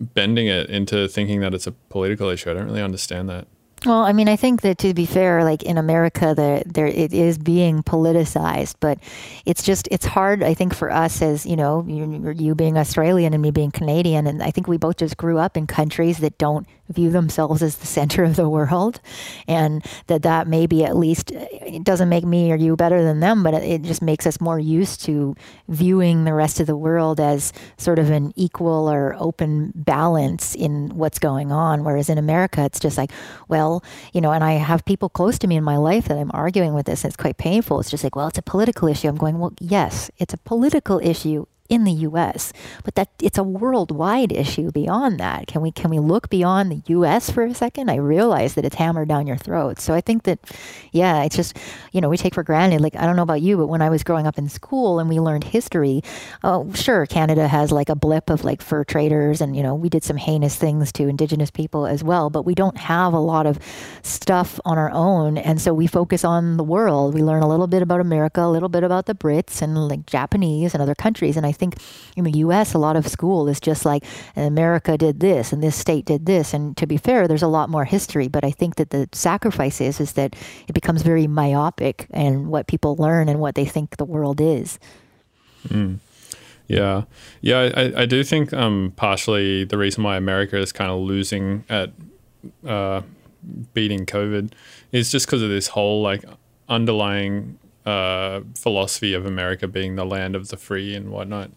bending 0.00 0.46
it 0.46 0.70
into 0.70 1.06
thinking 1.08 1.40
that 1.40 1.54
it's 1.54 1.66
a 1.66 1.72
political 1.72 2.28
issue. 2.28 2.50
I 2.50 2.54
don't 2.54 2.66
really 2.66 2.82
understand 2.82 3.28
that. 3.28 3.46
Well, 3.86 4.02
I 4.02 4.12
mean, 4.12 4.28
I 4.28 4.36
think 4.36 4.60
that 4.60 4.76
to 4.78 4.92
be 4.92 5.06
fair, 5.06 5.42
like 5.42 5.62
in 5.62 5.78
America, 5.78 6.34
the, 6.36 6.62
there 6.66 6.86
it 6.86 7.14
is 7.14 7.38
being 7.38 7.82
politicized, 7.82 8.74
but 8.78 8.98
it's 9.46 9.62
just 9.62 9.88
it's 9.90 10.04
hard. 10.04 10.42
I 10.42 10.52
think 10.52 10.74
for 10.74 10.90
us 10.90 11.22
as 11.22 11.46
you 11.46 11.56
know, 11.56 11.84
you, 11.88 12.34
you 12.36 12.54
being 12.54 12.76
Australian 12.76 13.32
and 13.32 13.42
me 13.42 13.50
being 13.50 13.70
Canadian, 13.70 14.26
and 14.26 14.42
I 14.42 14.50
think 14.50 14.68
we 14.68 14.76
both 14.76 14.98
just 14.98 15.16
grew 15.16 15.38
up 15.38 15.56
in 15.56 15.66
countries 15.66 16.18
that 16.18 16.36
don't 16.36 16.66
view 16.90 17.10
themselves 17.10 17.62
as 17.62 17.76
the 17.76 17.86
center 17.86 18.24
of 18.24 18.36
the 18.36 18.48
world, 18.48 19.00
and 19.48 19.84
that 20.08 20.22
that 20.22 20.46
maybe 20.46 20.84
at 20.84 20.96
least 20.96 21.30
it 21.32 21.84
doesn't 21.84 22.08
make 22.08 22.24
me 22.24 22.52
or 22.52 22.56
you 22.56 22.76
better 22.76 23.02
than 23.02 23.20
them, 23.20 23.42
but 23.42 23.54
it 23.54 23.82
just 23.82 24.02
makes 24.02 24.26
us 24.26 24.40
more 24.40 24.58
used 24.58 25.00
to 25.04 25.34
viewing 25.68 26.24
the 26.24 26.34
rest 26.34 26.60
of 26.60 26.66
the 26.66 26.76
world 26.76 27.20
as 27.20 27.52
sort 27.76 27.98
of 27.98 28.10
an 28.10 28.32
equal 28.36 28.90
or 28.90 29.14
open 29.18 29.72
balance 29.74 30.54
in 30.54 30.90
what's 30.90 31.18
going 31.18 31.52
on. 31.52 31.84
Whereas 31.84 32.08
in 32.08 32.18
America, 32.18 32.64
it's 32.64 32.80
just 32.80 32.98
like, 32.98 33.10
well, 33.48 33.82
you 34.12 34.20
know, 34.20 34.32
and 34.32 34.44
I 34.44 34.52
have 34.52 34.84
people 34.84 35.08
close 35.08 35.38
to 35.38 35.46
me 35.46 35.56
in 35.56 35.64
my 35.64 35.76
life 35.76 36.08
that 36.08 36.18
I'm 36.18 36.30
arguing 36.34 36.74
with 36.74 36.86
this, 36.86 37.04
and 37.04 37.10
it's 37.10 37.20
quite 37.20 37.38
painful. 37.38 37.80
It's 37.80 37.90
just 37.90 38.04
like, 38.04 38.16
well, 38.16 38.28
it's 38.28 38.38
a 38.38 38.42
political 38.42 38.88
issue. 38.88 39.08
I'm 39.08 39.16
going, 39.16 39.38
well, 39.38 39.52
yes, 39.60 40.10
it's 40.18 40.34
a 40.34 40.38
political 40.38 40.98
issue 40.98 41.46
in 41.70 41.84
the 41.84 41.92
US, 41.92 42.52
but 42.84 42.96
that 42.96 43.08
it's 43.22 43.38
a 43.38 43.44
worldwide 43.44 44.32
issue 44.32 44.72
beyond 44.72 45.20
that. 45.20 45.46
Can 45.46 45.62
we 45.62 45.70
can 45.70 45.88
we 45.88 46.00
look 46.00 46.28
beyond 46.28 46.72
the 46.72 46.82
US 46.94 47.30
for 47.30 47.44
a 47.44 47.54
second? 47.54 47.88
I 47.88 47.94
realize 47.94 48.54
that 48.54 48.64
it's 48.64 48.74
hammered 48.74 49.08
down 49.08 49.28
your 49.28 49.36
throat. 49.36 49.78
So 49.78 49.94
I 49.94 50.00
think 50.00 50.24
that 50.24 50.40
yeah, 50.90 51.22
it's 51.22 51.36
just 51.36 51.56
you 51.92 52.00
know, 52.00 52.08
we 52.08 52.16
take 52.16 52.34
for 52.34 52.42
granted 52.42 52.80
like 52.80 52.96
I 52.96 53.06
don't 53.06 53.14
know 53.14 53.22
about 53.22 53.40
you, 53.40 53.56
but 53.56 53.68
when 53.68 53.82
I 53.82 53.88
was 53.88 54.02
growing 54.02 54.26
up 54.26 54.36
in 54.36 54.48
school 54.48 54.98
and 54.98 55.08
we 55.08 55.20
learned 55.20 55.44
history, 55.44 56.02
oh 56.42 56.72
sure, 56.74 57.06
Canada 57.06 57.46
has 57.46 57.70
like 57.70 57.88
a 57.88 57.94
blip 57.94 58.30
of 58.30 58.44
like 58.44 58.62
fur 58.62 58.82
traders 58.82 59.40
and 59.40 59.56
you 59.56 59.62
know, 59.62 59.76
we 59.76 59.88
did 59.88 60.02
some 60.02 60.16
heinous 60.16 60.56
things 60.56 60.90
to 60.92 61.06
indigenous 61.06 61.52
people 61.52 61.86
as 61.86 62.02
well, 62.02 62.30
but 62.30 62.44
we 62.44 62.54
don't 62.56 62.78
have 62.78 63.12
a 63.12 63.20
lot 63.20 63.46
of 63.46 63.60
stuff 64.02 64.58
on 64.64 64.76
our 64.76 64.90
own 64.90 65.38
and 65.38 65.60
so 65.60 65.72
we 65.72 65.86
focus 65.86 66.24
on 66.24 66.56
the 66.56 66.64
world. 66.64 67.14
We 67.14 67.22
learn 67.22 67.44
a 67.44 67.48
little 67.48 67.68
bit 67.68 67.80
about 67.80 68.00
America, 68.00 68.42
a 68.42 68.50
little 68.50 68.68
bit 68.68 68.82
about 68.82 69.06
the 69.06 69.14
Brits 69.14 69.62
and 69.62 69.86
like 69.86 70.04
Japanese 70.06 70.74
and 70.74 70.82
other 70.82 70.96
countries 70.96 71.36
and 71.36 71.46
I 71.46 71.52
think 71.60 71.76
in 72.16 72.24
the 72.24 72.38
US, 72.44 72.74
a 72.74 72.78
lot 72.78 72.96
of 72.96 73.06
school 73.06 73.48
is 73.48 73.60
just 73.60 73.84
like 73.84 74.02
America 74.34 74.96
did 74.96 75.20
this 75.20 75.52
and 75.52 75.62
this 75.62 75.76
state 75.76 76.04
did 76.06 76.26
this. 76.26 76.54
And 76.54 76.76
to 76.76 76.86
be 76.86 76.96
fair, 76.96 77.28
there's 77.28 77.46
a 77.50 77.54
lot 77.58 77.68
more 77.68 77.84
history, 77.84 78.28
but 78.28 78.44
I 78.44 78.50
think 78.50 78.76
that 78.76 78.90
the 78.90 79.08
sacrifice 79.12 79.80
is, 79.80 80.00
is 80.00 80.12
that 80.14 80.34
it 80.66 80.72
becomes 80.72 81.02
very 81.02 81.26
myopic 81.26 82.06
and 82.10 82.48
what 82.48 82.66
people 82.66 82.96
learn 82.96 83.28
and 83.28 83.38
what 83.38 83.54
they 83.54 83.66
think 83.66 83.96
the 83.96 84.04
world 84.04 84.40
is. 84.40 84.78
Yeah, 86.70 87.02
yeah, 87.40 87.70
I, 87.76 88.02
I 88.02 88.06
do 88.06 88.22
think 88.22 88.52
um, 88.52 88.92
partially 88.94 89.64
the 89.64 89.76
reason 89.76 90.04
why 90.04 90.16
America 90.16 90.56
is 90.56 90.72
kind 90.72 90.88
of 90.88 91.00
losing 91.00 91.64
at 91.68 91.90
uh, 92.64 93.02
beating 93.74 94.06
COVID 94.06 94.52
is 94.92 95.10
just 95.10 95.26
because 95.26 95.42
of 95.42 95.50
this 95.50 95.66
whole 95.66 96.00
like 96.00 96.24
underlying 96.68 97.58
uh, 97.86 98.40
philosophy 98.56 99.14
of 99.14 99.26
America 99.26 99.66
being 99.66 99.96
the 99.96 100.04
land 100.04 100.36
of 100.36 100.48
the 100.48 100.56
free 100.56 100.94
and 100.94 101.10
whatnot. 101.10 101.50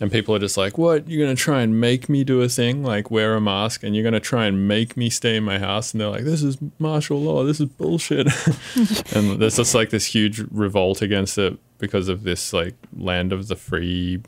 And 0.00 0.10
people 0.10 0.34
are 0.34 0.40
just 0.40 0.56
like, 0.56 0.78
"What? 0.78 1.08
You're 1.08 1.24
gonna 1.24 1.36
try 1.36 1.62
and 1.62 1.80
make 1.80 2.08
me 2.08 2.24
do 2.24 2.42
a 2.42 2.48
thing 2.48 2.82
like 2.82 3.10
wear 3.10 3.36
a 3.36 3.40
mask, 3.40 3.84
and 3.84 3.94
you're 3.94 4.02
gonna 4.02 4.18
try 4.18 4.46
and 4.46 4.66
make 4.66 4.96
me 4.96 5.08
stay 5.10 5.36
in 5.36 5.44
my 5.44 5.58
house?" 5.60 5.92
And 5.92 6.00
they're 6.00 6.08
like, 6.08 6.24
"This 6.24 6.42
is 6.42 6.58
martial 6.80 7.20
law. 7.20 7.44
This 7.44 7.60
is 7.60 7.66
bullshit." 7.66 8.26
and 9.14 9.40
there's 9.40 9.56
just 9.56 9.74
like 9.74 9.90
this 9.90 10.06
huge 10.06 10.40
revolt 10.50 11.02
against 11.02 11.38
it 11.38 11.56
because 11.78 12.08
of 12.08 12.24
this 12.24 12.52
like 12.52 12.74
land 12.96 13.32
of 13.32 13.46
the 13.46 13.54
free 13.54 14.20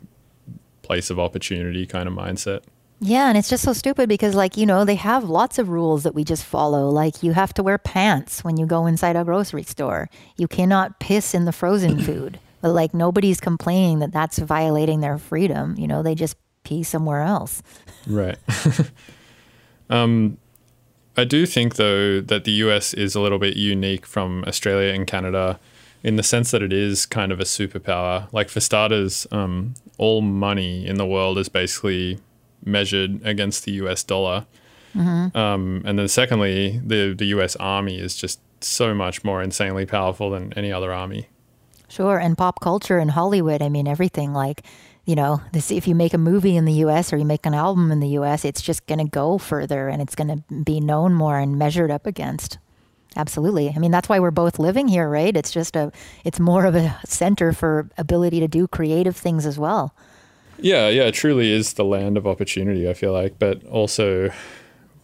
place 0.81 1.09
of 1.09 1.19
opportunity 1.19 1.85
kind 1.85 2.07
of 2.07 2.13
mindset. 2.13 2.61
Yeah, 3.05 3.29
and 3.29 3.37
it's 3.37 3.49
just 3.49 3.63
so 3.63 3.71
stupid 3.71 4.09
because, 4.09 4.33
like, 4.33 4.57
you 4.57 4.65
know, 4.65 4.83
they 4.83 4.95
have 4.95 5.25
lots 5.25 5.59
of 5.59 5.69
rules 5.69 6.01
that 6.03 6.15
we 6.15 6.23
just 6.23 6.43
follow. 6.43 6.89
Like, 6.89 7.21
you 7.21 7.33
have 7.33 7.53
to 7.53 7.61
wear 7.61 7.77
pants 7.77 8.43
when 8.43 8.57
you 8.57 8.65
go 8.65 8.87
inside 8.87 9.15
a 9.15 9.23
grocery 9.23 9.61
store. 9.61 10.09
You 10.37 10.47
cannot 10.47 10.99
piss 10.99 11.35
in 11.35 11.45
the 11.45 11.51
frozen 11.51 12.01
food. 12.01 12.39
But, 12.61 12.69
like, 12.69 12.95
nobody's 12.95 13.39
complaining 13.39 13.99
that 13.99 14.11
that's 14.11 14.39
violating 14.39 15.01
their 15.01 15.19
freedom. 15.19 15.75
You 15.77 15.87
know, 15.87 16.01
they 16.01 16.15
just 16.15 16.35
pee 16.63 16.81
somewhere 16.81 17.21
else. 17.21 17.61
Right. 18.07 18.39
um, 19.91 20.39
I 21.15 21.25
do 21.25 21.45
think, 21.45 21.75
though, 21.75 22.21
that 22.21 22.43
the 22.43 22.53
US 22.53 22.95
is 22.95 23.13
a 23.13 23.21
little 23.21 23.37
bit 23.37 23.55
unique 23.55 24.07
from 24.07 24.43
Australia 24.47 24.91
and 24.91 25.05
Canada 25.05 25.59
in 26.01 26.15
the 26.15 26.23
sense 26.23 26.49
that 26.49 26.63
it 26.63 26.73
is 26.73 27.05
kind 27.05 27.31
of 27.31 27.39
a 27.39 27.43
superpower. 27.43 28.33
Like, 28.33 28.49
for 28.49 28.61
starters, 28.61 29.27
um, 29.31 29.75
all 29.99 30.21
money 30.21 30.87
in 30.87 30.95
the 30.95 31.05
world 31.05 31.37
is 31.37 31.49
basically 31.49 32.17
measured 32.65 33.21
against 33.23 33.65
the 33.65 33.73
US 33.73 34.03
dollar. 34.03 34.45
Um, 34.97 35.81
and 35.85 35.99
then, 35.99 36.07
secondly, 36.07 36.79
the, 36.83 37.13
the 37.13 37.25
US 37.25 37.55
Army 37.57 37.99
is 37.99 38.15
just 38.15 38.39
so 38.61 38.93
much 38.93 39.23
more 39.23 39.41
insanely 39.43 39.85
powerful 39.85 40.29
than 40.29 40.53
any 40.53 40.71
other 40.71 40.93
army. 40.93 41.27
Sure, 41.87 42.17
and 42.17 42.37
pop 42.37 42.59
culture 42.61 42.97
and 42.97 43.11
Hollywood. 43.11 43.61
I 43.61 43.69
mean, 43.69 43.87
everything 43.87 44.33
like, 44.33 44.63
you 45.05 45.15
know, 45.15 45.41
this, 45.51 45.69
if 45.71 45.87
you 45.87 45.95
make 45.95 46.13
a 46.13 46.17
movie 46.17 46.55
in 46.55 46.65
the 46.65 46.73
U.S. 46.73 47.13
or 47.13 47.17
you 47.17 47.25
make 47.25 47.45
an 47.45 47.53
album 47.53 47.91
in 47.91 47.99
the 47.99 48.09
U.S., 48.09 48.43
it's 48.43 48.61
just 48.61 48.87
going 48.87 48.99
to 48.99 49.05
go 49.05 49.37
further 49.37 49.87
and 49.87 50.01
it's 50.01 50.15
going 50.15 50.29
to 50.29 50.53
be 50.63 50.79
known 50.79 51.13
more 51.13 51.37
and 51.37 51.59
measured 51.59 51.91
up 51.91 52.07
against. 52.07 52.57
Absolutely. 53.15 53.71
I 53.73 53.79
mean, 53.79 53.91
that's 53.91 54.09
why 54.09 54.19
we're 54.19 54.31
both 54.31 54.59
living 54.59 54.87
here, 54.87 55.07
right? 55.07 55.35
It's 55.35 55.51
just 55.51 55.75
a, 55.75 55.91
it's 56.25 56.39
more 56.39 56.65
of 56.65 56.75
a 56.75 56.99
center 57.05 57.53
for 57.53 57.89
ability 57.97 58.39
to 58.41 58.47
do 58.47 58.67
creative 58.67 59.15
things 59.15 59.45
as 59.45 59.57
well. 59.57 59.93
Yeah, 60.59 60.87
yeah, 60.89 61.03
it 61.03 61.13
truly 61.13 61.51
is 61.51 61.73
the 61.73 61.85
land 61.85 62.17
of 62.17 62.25
opportunity, 62.25 62.89
I 62.89 62.93
feel 62.93 63.13
like, 63.13 63.37
but 63.39 63.65
also 63.65 64.29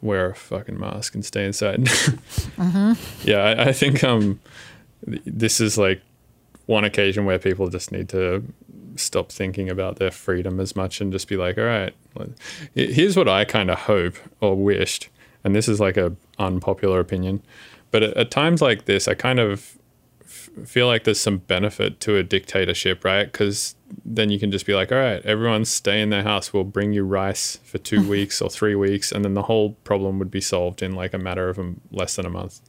wear 0.02 0.32
a 0.32 0.36
fucking 0.36 0.80
mask 0.80 1.14
and 1.14 1.24
stay 1.24 1.46
inside. 1.46 1.88
Yeah, 3.24 3.38
I, 3.44 3.70
I 3.70 3.72
think 3.74 4.04
um, 4.04 4.40
this 5.06 5.60
is 5.60 5.78
like 5.78 6.02
one 6.66 6.84
occasion 6.84 7.26
where 7.26 7.40
people 7.40 7.70
just 7.70 7.92
need 7.92 8.10
to 8.10 8.44
stop 8.96 9.32
thinking 9.32 9.70
about 9.70 9.98
their 9.98 10.12
freedom 10.12 10.60
as 10.60 10.76
much 10.76 11.02
and 11.02 11.12
just 11.12 11.28
be 11.28 11.38
like, 11.38 11.58
all 11.58 11.64
right, 11.66 11.94
here's 12.76 13.16
what 13.18 13.28
I 13.28 13.46
kind 13.46 13.70
of 13.70 13.80
hope 13.80 14.16
or 14.42 14.56
wished, 14.56 15.10
and 15.44 15.56
this 15.56 15.68
is 15.68 15.80
like 15.80 15.98
a 15.98 16.16
unpopular 16.40 17.00
opinion, 17.00 17.42
but 17.92 18.04
at, 18.04 18.16
at 18.18 18.32
times 18.32 18.62
like 18.62 18.86
this, 18.86 19.08
I 19.08 19.14
kind 19.14 19.40
of 19.40 19.78
feel 20.66 20.88
like 20.88 21.04
there's 21.04 21.20
some 21.20 21.38
benefit 21.38 22.00
to 22.02 22.18
a 22.18 22.24
dictatorship, 22.24 23.04
right? 23.04 23.32
Because 23.32 23.76
then 24.06 24.30
you 24.30 24.40
can 24.40 24.52
just 24.52 24.66
be 24.66 24.74
like, 24.74 24.92
all 24.92 24.98
right, 24.98 25.24
everyone 25.26 25.66
stay 25.66 26.02
in 26.02 26.10
their 26.10 26.24
house. 26.24 26.54
We'll 26.54 26.64
bring 26.64 26.94
you 26.94 27.04
rice 27.04 27.58
for 27.64 27.78
two 27.78 28.08
weeks 28.10 28.42
or 28.42 28.50
three 28.50 28.76
weeks, 28.76 29.12
and 29.12 29.24
then 29.24 29.34
the 29.34 29.44
whole 29.44 29.72
problem 29.84 30.20
would 30.20 30.32
be 30.32 30.42
solved 30.42 30.82
in 30.82 30.94
like 30.96 31.14
a 31.14 31.18
matter 31.18 31.50
of 31.50 31.60
a, 31.60 31.74
less 31.92 32.16
than 32.16 32.26
a 32.26 32.30
month. 32.30 32.62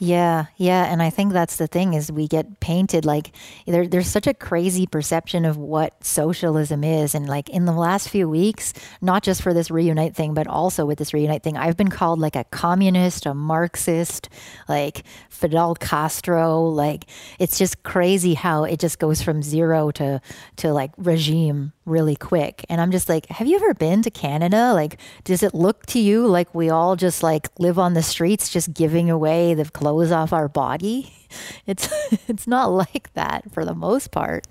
Yeah, 0.00 0.46
yeah, 0.56 0.84
and 0.84 1.02
I 1.02 1.10
think 1.10 1.32
that's 1.32 1.56
the 1.56 1.66
thing 1.66 1.94
is 1.94 2.12
we 2.12 2.28
get 2.28 2.60
painted 2.60 3.04
like 3.04 3.32
there, 3.66 3.84
there's 3.84 4.06
such 4.06 4.28
a 4.28 4.34
crazy 4.34 4.86
perception 4.86 5.44
of 5.44 5.56
what 5.56 6.04
socialism 6.04 6.84
is, 6.84 7.16
and 7.16 7.28
like 7.28 7.48
in 7.48 7.64
the 7.64 7.72
last 7.72 8.08
few 8.08 8.28
weeks, 8.28 8.72
not 9.00 9.24
just 9.24 9.42
for 9.42 9.52
this 9.52 9.72
reunite 9.72 10.14
thing, 10.14 10.34
but 10.34 10.46
also 10.46 10.86
with 10.86 10.98
this 10.98 11.12
reunite 11.12 11.42
thing, 11.42 11.56
I've 11.56 11.76
been 11.76 11.90
called 11.90 12.20
like 12.20 12.36
a 12.36 12.44
communist, 12.44 13.26
a 13.26 13.34
Marxist, 13.34 14.28
like 14.68 15.02
Fidel 15.30 15.74
Castro. 15.74 16.60
Like 16.62 17.06
it's 17.40 17.58
just 17.58 17.82
crazy 17.82 18.34
how 18.34 18.62
it 18.62 18.78
just 18.78 19.00
goes 19.00 19.20
from 19.20 19.42
zero 19.42 19.90
to 19.92 20.20
to 20.58 20.72
like 20.72 20.92
regime 20.96 21.72
really 21.88 22.16
quick. 22.16 22.64
And 22.68 22.80
I'm 22.80 22.90
just 22.90 23.08
like, 23.08 23.26
have 23.26 23.46
you 23.46 23.56
ever 23.56 23.74
been 23.74 24.02
to 24.02 24.10
Canada? 24.10 24.72
Like, 24.72 24.98
does 25.24 25.42
it 25.42 25.54
look 25.54 25.86
to 25.86 25.98
you 25.98 26.26
like 26.26 26.54
we 26.54 26.70
all 26.70 26.96
just 26.96 27.22
like 27.22 27.48
live 27.58 27.78
on 27.78 27.94
the 27.94 28.02
streets, 28.02 28.50
just 28.50 28.74
giving 28.74 29.10
away 29.10 29.54
the 29.54 29.64
clothes 29.64 30.12
off 30.12 30.32
our 30.32 30.48
body? 30.48 31.12
It's 31.66 31.92
it's 32.26 32.46
not 32.46 32.68
like 32.68 33.12
that 33.12 33.52
for 33.52 33.62
the 33.62 33.74
most 33.74 34.12
part. 34.12 34.46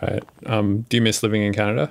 Right. 0.00 0.24
Um, 0.46 0.86
do 0.88 0.96
you 0.96 1.02
miss 1.02 1.22
living 1.22 1.42
in 1.42 1.52
Canada? 1.52 1.90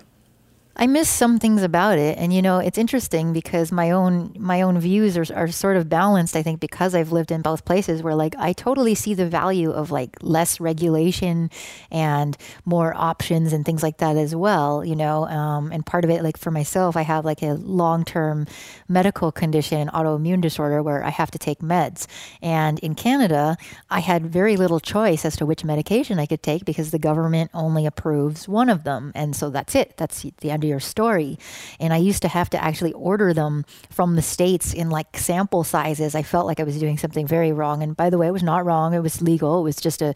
I 0.77 0.87
miss 0.87 1.07
some 1.07 1.39
things 1.39 1.63
about 1.63 1.97
it, 1.97 2.17
and 2.17 2.33
you 2.33 2.41
know, 2.41 2.59
it's 2.59 2.77
interesting 2.77 3.31
because 3.31 3.71
my 3.71 3.91
own 3.91 4.35
my 4.37 4.61
own 4.61 4.77
views 4.77 5.17
are, 5.17 5.25
are 5.33 5.47
sort 5.47 5.77
of 5.77 5.87
balanced. 5.87 6.35
I 6.35 6.43
think 6.43 6.59
because 6.59 6.93
I've 6.93 7.13
lived 7.13 7.31
in 7.31 7.41
both 7.41 7.63
places, 7.63 8.03
where 8.03 8.13
like 8.13 8.35
I 8.37 8.51
totally 8.51 8.93
see 8.93 9.13
the 9.13 9.25
value 9.25 9.71
of 9.71 9.91
like 9.91 10.17
less 10.21 10.59
regulation 10.59 11.49
and 11.91 12.35
more 12.65 12.93
options 12.93 13.53
and 13.53 13.63
things 13.63 13.83
like 13.83 13.99
that 13.99 14.17
as 14.17 14.35
well. 14.35 14.83
You 14.83 14.97
know, 14.97 15.25
um, 15.27 15.71
and 15.71 15.85
part 15.85 16.03
of 16.03 16.09
it, 16.09 16.23
like 16.23 16.37
for 16.37 16.51
myself, 16.51 16.97
I 16.97 17.03
have 17.03 17.23
like 17.23 17.41
a 17.41 17.53
long 17.53 18.03
term 18.03 18.45
medical 18.89 19.31
condition, 19.31 19.87
autoimmune 19.93 20.41
disorder, 20.41 20.83
where 20.83 21.05
I 21.05 21.09
have 21.09 21.31
to 21.31 21.39
take 21.39 21.59
meds. 21.59 22.05
And 22.41 22.79
in 22.79 22.95
Canada, 22.95 23.55
I 23.89 24.01
had 24.01 24.25
very 24.25 24.57
little 24.57 24.81
choice 24.81 25.23
as 25.23 25.37
to 25.37 25.45
which 25.45 25.63
medication 25.63 26.19
I 26.19 26.25
could 26.25 26.43
take 26.43 26.65
because 26.65 26.91
the 26.91 26.99
government 26.99 27.49
only 27.53 27.85
approves 27.85 28.49
one 28.49 28.67
of 28.67 28.83
them, 28.83 29.13
and 29.15 29.33
so 29.33 29.49
that's 29.49 29.73
it. 29.73 29.95
That's 29.95 30.25
the 30.39 30.51
end 30.51 30.64
of 30.65 30.69
your 30.69 30.79
story. 30.79 31.39
And 31.79 31.93
I 31.93 31.97
used 31.97 32.21
to 32.23 32.27
have 32.27 32.49
to 32.51 32.63
actually 32.63 32.93
order 32.93 33.33
them 33.33 33.65
from 33.89 34.15
the 34.15 34.21
States 34.21 34.73
in 34.73 34.89
like 34.89 35.17
sample 35.17 35.63
sizes. 35.63 36.15
I 36.15 36.23
felt 36.23 36.45
like 36.45 36.59
I 36.59 36.63
was 36.63 36.79
doing 36.79 36.97
something 36.97 37.27
very 37.27 37.51
wrong. 37.51 37.81
And 37.81 37.95
by 37.95 38.09
the 38.09 38.17
way, 38.17 38.27
it 38.27 38.31
was 38.31 38.43
not 38.43 38.65
wrong, 38.65 38.93
it 38.93 38.99
was 38.99 39.21
legal. 39.21 39.59
It 39.59 39.63
was 39.63 39.77
just 39.77 40.01
a 40.01 40.13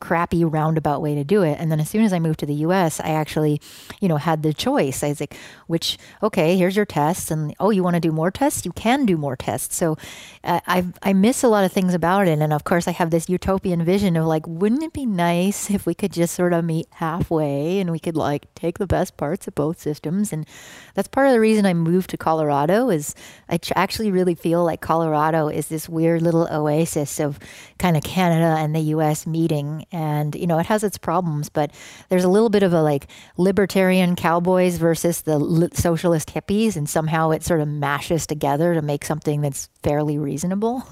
crappy 0.00 0.44
roundabout 0.44 1.02
way 1.02 1.14
to 1.14 1.24
do 1.24 1.42
it. 1.42 1.58
And 1.58 1.70
then 1.70 1.80
as 1.80 1.90
soon 1.90 2.04
as 2.04 2.12
I 2.12 2.18
moved 2.18 2.40
to 2.40 2.46
the 2.46 2.54
US, 2.54 3.00
I 3.00 3.10
actually, 3.10 3.60
you 4.00 4.08
know, 4.08 4.16
had 4.16 4.42
the 4.42 4.54
choice. 4.54 5.02
I 5.02 5.08
was 5.08 5.20
like, 5.20 5.36
which, 5.66 5.98
okay, 6.22 6.56
here's 6.56 6.76
your 6.76 6.84
tests. 6.84 7.30
And 7.30 7.54
oh, 7.58 7.70
you 7.70 7.82
want 7.82 7.94
to 7.94 8.00
do 8.00 8.12
more 8.12 8.30
tests? 8.30 8.64
You 8.64 8.72
can 8.72 9.06
do 9.06 9.16
more 9.16 9.36
tests. 9.36 9.76
So 9.76 9.96
uh, 10.44 10.60
I, 10.66 10.86
I 11.02 11.12
miss 11.12 11.42
a 11.42 11.48
lot 11.48 11.64
of 11.64 11.72
things 11.72 11.94
about 11.94 12.28
it. 12.28 12.38
And 12.38 12.52
of 12.52 12.64
course, 12.64 12.86
I 12.86 12.92
have 12.92 13.10
this 13.10 13.28
utopian 13.28 13.84
vision 13.84 14.16
of 14.16 14.26
like, 14.26 14.46
wouldn't 14.46 14.82
it 14.82 14.92
be 14.92 15.06
nice 15.06 15.70
if 15.70 15.86
we 15.86 15.94
could 15.94 16.12
just 16.12 16.34
sort 16.34 16.52
of 16.52 16.64
meet 16.64 16.86
halfway 16.92 17.80
and 17.80 17.90
we 17.90 17.98
could 17.98 18.16
like 18.16 18.52
take 18.54 18.78
the 18.78 18.86
best 18.86 19.16
parts 19.16 19.48
of 19.48 19.54
both 19.54 19.80
systems? 19.80 20.32
And 20.32 20.46
that's 20.94 21.08
part 21.08 21.26
of 21.26 21.32
the 21.32 21.40
reason 21.40 21.66
I 21.66 21.74
moved 21.74 22.10
to 22.10 22.16
Colorado 22.16 22.90
is 22.90 23.14
I 23.48 23.58
ch- 23.58 23.72
actually 23.74 24.10
really 24.10 24.34
feel 24.34 24.64
like 24.64 24.80
Colorado 24.80 25.48
is 25.48 25.68
this 25.68 25.88
weird 25.88 26.22
little 26.22 26.48
oasis 26.50 27.18
of 27.18 27.38
kind 27.78 27.96
of 27.96 28.02
Canada 28.02 28.60
and 28.60 28.74
the 28.74 28.80
US 28.80 29.26
meeting 29.26 29.86
and 29.92 30.34
you 30.34 30.46
know 30.46 30.58
it 30.58 30.66
has 30.66 30.84
its 30.84 30.98
problems 30.98 31.48
but 31.48 31.70
there's 32.08 32.24
a 32.24 32.28
little 32.28 32.50
bit 32.50 32.62
of 32.62 32.72
a 32.72 32.82
like 32.82 33.06
libertarian 33.36 34.14
cowboys 34.16 34.76
versus 34.76 35.22
the 35.22 35.38
li- 35.38 35.68
socialist 35.72 36.32
hippies 36.34 36.76
and 36.76 36.88
somehow 36.88 37.30
it 37.30 37.42
sort 37.42 37.60
of 37.60 37.68
mashes 37.68 38.26
together 38.26 38.74
to 38.74 38.82
make 38.82 39.04
something 39.04 39.40
that's 39.40 39.68
fairly 39.82 40.18
reasonable 40.18 40.84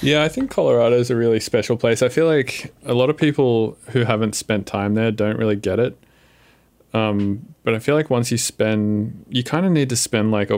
Yeah, 0.00 0.22
I 0.22 0.28
think 0.28 0.50
Colorado 0.50 0.96
is 0.96 1.10
a 1.10 1.16
really 1.16 1.40
special 1.40 1.76
place. 1.76 2.02
I 2.02 2.08
feel 2.08 2.26
like 2.26 2.72
a 2.84 2.94
lot 2.94 3.10
of 3.10 3.16
people 3.16 3.76
who 3.88 4.04
haven't 4.04 4.34
spent 4.34 4.66
time 4.66 4.94
there 4.94 5.10
don't 5.10 5.36
really 5.36 5.56
get 5.56 5.80
it. 5.80 5.98
Um, 6.94 7.54
but 7.64 7.74
I 7.74 7.78
feel 7.80 7.94
like 7.94 8.08
once 8.08 8.30
you 8.30 8.38
spend, 8.38 9.24
you 9.28 9.42
kind 9.42 9.66
of 9.66 9.72
need 9.72 9.88
to 9.90 9.96
spend 9.96 10.30
like 10.30 10.50
a, 10.50 10.54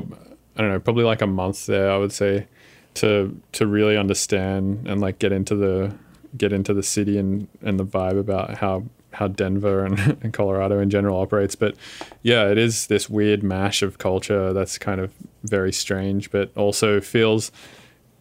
I 0.57 0.61
don't 0.61 0.71
know, 0.71 0.81
probably 0.81 1.05
like 1.05 1.23
a 1.23 1.27
month 1.27 1.67
there. 1.67 1.91
I 1.91 1.97
would 1.97 2.13
say 2.13 2.47
to 2.95 3.41
to 3.53 3.67
really 3.67 3.97
understand 3.97 4.87
and 4.87 5.01
like 5.01 5.19
get 5.19 5.33
into 5.33 5.55
the 5.55 5.95
get 6.37 6.53
into 6.53 6.73
the 6.75 6.83
city 6.83 7.19
and 7.19 7.49
and 7.63 7.79
the 7.79 7.85
vibe 7.85 8.19
about 8.19 8.57
how 8.59 8.85
how 9.13 9.29
Denver 9.29 9.85
and, 9.85 9.99
and 10.23 10.33
Colorado 10.33 10.79
in 10.81 10.91
general 10.91 11.21
operates. 11.21 11.55
But 11.55 11.75
yeah, 12.23 12.49
it 12.49 12.59
is 12.59 12.87
this 12.87 13.09
weird 13.09 13.43
mash 13.43 13.83
of 13.83 13.99
culture 13.99 14.53
that's 14.53 14.79
kind 14.79 15.01
of 15.01 15.13
very 15.43 15.73
strange, 15.73 16.31
but 16.31 16.51
also 16.57 17.01
feels 17.01 17.51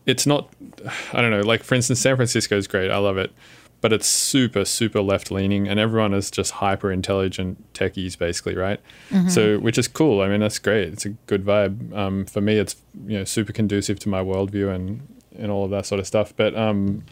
it's 0.05 0.25
not 0.25 0.49
I 1.13 1.21
don't 1.21 1.31
know, 1.31 1.41
like 1.41 1.63
for 1.63 1.75
instance, 1.75 1.99
San 1.99 2.15
Francisco 2.15 2.57
is 2.57 2.67
great. 2.67 2.91
I 2.91 2.97
love 2.97 3.17
it. 3.17 3.31
But 3.81 3.93
it's 3.93 4.07
super, 4.07 4.65
super 4.65 4.99
left 4.99 5.31
leaning 5.31 5.69
and 5.69 5.79
everyone 5.79 6.13
is 6.13 6.29
just 6.29 6.51
hyper 6.51 6.91
intelligent 6.91 7.73
techies 7.73 8.17
basically, 8.17 8.55
right? 8.55 8.81
So 9.29 9.57
which 9.57 9.77
is 9.77 9.87
cool. 9.87 10.21
I 10.21 10.27
mean 10.27 10.41
that's 10.41 10.59
great. 10.59 10.89
It's 10.89 11.05
a 11.05 11.09
good 11.27 11.45
vibe. 11.45 11.95
Um, 11.95 12.25
for 12.25 12.41
me 12.41 12.57
it's 12.57 12.75
you 13.07 13.19
know 13.19 13.23
super 13.23 13.53
conducive 13.53 13.97
to 13.99 14.09
my 14.09 14.21
worldview 14.21 14.75
and, 14.75 15.07
and 15.37 15.49
all 15.49 15.63
of 15.63 15.71
that 15.71 15.85
sort 15.85 15.99
of 15.99 16.07
stuff. 16.07 16.33
But 16.35 16.57
um 16.57 17.03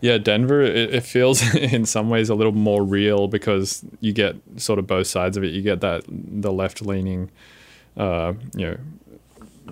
yeah, 0.00 0.18
Denver, 0.18 0.62
it, 0.62 0.94
it 0.94 1.04
feels 1.04 1.54
in 1.54 1.86
some 1.86 2.10
ways 2.10 2.28
a 2.28 2.34
little 2.34 2.52
more 2.52 2.82
real 2.82 3.28
because 3.28 3.84
you 4.00 4.12
get 4.12 4.36
sort 4.56 4.78
of 4.78 4.86
both 4.86 5.06
sides 5.06 5.36
of 5.36 5.44
it. 5.44 5.52
You 5.52 5.62
get 5.62 5.80
that 5.80 6.04
the 6.08 6.52
left 6.52 6.82
leaning, 6.82 7.30
uh, 7.96 8.34
you 8.54 8.66
know, 8.66 8.76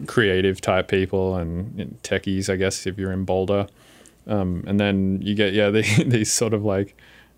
creative 0.07 0.61
type 0.61 0.89
people 0.89 1.37
and, 1.37 1.99
techies, 2.03 2.53
I 2.53 2.57
guess, 2.57 2.87
if 2.87 2.99
you're 2.99 3.13
in 3.13 3.25
Boulder. 3.25 3.67
Um, 4.27 4.65
and 4.67 4.81
then 4.81 5.21
you 5.23 5.35
get, 5.35 5.53
yeah, 5.53 5.71
the, 5.71 5.83
these 6.07 6.33
sort 6.33 6.55
of 6.55 6.65
like 6.65 6.97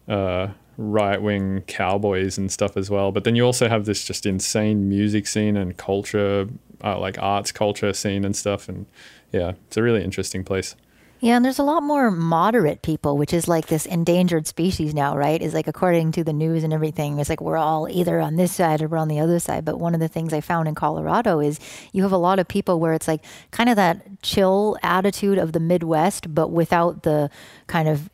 uh, 0.09 0.49
right 0.79 1.20
wing 1.20 1.62
cowboys 1.66 2.38
and 2.38 2.51
stuff 2.51 2.77
as 2.77 2.88
well. 2.88 3.11
But 3.11 3.25
then 3.25 3.35
you 3.35 3.44
also 3.44 3.68
have 3.68 3.85
this 3.85 4.05
just 4.05 4.27
insane 4.27 4.88
music 4.88 5.27
scene 5.27 5.57
and 5.57 5.77
culture, 5.77 6.46
uh, 6.85 6.99
like 6.99 7.18
arts 7.18 7.51
culture 7.51 7.92
scene 7.92 8.25
and 8.25 8.37
stuff. 8.37 8.68
And 8.68 8.87
yeah, 9.33 9.53
it's 9.66 9.77
a 9.77 9.83
really 9.83 10.05
interesting 10.05 10.44
place. 10.44 10.77
Yeah, 11.27 11.35
and 11.35 11.45
there's 11.45 11.59
a 11.59 11.65
lot 11.65 11.83
more 11.83 12.12
moderate 12.12 12.83
people, 12.83 13.19
which 13.19 13.35
is 13.35 13.49
like 13.49 13.67
this 13.67 13.85
endangered 13.85 14.47
species 14.47 14.95
now, 14.95 15.17
right? 15.17 15.43
Is 15.43 15.55
like 15.55 15.67
according 15.67 16.12
to 16.12 16.23
the 16.23 16.33
news 16.33 16.62
and 16.62 16.73
everything, 16.73 17.19
it's 17.19 17.29
like 17.29 17.41
we're 17.41 17.57
all 17.57 17.89
either 17.91 18.21
on 18.21 18.37
this 18.37 18.55
side 18.55 18.81
or 18.81 18.87
we're 18.87 18.99
on 18.99 19.09
the 19.09 19.19
other 19.19 19.41
side. 19.41 19.65
But 19.65 19.81
one 19.81 19.93
of 19.93 19.99
the 19.99 20.07
things 20.07 20.33
I 20.33 20.41
found 20.41 20.69
in 20.69 20.77
Colorado 20.77 21.41
is 21.41 21.59
you 21.91 22.05
have 22.05 22.12
a 22.12 22.17
lot 22.17 22.39
of 22.39 22.47
people 22.47 22.79
where 22.79 22.93
it's 22.93 23.09
like 23.09 23.25
kind 23.51 23.69
of 23.69 23.75
that 23.75 24.23
chill 24.23 24.77
attitude 24.85 25.39
of 25.39 25.51
the 25.51 25.59
Midwest, 25.59 26.33
but 26.33 26.53
without 26.53 27.03
the 27.03 27.29
kind 27.67 27.89
of 27.89 28.09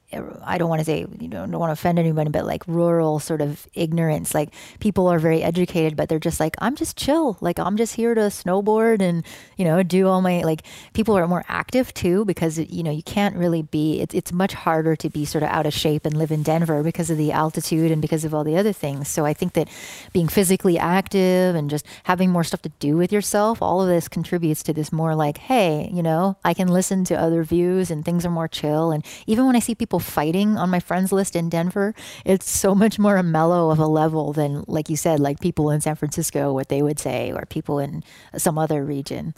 I 0.44 0.59
don't 0.59 0.68
want 0.68 0.81
to 0.81 0.85
say 0.85 1.07
you 1.20 1.29
know 1.29 1.46
don't 1.46 1.59
want 1.61 1.70
to 1.70 1.75
offend 1.75 1.98
anyone, 1.98 2.31
but 2.31 2.44
like 2.44 2.66
rural 2.66 3.18
sort 3.18 3.40
of 3.40 3.66
ignorance. 3.75 4.35
Like 4.35 4.51
people 4.81 5.09
are 5.09 5.18
very 5.18 5.42
educated, 5.42 5.96
but 5.96 6.09
they're 6.09 6.18
just 6.18 6.40
like 6.40 6.57
I'm 6.59 6.77
just 6.77 6.96
chill. 6.96 7.38
Like 7.40 7.59
I'm 7.59 7.77
just 7.77 7.94
here 7.94 8.14
to 8.14 8.22
snowboard 8.22 9.01
and 9.01 9.25
you 9.57 9.64
know 9.64 9.83
do 9.83 10.09
all 10.09 10.22
my 10.22 10.42
like. 10.42 10.62
People 10.92 11.16
are 11.16 11.27
more 11.27 11.44
active 11.48 11.94
too 11.94 12.25
because 12.25 12.59
you 12.59 12.83
know 12.83 12.90
you 12.90 13.03
can't 13.03 13.37
really 13.37 13.62
be. 13.62 14.01
It's 14.01 14.14
it's 14.14 14.33
much 14.33 14.55
harder 14.55 14.96
to 14.96 15.11
be 15.11 15.25
sort 15.25 15.42
of 15.42 15.51
out 15.51 15.66
of 15.66 15.72
shape 15.72 16.05
and 16.07 16.16
live 16.16 16.31
in 16.31 16.42
Denver 16.42 16.83
because 16.83 17.11
of 17.11 17.18
the 17.18 17.33
altitude 17.33 17.90
and 17.90 18.01
because 18.03 18.25
of 18.25 18.35
all 18.35 18.44
the 18.44 18.57
other 18.57 18.72
things. 18.72 19.09
So 19.09 19.25
I 19.25 19.33
think 19.33 19.55
that 19.55 19.68
being 20.12 20.29
physically 20.29 20.79
active 20.79 21.55
and 21.55 21.70
just 21.70 21.87
having 22.05 22.31
more 22.31 22.44
stuff 22.44 22.62
to 22.62 22.68
do 22.79 22.96
with 22.96 23.12
yourself, 23.12 23.62
all 23.62 23.81
of 23.81 23.88
this 23.88 24.09
contributes 24.09 24.62
to 24.64 24.72
this 24.72 24.92
more 24.92 25.14
like, 25.14 25.38
hey, 25.38 25.90
you 25.92 26.03
know, 26.03 26.37
I 26.44 26.55
can 26.55 26.68
listen 26.68 27.05
to 27.05 27.14
other 27.14 27.42
views 27.44 27.90
and 27.90 28.05
things 28.05 28.27
are 28.27 28.31
more 28.31 28.48
chill. 28.48 28.90
And 28.90 29.05
even 29.27 29.46
when 29.46 29.57
I 29.57 29.61
see 29.61 29.75
people 29.75 30.01
fighting 30.03 30.57
on 30.59 30.71
my 30.71 30.81
friends 30.81 31.12
list 31.12 31.35
in 31.37 31.49
Denver, 31.49 31.95
it's 32.25 32.51
so 32.51 32.75
much 32.75 32.99
more 32.99 33.17
a 33.17 33.23
mellow 33.23 33.71
of 33.71 33.79
a 33.79 33.87
level 33.87 34.33
than, 34.33 34.65
like 34.67 34.91
you 34.91 34.97
said, 34.97 35.21
like 35.21 35.41
people 35.41 35.71
in 35.71 35.81
San 35.81 35.97
Francisco, 35.97 36.53
what 36.53 36.69
they 36.69 36.83
would 36.83 36.99
say, 36.99 37.33
or 37.33 37.47
people 37.47 37.79
in 37.79 38.05
some 38.37 38.59
other 38.59 38.85
region. 38.85 39.35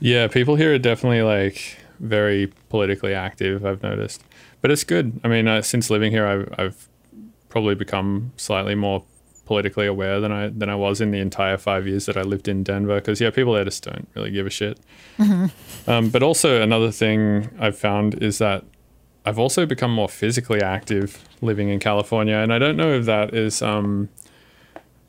Yeah, 0.00 0.26
people 0.26 0.56
here 0.56 0.74
are 0.74 0.78
definitely 0.78 1.22
like 1.22 1.78
very 2.00 2.52
politically 2.70 3.14
active. 3.14 3.64
I've 3.64 3.82
noticed, 3.82 4.24
but 4.60 4.70
it's 4.70 4.82
good. 4.82 5.20
I 5.22 5.28
mean, 5.28 5.46
uh, 5.46 5.62
since 5.62 5.90
living 5.90 6.10
here, 6.10 6.26
I've, 6.26 6.54
I've 6.58 6.88
probably 7.48 7.76
become 7.76 8.32
slightly 8.36 8.74
more 8.74 9.04
politically 9.44 9.86
aware 9.86 10.20
than 10.20 10.32
I 10.32 10.48
than 10.48 10.68
I 10.68 10.74
was 10.74 11.00
in 11.00 11.10
the 11.10 11.18
entire 11.18 11.58
five 11.58 11.86
years 11.86 12.06
that 12.06 12.16
I 12.16 12.22
lived 12.22 12.48
in 12.48 12.62
Denver. 12.62 12.96
Because 12.96 13.20
yeah, 13.20 13.30
people 13.30 13.52
there 13.52 13.64
just 13.64 13.84
don't 13.84 14.08
really 14.14 14.30
give 14.30 14.46
a 14.46 14.50
shit. 14.50 14.80
Um, 15.86 16.10
but 16.10 16.22
also 16.22 16.62
another 16.62 16.90
thing 16.90 17.50
I've 17.58 17.76
found 17.76 18.22
is 18.22 18.38
that 18.38 18.64
I've 19.24 19.38
also 19.38 19.66
become 19.66 19.92
more 19.92 20.08
physically 20.08 20.60
active 20.60 21.24
living 21.40 21.68
in 21.68 21.78
California, 21.78 22.36
and 22.36 22.52
I 22.52 22.58
don't 22.58 22.76
know 22.76 22.92
if 22.92 23.04
that 23.06 23.34
is 23.34 23.62
um, 23.62 24.08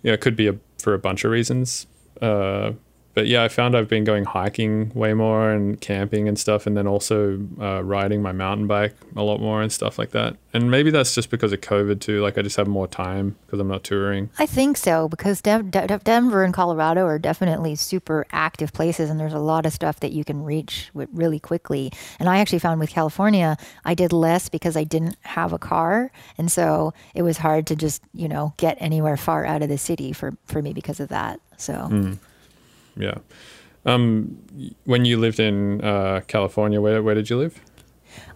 yeah, 0.04 0.14
it 0.14 0.22
could 0.22 0.36
be 0.36 0.48
a, 0.48 0.56
for 0.78 0.94
a 0.94 1.00
bunch 1.00 1.24
of 1.24 1.32
reasons. 1.32 1.88
Uh, 2.22 2.74
but 3.14 3.28
yeah, 3.28 3.44
I 3.44 3.48
found 3.48 3.76
I've 3.76 3.88
been 3.88 4.04
going 4.04 4.26
hiking 4.26 4.92
way 4.96 5.14
more 5.14 5.52
and 5.52 5.80
camping 5.80 6.28
and 6.28 6.38
stuff, 6.38 6.66
and 6.66 6.76
then 6.76 6.88
also 6.88 7.40
uh, 7.62 7.84
riding 7.84 8.22
my 8.22 8.32
mountain 8.32 8.66
bike 8.66 8.96
a 9.16 9.22
lot 9.22 9.40
more 9.40 9.62
and 9.62 9.72
stuff 9.72 10.00
like 10.00 10.12
that. 10.12 10.36
And 10.54 10.72
maybe 10.72 10.90
that's 10.90 11.14
just 11.14 11.30
because 11.30 11.54
of 11.54 11.62
COVID 11.62 12.00
too. 12.00 12.22
Like 12.22 12.38
I 12.38 12.42
just 12.42 12.58
have 12.58 12.68
more 12.68 12.88
time 12.88 13.36
because 13.46 13.60
I'm 13.60 13.68
not 13.68 13.84
touring. 13.84 14.30
I 14.40 14.46
think 14.46 14.78
so 14.78 15.08
because 15.08 15.42
Dev- 15.42 15.70
De- 15.70 16.00
Denver 16.04 16.44
and 16.44 16.54
Colorado 16.54 17.06
are 17.06 17.20
definitely 17.20 17.76
super 17.76 18.26
active 18.32 18.74
places, 18.74 19.10
and 19.10 19.20
there's 19.20 19.34
a 19.34 19.40
lot 19.40 19.66
of 19.66 19.74
stuff 19.74 20.00
that 20.00 20.12
you 20.12 20.24
can 20.24 20.44
reach 20.44 20.90
with 20.94 21.10
really 21.14 21.40
quickly. 21.40 21.92
And 22.20 22.30
I 22.30 22.40
actually 22.40 22.60
found 22.60 22.80
with 22.80 22.90
California, 22.90 23.58
I 23.86 23.94
did 23.94 24.12
less 24.12 24.50
because 24.50 24.76
I 24.76 24.84
didn't 24.84 25.18
have 25.22 25.54
a 25.54 25.60
car, 25.60 26.12
and 26.38 26.52
so 26.52 26.94
it 27.14 27.22
was 27.22 27.38
hard 27.38 27.68
to 27.68 27.76
just 27.76 28.02
you 28.14 28.28
know 28.28 28.54
get 28.58 28.78
anywhere 28.80 29.18
far 29.18 29.46
out 29.46 29.62
of 29.62 29.70
the 29.70 29.78
city 29.78 30.14
for 30.14 30.36
for 30.46 30.64
me 30.64 30.74
because 30.74 31.00
of 31.00 31.10
that. 31.10 31.40
So. 31.58 32.18
Yeah. 32.96 33.18
Um, 33.86 34.38
when 34.86 35.06
you 35.06 35.18
lived 35.18 35.40
in 35.40 35.84
uh, 35.84 36.22
California, 36.28 36.80
where 36.80 37.04
where 37.04 37.16
did 37.16 37.30
you 37.30 37.38
live? 37.38 37.60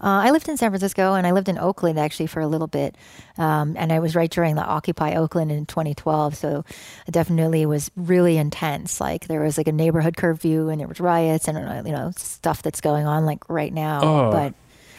Uh, 0.01 0.26
I 0.26 0.32
lived 0.32 0.47
in 0.49 0.58
San 0.58 0.72
Francisco 0.72 1.14
and 1.14 1.26
I 1.26 1.32
lived 1.32 1.49
in 1.49 1.58
Oakland 1.58 1.99
actually 1.99 2.28
for 2.28 2.39
a 2.39 2.47
little 2.47 2.68
bit. 2.68 2.95
Um, 3.38 3.76
and 3.78 3.91
I 3.91 3.99
was 3.99 4.16
right 4.16 4.30
during 4.30 4.55
the 4.55 4.64
Occupy 4.64 5.16
Oakland 5.16 5.51
in 5.51 5.66
2012. 5.66 6.36
So 6.36 6.66
it 7.08 7.12
definitely 7.12 7.66
was 7.66 7.91
really 7.95 8.38
intense. 8.38 8.99
Like 8.99 9.28
there 9.28 9.41
was 9.41 9.58
like 9.58 9.68
a 9.68 9.72
neighborhood 9.72 10.18
curfew 10.18 10.70
and 10.70 10.80
there 10.80 10.88
was 10.88 10.99
riots 10.99 11.47
and, 11.47 11.58
uh, 11.58 11.84
you 11.86 11.91
know, 11.91 12.12
stuff 12.16 12.62
that's 12.62 12.82
going 12.82 13.05
on 13.05 13.26
like 13.26 13.47
right 13.49 13.74
now. 13.74 14.01
Oh. 14.01 14.32
But, 14.32 14.53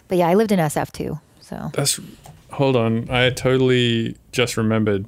but 0.09 0.19
yeah, 0.19 0.29
I 0.29 0.35
lived 0.35 0.53
in 0.53 0.59
SF 0.59 0.93
too. 0.93 1.19
So 1.41 1.71
That's 1.75 2.01
hold 2.51 2.77
on. 2.77 3.09
I 3.11 3.31
totally 3.31 4.17
just 4.33 4.57
remembered. 4.57 5.07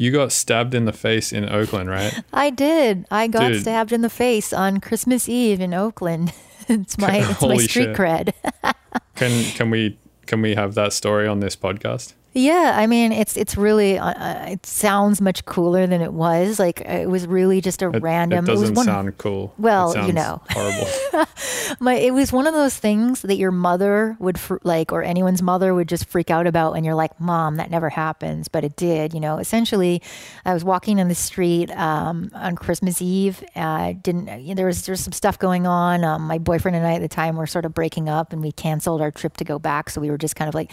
You 0.00 0.10
got 0.10 0.32
stabbed 0.32 0.74
in 0.74 0.86
the 0.86 0.94
face 0.94 1.30
in 1.30 1.46
Oakland, 1.46 1.90
right? 1.90 2.24
I 2.32 2.48
did. 2.48 3.04
I 3.10 3.26
got 3.26 3.48
Dude. 3.48 3.60
stabbed 3.60 3.92
in 3.92 4.00
the 4.00 4.08
face 4.08 4.50
on 4.50 4.80
Christmas 4.80 5.28
Eve 5.28 5.60
in 5.60 5.74
Oakland. 5.74 6.32
it's 6.68 6.96
my, 6.96 7.16
it's 7.30 7.42
my 7.42 7.58
street 7.58 7.68
shit. 7.68 7.96
cred. 7.96 8.32
Can 9.16 9.44
can 9.52 9.68
we 9.68 9.98
can 10.24 10.40
we 10.40 10.54
have 10.54 10.72
that 10.74 10.94
story 10.94 11.28
on 11.28 11.40
this 11.40 11.54
podcast? 11.54 12.14
Yeah, 12.32 12.74
I 12.76 12.86
mean, 12.86 13.10
it's 13.10 13.36
it's 13.36 13.56
really 13.56 13.98
uh, 13.98 14.06
uh, 14.12 14.46
it 14.50 14.64
sounds 14.64 15.20
much 15.20 15.44
cooler 15.46 15.86
than 15.88 16.00
it 16.00 16.12
was. 16.12 16.58
Like 16.60 16.80
it 16.82 17.08
was 17.10 17.26
really 17.26 17.60
just 17.60 17.82
a 17.82 17.88
It, 17.90 18.00
random. 18.02 18.46
it 18.46 18.50
was 18.52 18.60
doesn't 18.60 18.76
one, 18.76 18.84
sound 18.86 19.18
cool. 19.18 19.52
It 19.58 19.62
Well, 19.62 20.06
you 20.06 20.12
know. 20.12 20.40
horrible. 20.50 21.26
my 21.80 21.94
it 21.94 22.12
was 22.14 22.32
one 22.32 22.46
of 22.46 22.54
those 22.54 22.76
things 22.76 23.22
that 23.22 23.34
your 23.34 23.50
mother 23.50 24.16
would 24.20 24.38
fr- 24.38 24.58
like, 24.62 24.92
or 24.92 25.02
anyone's 25.02 25.42
mother 25.42 25.74
would 25.74 25.88
just 25.88 26.06
freak 26.08 26.30
out 26.30 26.46
about, 26.46 26.74
and 26.74 26.86
you're 26.86 26.94
like, 26.94 27.18
"Mom, 27.20 27.56
that 27.56 27.68
never 27.68 27.88
happens," 27.90 28.46
but 28.46 28.62
it 28.62 28.76
did. 28.76 29.12
You 29.12 29.18
know, 29.20 29.38
essentially, 29.38 30.00
I 30.44 30.54
was 30.54 30.62
walking 30.62 31.00
in 31.00 31.08
the 31.08 31.16
street 31.16 31.70
um, 31.72 32.30
on 32.32 32.54
Christmas 32.54 33.02
Eve. 33.02 33.42
Uh, 33.56 33.94
didn't 34.00 34.28
you 34.42 34.48
know, 34.50 34.54
there 34.54 34.66
was 34.66 34.86
there 34.86 34.92
was 34.92 35.00
some 35.00 35.12
stuff 35.12 35.36
going 35.36 35.66
on. 35.66 36.04
Um, 36.04 36.28
my 36.28 36.38
boyfriend 36.38 36.76
and 36.76 36.86
I 36.86 36.92
at 36.94 37.00
the 37.00 37.08
time 37.08 37.34
were 37.34 37.48
sort 37.48 37.64
of 37.64 37.74
breaking 37.74 38.08
up, 38.08 38.32
and 38.32 38.40
we 38.40 38.52
canceled 38.52 39.00
our 39.00 39.10
trip 39.10 39.36
to 39.38 39.44
go 39.44 39.58
back. 39.58 39.90
So 39.90 40.00
we 40.00 40.10
were 40.10 40.18
just 40.18 40.36
kind 40.36 40.48
of 40.48 40.54
like, 40.54 40.70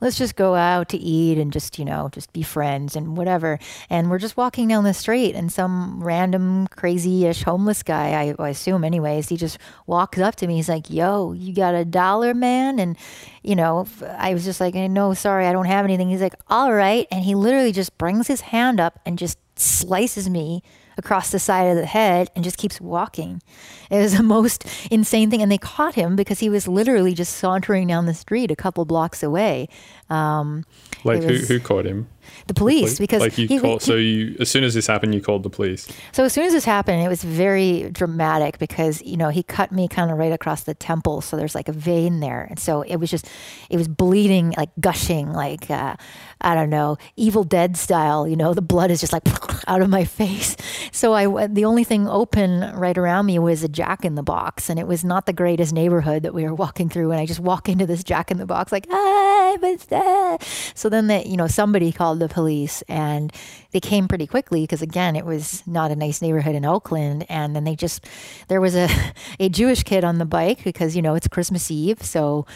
let's 0.00 0.18
just 0.18 0.34
go 0.34 0.56
out 0.56 0.88
to 0.96 1.04
eat 1.04 1.38
and 1.38 1.52
just 1.52 1.78
you 1.78 1.84
know 1.84 2.08
just 2.12 2.32
be 2.32 2.42
friends 2.42 2.96
and 2.96 3.16
whatever. 3.16 3.58
And 3.90 4.10
we're 4.10 4.18
just 4.18 4.36
walking 4.36 4.68
down 4.68 4.84
the 4.84 4.94
street, 4.94 5.34
and 5.34 5.52
some 5.52 6.02
random 6.02 6.66
crazy-ish 6.68 7.42
homeless 7.42 7.82
guy, 7.82 8.10
I, 8.10 8.34
I 8.42 8.48
assume, 8.50 8.84
anyways, 8.84 9.28
he 9.28 9.36
just 9.36 9.58
walks 9.86 10.18
up 10.18 10.36
to 10.36 10.46
me. 10.46 10.56
He's 10.56 10.68
like, 10.68 10.90
"Yo, 10.90 11.32
you 11.32 11.54
got 11.54 11.74
a 11.74 11.84
dollar, 11.84 12.34
man?" 12.34 12.78
And 12.78 12.96
you 13.42 13.56
know, 13.56 13.86
I 14.18 14.34
was 14.34 14.44
just 14.44 14.60
like, 14.60 14.74
"No, 14.74 15.14
sorry, 15.14 15.46
I 15.46 15.52
don't 15.52 15.66
have 15.66 15.84
anything." 15.84 16.08
He's 16.08 16.22
like, 16.22 16.36
"All 16.48 16.72
right," 16.72 17.06
and 17.10 17.24
he 17.24 17.34
literally 17.34 17.72
just 17.72 17.96
brings 17.98 18.26
his 18.26 18.40
hand 18.40 18.80
up 18.80 19.00
and 19.06 19.18
just 19.18 19.38
slices 19.58 20.28
me 20.28 20.62
across 20.98 21.30
the 21.30 21.38
side 21.38 21.64
of 21.64 21.76
the 21.76 21.86
head 21.86 22.30
and 22.34 22.44
just 22.44 22.56
keeps 22.56 22.80
walking. 22.80 23.42
It 23.90 23.98
was 23.98 24.16
the 24.16 24.22
most 24.22 24.64
insane 24.90 25.30
thing. 25.30 25.42
And 25.42 25.52
they 25.52 25.58
caught 25.58 25.94
him 25.94 26.16
because 26.16 26.40
he 26.40 26.48
was 26.48 26.66
literally 26.66 27.14
just 27.14 27.36
sauntering 27.36 27.86
down 27.86 28.06
the 28.06 28.14
street 28.14 28.50
a 28.50 28.56
couple 28.56 28.84
blocks 28.84 29.22
away. 29.22 29.68
Um, 30.10 30.64
Like 31.04 31.22
who 31.22 31.34
who 31.36 31.60
caught 31.60 31.84
him? 31.86 32.08
the 32.48 32.54
police, 32.54 32.98
because 32.98 33.20
like 33.20 33.38
you 33.38 33.46
he- 33.46 33.58
called. 33.60 33.82
he- 33.82 33.86
so 33.86 33.94
you 33.94 34.36
as 34.40 34.50
soon 34.50 34.64
as 34.64 34.74
this 34.74 34.86
happened, 34.88 35.14
you 35.14 35.20
called 35.20 35.42
the 35.44 35.50
police. 35.50 35.86
so 36.12 36.24
as 36.24 36.32
soon 36.32 36.44
as 36.44 36.52
this 36.52 36.64
happened, 36.64 37.00
it 37.02 37.08
was 37.08 37.22
very 37.22 37.88
dramatic 37.90 38.58
because 38.58 39.00
you 39.02 39.16
know 39.16 39.28
he 39.30 39.42
cut 39.44 39.70
me 39.72 39.86
kind 39.88 40.10
of 40.10 40.18
right 40.18 40.32
across 40.32 40.64
the 40.64 40.74
temple, 40.74 41.20
so 41.20 41.36
there's 41.36 41.54
like 41.54 41.68
a 41.68 41.72
vein 41.72 42.18
there, 42.20 42.42
and 42.50 42.58
so 42.58 42.82
it 42.82 42.96
was 42.96 43.10
just 43.10 43.28
it 43.70 43.76
was 43.76 43.86
bleeding, 43.88 44.54
like 44.56 44.70
gushing, 44.80 45.32
like 45.32 45.70
uh, 45.70 45.94
I 46.40 46.54
don't 46.54 46.70
know, 46.70 46.98
Evil 47.16 47.44
Dead 47.44 47.76
style. 47.76 48.26
You 48.28 48.36
know, 48.36 48.54
the 48.54 48.62
blood 48.62 48.90
is 48.90 49.00
just 49.00 49.12
like 49.12 49.22
out 49.68 49.80
of 49.82 49.88
my 49.88 50.04
face. 50.04 50.56
So 50.92 51.14
I 51.14 51.46
the 51.46 51.64
only 51.64 51.84
thing 51.84 52.08
open 52.08 52.60
right 52.76 52.98
around 52.98 53.26
me 53.26 53.38
was 53.38 53.62
a 53.62 53.68
Jack 53.68 54.04
in 54.04 54.14
the 54.16 54.22
Box, 54.24 54.68
and 54.68 54.78
it 54.80 54.86
was 54.88 55.04
not 55.04 55.26
the 55.26 55.32
greatest 55.32 55.72
neighborhood 55.72 56.22
that 56.24 56.34
we 56.34 56.42
were 56.44 56.54
walking 56.54 56.88
through. 56.88 57.12
And 57.12 57.20
I 57.20 57.26
just 57.26 57.40
walk 57.40 57.68
into 57.68 57.86
this 57.86 58.02
Jack 58.04 58.30
in 58.32 58.38
the 58.38 58.46
Box 58.46 58.72
like, 58.72 58.86
ah, 58.90 59.56
what's 59.60 59.86
that? 59.96 60.46
So 60.74 60.90
then 60.90 61.06
that 61.06 61.26
you 61.26 61.36
know 61.36 61.46
somebody 61.46 61.90
called 61.90 62.18
the 62.18 62.28
police 62.28 62.82
and 62.86 63.32
they 63.70 63.80
came 63.80 64.08
pretty 64.08 64.26
quickly 64.26 64.62
because 64.62 64.82
again 64.82 65.16
it 65.16 65.24
was 65.24 65.66
not 65.66 65.90
a 65.90 65.96
nice 65.96 66.20
neighborhood 66.20 66.54
in 66.54 66.66
Oakland 66.66 67.24
and 67.30 67.56
then 67.56 67.64
they 67.64 67.74
just 67.74 68.06
there 68.48 68.60
was 68.60 68.76
a 68.76 68.88
a 69.40 69.48
Jewish 69.48 69.82
kid 69.84 70.04
on 70.04 70.18
the 70.18 70.26
bike 70.26 70.62
because 70.64 70.94
you 70.94 71.02
know 71.02 71.14
it's 71.14 71.28
Christmas 71.28 71.70
Eve 71.70 72.02
so 72.02 72.46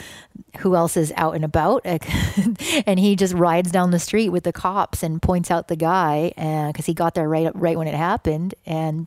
who 0.59 0.76
else 0.76 0.97
is 0.97 1.12
out 1.16 1.34
and 1.34 1.45
about 1.45 1.82
and 2.86 2.99
he 2.99 3.16
just 3.16 3.32
rides 3.34 3.70
down 3.70 3.91
the 3.91 3.99
street 3.99 4.28
with 4.28 4.45
the 4.45 4.53
cops 4.53 5.03
and 5.03 5.22
points 5.22 5.51
out 5.51 5.68
the 5.68 5.76
guy 5.76 6.32
uh, 6.36 6.66
because 6.68 6.86
he 6.86 6.95
got 6.95 7.14
there 7.14 7.28
right 7.28 7.51
right 7.55 7.78
when 7.78 7.88
it 7.88 7.95
happened 7.95 8.55
and 8.66 9.07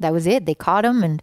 that 0.00 0.12
was 0.12 0.26
it. 0.26 0.46
They 0.46 0.54
caught 0.54 0.84
him 0.84 1.02
and 1.02 1.22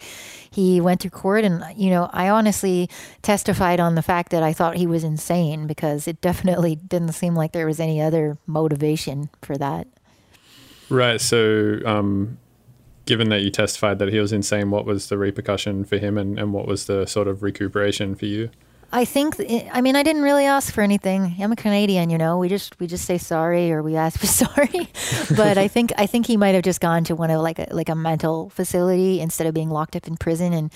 he 0.51 0.81
went 0.81 1.01
through 1.01 1.11
court. 1.11 1.43
And, 1.43 1.63
you 1.75 1.89
know, 1.89 2.09
I 2.11 2.29
honestly 2.29 2.89
testified 3.21 3.79
on 3.79 3.95
the 3.95 4.01
fact 4.01 4.31
that 4.31 4.43
I 4.43 4.53
thought 4.53 4.75
he 4.75 4.85
was 4.85 5.03
insane 5.03 5.65
because 5.65 6.07
it 6.07 6.21
definitely 6.21 6.75
didn't 6.75 7.13
seem 7.13 7.35
like 7.35 7.53
there 7.53 7.65
was 7.65 7.79
any 7.79 8.01
other 8.01 8.37
motivation 8.45 9.29
for 9.41 9.57
that. 9.57 9.87
Right. 10.89 11.21
So, 11.21 11.79
um, 11.85 12.37
given 13.05 13.29
that 13.29 13.41
you 13.41 13.49
testified 13.49 13.99
that 13.99 14.09
he 14.09 14.19
was 14.19 14.33
insane, 14.33 14.71
what 14.71 14.85
was 14.85 15.07
the 15.07 15.17
repercussion 15.17 15.85
for 15.85 15.97
him, 15.97 16.17
and, 16.17 16.37
and 16.37 16.53
what 16.53 16.67
was 16.67 16.85
the 16.85 17.05
sort 17.05 17.27
of 17.27 17.41
recuperation 17.41 18.15
for 18.15 18.25
you? 18.25 18.49
I 18.93 19.05
think 19.05 19.35
I 19.71 19.79
mean 19.81 19.95
I 19.95 20.03
didn't 20.03 20.21
really 20.21 20.45
ask 20.45 20.73
for 20.73 20.81
anything. 20.81 21.35
I'm 21.39 21.51
a 21.51 21.55
Canadian, 21.55 22.09
you 22.09 22.17
know. 22.17 22.37
We 22.37 22.49
just 22.49 22.77
we 22.79 22.87
just 22.87 23.05
say 23.05 23.17
sorry 23.17 23.71
or 23.71 23.81
we 23.81 23.95
ask 23.95 24.19
for 24.19 24.27
sorry. 24.27 24.89
but 25.35 25.57
I 25.57 25.67
think 25.67 25.93
I 25.97 26.05
think 26.05 26.25
he 26.25 26.35
might 26.37 26.55
have 26.55 26.63
just 26.63 26.81
gone 26.81 27.03
to 27.05 27.15
one 27.15 27.31
of 27.31 27.41
like 27.41 27.59
a 27.59 27.67
like 27.71 27.89
a 27.89 27.95
mental 27.95 28.49
facility 28.49 29.21
instead 29.21 29.47
of 29.47 29.53
being 29.53 29.69
locked 29.69 29.95
up 29.95 30.07
in 30.07 30.17
prison 30.17 30.51
and 30.51 30.71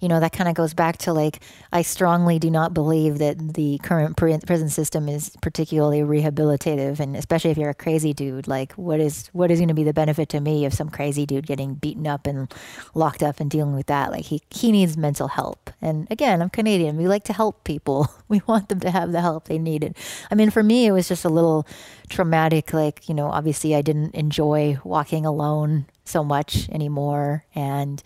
you 0.00 0.08
know 0.08 0.20
that 0.20 0.32
kind 0.32 0.48
of 0.48 0.54
goes 0.54 0.74
back 0.74 0.98
to 0.98 1.12
like 1.12 1.40
I 1.72 1.82
strongly 1.82 2.38
do 2.38 2.50
not 2.50 2.72
believe 2.72 3.18
that 3.18 3.54
the 3.54 3.78
current 3.82 4.16
pri- 4.16 4.38
prison 4.46 4.68
system 4.68 5.08
is 5.08 5.30
particularly 5.42 6.00
rehabilitative 6.00 7.00
and 7.00 7.16
especially 7.16 7.50
if 7.50 7.58
you're 7.58 7.70
a 7.70 7.74
crazy 7.74 8.12
dude 8.12 8.46
like 8.46 8.72
what 8.74 9.00
is 9.00 9.28
what 9.32 9.50
is 9.50 9.58
going 9.58 9.68
to 9.68 9.74
be 9.74 9.84
the 9.84 9.92
benefit 9.92 10.28
to 10.30 10.40
me 10.40 10.64
of 10.64 10.72
some 10.72 10.88
crazy 10.88 11.26
dude 11.26 11.46
getting 11.46 11.74
beaten 11.74 12.06
up 12.06 12.26
and 12.26 12.52
locked 12.94 13.22
up 13.22 13.40
and 13.40 13.50
dealing 13.50 13.74
with 13.74 13.86
that? 13.86 14.10
Like 14.10 14.24
he 14.24 14.42
he 14.50 14.72
needs 14.72 14.96
mental 14.96 15.28
help. 15.28 15.70
And 15.82 16.06
again 16.10 16.40
I'm 16.42 16.50
Canadian. 16.50 16.96
We 16.96 17.08
like 17.08 17.24
to 17.24 17.32
help 17.32 17.64
people. 17.64 18.08
We 18.28 18.42
want 18.46 18.68
them 18.68 18.80
to 18.80 18.90
have 18.90 19.12
the 19.12 19.22
help 19.22 19.46
they 19.46 19.58
needed 19.58 19.96
I 20.30 20.34
mean 20.34 20.50
for 20.50 20.62
me 20.62 20.84
it 20.86 20.92
was 20.92 21.08
just 21.08 21.24
a 21.24 21.30
little 21.30 21.66
traumatic 22.10 22.74
like 22.74 23.08
you 23.08 23.14
know 23.14 23.28
obviously 23.28 23.74
I 23.74 23.80
didn't 23.80 24.14
enjoy 24.14 24.78
walking 24.84 25.24
alone 25.24 25.86
so 26.04 26.22
much 26.22 26.68
anymore 26.68 27.46
and 27.54 28.02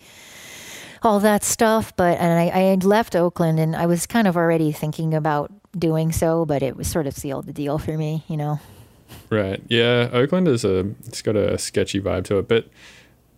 all 1.03 1.19
that 1.19 1.43
stuff. 1.43 1.95
But 1.95 2.19
and 2.19 2.39
I, 2.39 2.43
I 2.45 2.61
had 2.63 2.83
left 2.83 3.15
Oakland 3.15 3.59
and 3.59 3.75
I 3.75 3.85
was 3.85 4.05
kind 4.05 4.27
of 4.27 4.35
already 4.37 4.71
thinking 4.71 5.13
about 5.13 5.51
doing 5.77 6.11
so, 6.11 6.45
but 6.45 6.63
it 6.63 6.75
was 6.75 6.87
sort 6.87 7.07
of 7.07 7.15
sealed 7.15 7.45
the 7.45 7.53
deal 7.53 7.77
for 7.77 7.97
me, 7.97 8.23
you 8.27 8.37
know. 8.37 8.59
Right. 9.29 9.61
Yeah. 9.67 10.09
Oakland 10.11 10.47
is 10.47 10.63
a 10.63 10.79
it's 11.05 11.21
got 11.21 11.35
a 11.35 11.57
sketchy 11.57 12.01
vibe 12.01 12.25
to 12.25 12.39
it, 12.39 12.47
but 12.47 12.67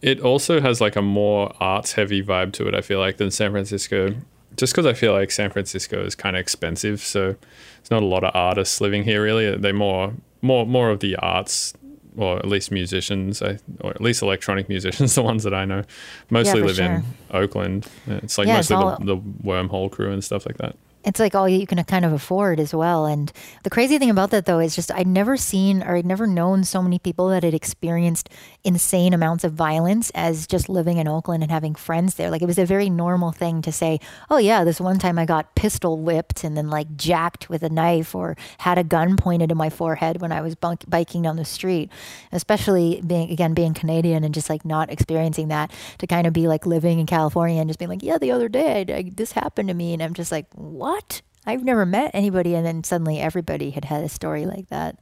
it 0.02 0.20
also 0.22 0.62
has 0.62 0.82
like 0.82 0.96
a 0.96 1.02
more 1.02 1.54
arts 1.60 1.94
heavy 1.94 2.24
vibe 2.24 2.54
to 2.54 2.68
it. 2.68 2.76
I 2.76 2.82
feel 2.82 3.00
like 3.00 3.18
than 3.18 3.32
San 3.32 3.52
Francisco, 3.52 4.16
just 4.56 4.74
because 4.74 4.86
I 4.86 4.94
feel 4.94 5.14
like 5.14 5.32
San 5.32 5.50
Francisco 5.50 6.04
is 6.04 6.16
kind 6.16 6.36
of 6.36 6.40
expensive, 6.42 7.02
so 7.02 7.36
there's 7.78 7.92
not 7.92 8.04
a 8.04 8.06
lot 8.06 8.24
of 8.24 8.32
artists 8.36 8.80
living 8.82 9.04
here. 9.04 9.24
Really, 9.24 9.58
they 9.58 9.72
more 9.72 10.14
more 10.42 10.66
more 10.66 10.92
of 10.92 11.00
the 11.00 11.16
arts. 11.16 11.74
Or 12.18 12.38
at 12.38 12.46
least 12.48 12.72
musicians, 12.72 13.42
or 13.42 13.58
at 13.90 14.00
least 14.02 14.22
electronic 14.22 14.70
musicians, 14.76 15.16
the 15.16 15.22
ones 15.24 15.44
that 15.44 15.54
I 15.54 15.66
know, 15.66 15.84
mostly 16.30 16.62
for 16.62 16.68
live 16.68 16.80
in. 16.80 17.04
Oakland. 17.32 17.88
It's 18.08 18.38
like 18.38 18.48
Yeah, 18.48 18.60
it's 18.60 18.70
mostly 18.70 18.86
all- 18.86 18.98
the, 19.00 19.16
the 19.16 19.18
wormhole 19.44 19.92
crew 19.92 20.12
and 20.12 20.24
stuff 20.24 20.46
like 20.46 20.58
that. 20.58 20.76
It's 21.06 21.20
like 21.20 21.36
all 21.36 21.48
you 21.48 21.68
can 21.68 21.82
kind 21.84 22.04
of 22.04 22.12
afford 22.12 22.60
as 22.60 22.74
well. 22.74 23.06
And 23.06 23.32
the 23.64 23.70
crazy 23.70 24.00
thing 24.00 24.10
about 24.10 24.32
that 24.32 24.46
though 24.46 24.60
is 24.60 24.76
just 24.76 24.92
I'd 24.92 25.08
never 25.08 25.38
seen 25.38 25.84
or 25.84 25.96
I'd 25.96 26.06
never 26.06 26.26
known 26.26 26.64
so 26.64 26.82
many 26.82 26.98
people 26.98 27.30
that 27.30 27.44
had 27.44 27.54
experienced 27.54 28.30
insane 28.64 29.14
amounts 29.14 29.44
of 29.44 29.54
violence 29.54 30.12
as 30.16 30.48
just 30.48 30.68
living 30.68 30.98
in 30.98 31.08
Oakland 31.08 31.44
and 31.44 31.52
having 31.52 31.76
friends 31.76 32.16
there. 32.16 32.32
Like 32.32 32.42
it 32.42 32.48
was 32.48 32.58
a 32.58 32.66
very 32.66 32.90
normal 32.90 33.32
thing 33.32 33.62
to 33.62 33.72
say, 33.72 34.00
"Oh 34.30 34.38
yeah, 34.38 34.64
this 34.64 34.82
one 34.82 34.98
time 34.98 35.20
I 35.20 35.26
got 35.26 35.56
pistol 35.56 36.00
whipped 36.00 36.44
and 36.44 36.58
then 36.58 36.70
like 36.70 36.98
jacked 36.98 37.50
with 37.50 37.62
a 37.62 37.70
knife 37.70 38.16
or 38.16 38.36
had 38.60 38.80
a 38.80 38.84
gun 38.84 39.16
pointed 39.16 39.50
to 39.50 39.56
my 39.56 39.70
forehead 39.70 40.22
when 40.22 40.32
I 40.32 40.42
was 40.42 40.56
bunk- 40.56 40.90
biking 40.90 41.22
down 41.22 41.36
the 41.36 41.46
street." 41.46 41.92
Especially 42.32 43.02
being 43.06 43.30
again 43.30 43.54
being 43.54 43.76
Canadian 43.76 44.24
and 44.24 44.34
just 44.34 44.50
like 44.50 44.66
not 44.66 44.90
experiencing 44.90 45.50
that 45.50 45.72
to 46.00 46.08
kind 46.08 46.26
of 46.26 46.34
be 46.34 46.48
like 46.48 46.66
living 46.66 47.00
in 47.00 47.06
California 47.06 47.62
and 47.62 47.70
just 47.70 47.78
being 47.78 47.90
like, 47.90 48.04
"Yeah, 48.04 48.18
the 48.18 48.32
other 48.32 48.50
day 48.50 48.86
I, 48.90 48.94
I, 48.98 49.12
this 49.14 49.34
happened 49.34 49.70
to 49.70 49.76
me," 49.76 49.94
and 49.94 50.02
I'm 50.02 50.16
just 50.16 50.32
like, 50.32 50.48
"What?" 50.56 50.95
What? 50.96 51.22
I've 51.46 51.64
never 51.64 51.86
met 51.86 52.12
anybody. 52.14 52.56
And 52.56 52.66
then 52.66 52.84
suddenly 52.84 53.20
everybody 53.20 53.72
had 53.72 53.86
had 53.86 54.04
a 54.04 54.10
story 54.10 54.46
like 54.46 54.70
that. 54.70 54.98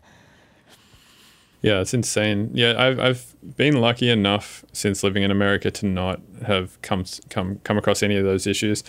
Yeah, 1.62 1.80
it's 1.80 1.94
insane. 1.94 2.50
Yeah, 2.54 2.74
I've, 2.78 3.00
I've 3.00 3.56
been 3.56 3.80
lucky 3.80 4.10
enough 4.10 4.66
since 4.74 5.02
living 5.02 5.24
in 5.24 5.32
America 5.32 5.72
to 5.72 5.86
not 5.86 6.20
have 6.46 6.82
come 6.82 7.06
come 7.30 7.62
come 7.64 7.78
across 7.78 8.04
any 8.04 8.18
of 8.18 8.26
those 8.26 8.46
issues. 8.46 8.84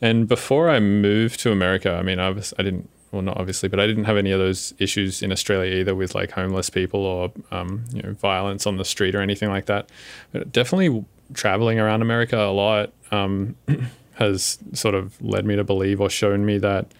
And 0.00 0.28
before 0.28 0.70
I 0.70 0.78
moved 0.78 1.40
to 1.40 1.50
America, 1.50 1.92
I 1.92 2.02
mean, 2.02 2.20
I 2.20 2.30
was 2.30 2.54
I 2.60 2.62
didn't 2.62 2.88
well 3.10 3.22
not 3.22 3.38
obviously, 3.38 3.68
but 3.68 3.80
I 3.80 3.88
didn't 3.88 4.04
have 4.04 4.16
any 4.16 4.30
of 4.30 4.38
those 4.38 4.72
issues 4.78 5.20
in 5.20 5.32
Australia 5.32 5.74
either 5.74 5.96
with 5.96 6.14
like 6.14 6.30
homeless 6.30 6.70
people 6.70 7.04
or 7.04 7.32
um, 7.50 7.84
you 7.92 8.02
know 8.02 8.12
violence 8.12 8.68
on 8.68 8.76
the 8.76 8.84
street 8.84 9.16
or 9.16 9.20
anything 9.20 9.48
like 9.48 9.66
that. 9.66 9.90
But 10.30 10.52
definitely 10.52 11.04
traveling 11.34 11.80
around 11.80 12.02
America 12.02 12.38
a 12.38 12.52
lot. 12.52 12.92
Um, 13.10 13.56
has 14.22 14.58
sort 14.72 14.94
of 14.94 15.20
led 15.20 15.44
me 15.44 15.56
to 15.56 15.64
believe 15.64 16.00
or 16.00 16.08
shown 16.08 16.46
me 16.46 16.58
that 16.58 16.92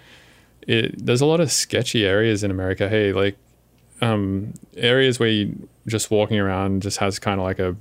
it, 0.67 1.05
there's 1.05 1.21
a 1.21 1.27
lot 1.27 1.41
of 1.41 1.51
sketchy 1.51 2.05
areas 2.05 2.45
in 2.45 2.51
America. 2.51 2.89
Hey, 2.89 3.13
like 3.13 3.37
um, 4.01 4.55
areas 4.77 5.19
where 5.19 5.29
you 5.29 5.69
just 5.87 6.11
walking 6.11 6.39
around 6.39 6.83
just 6.83 6.99
has 6.99 7.19
kind 7.19 7.41
of 7.41 7.45
like 7.45 7.59
a 7.59 7.77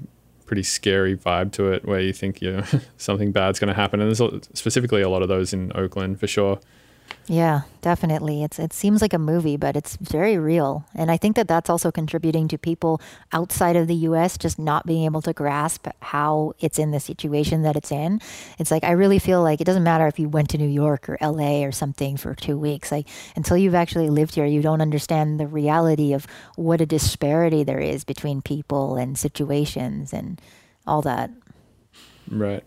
pretty 0.45 0.63
scary 0.63 1.15
vibe 1.15 1.51
to 1.53 1.71
it, 1.71 1.85
where 1.85 1.99
you 1.99 2.13
think 2.13 2.41
you 2.41 2.51
know 2.57 2.63
something 2.97 3.31
bad's 3.31 3.59
going 3.59 3.67
to 3.67 3.73
happen. 3.73 3.99
And 4.01 4.13
there's 4.13 4.47
specifically 4.53 5.01
a 5.01 5.09
lot 5.09 5.21
of 5.21 5.27
those 5.27 5.53
in 5.53 5.71
Oakland 5.75 6.19
for 6.19 6.27
sure. 6.27 6.59
Yeah, 7.27 7.61
definitely. 7.81 8.43
It's 8.43 8.59
it 8.59 8.73
seems 8.73 9.01
like 9.01 9.13
a 9.13 9.19
movie, 9.19 9.55
but 9.55 9.77
it's 9.77 9.95
very 9.97 10.37
real. 10.37 10.85
And 10.93 11.09
I 11.09 11.17
think 11.17 11.35
that 11.35 11.47
that's 11.47 11.69
also 11.69 11.91
contributing 11.91 12.47
to 12.49 12.57
people 12.57 12.99
outside 13.31 13.75
of 13.75 13.87
the 13.87 13.95
US 13.95 14.37
just 14.37 14.59
not 14.59 14.85
being 14.85 15.05
able 15.05 15.21
to 15.21 15.31
grasp 15.31 15.87
how 16.01 16.53
it's 16.59 16.77
in 16.77 16.91
the 16.91 16.99
situation 16.99 17.61
that 17.61 17.75
it's 17.75 17.91
in. 17.91 18.19
It's 18.59 18.71
like 18.71 18.83
I 18.83 18.91
really 18.91 19.19
feel 19.19 19.41
like 19.41 19.61
it 19.61 19.63
doesn't 19.63 19.83
matter 19.83 20.07
if 20.07 20.19
you 20.19 20.27
went 20.27 20.49
to 20.49 20.57
New 20.57 20.67
York 20.67 21.07
or 21.07 21.17
LA 21.21 21.63
or 21.63 21.71
something 21.71 22.17
for 22.17 22.35
2 22.35 22.57
weeks. 22.57 22.91
Like 22.91 23.07
until 23.35 23.55
you've 23.55 23.75
actually 23.75 24.09
lived 24.09 24.35
here, 24.35 24.45
you 24.45 24.61
don't 24.61 24.81
understand 24.81 25.39
the 25.39 25.47
reality 25.47 26.13
of 26.13 26.27
what 26.55 26.81
a 26.81 26.85
disparity 26.85 27.63
there 27.63 27.79
is 27.79 28.03
between 28.03 28.41
people 28.41 28.95
and 28.95 29.17
situations 29.17 30.11
and 30.11 30.41
all 30.85 31.01
that. 31.03 31.31
Right. 32.29 32.63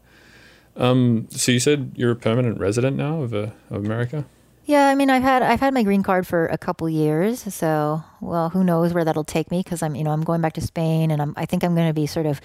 Um, 0.76 1.28
so 1.30 1.52
you 1.52 1.60
said 1.60 1.92
you're 1.96 2.12
a 2.12 2.16
permanent 2.16 2.58
resident 2.58 2.96
now 2.96 3.22
of, 3.22 3.34
uh, 3.34 3.50
of 3.70 3.84
America? 3.84 4.24
Yeah, 4.66 4.88
I 4.88 4.94
mean, 4.94 5.10
I've 5.10 5.22
had 5.22 5.42
I've 5.42 5.60
had 5.60 5.74
my 5.74 5.82
green 5.82 6.02
card 6.02 6.26
for 6.26 6.46
a 6.46 6.56
couple 6.56 6.88
years, 6.88 7.52
so 7.54 8.02
well, 8.22 8.48
who 8.48 8.64
knows 8.64 8.94
where 8.94 9.04
that'll 9.04 9.22
take 9.22 9.50
me? 9.50 9.62
Because 9.62 9.82
I'm 9.82 9.94
you 9.94 10.02
know 10.04 10.10
I'm 10.10 10.22
going 10.22 10.40
back 10.40 10.54
to 10.54 10.62
Spain, 10.62 11.10
and 11.10 11.20
I'm 11.20 11.34
I 11.36 11.44
think 11.44 11.62
I'm 11.62 11.74
going 11.74 11.88
to 11.88 11.92
be 11.92 12.06
sort 12.06 12.24
of 12.24 12.40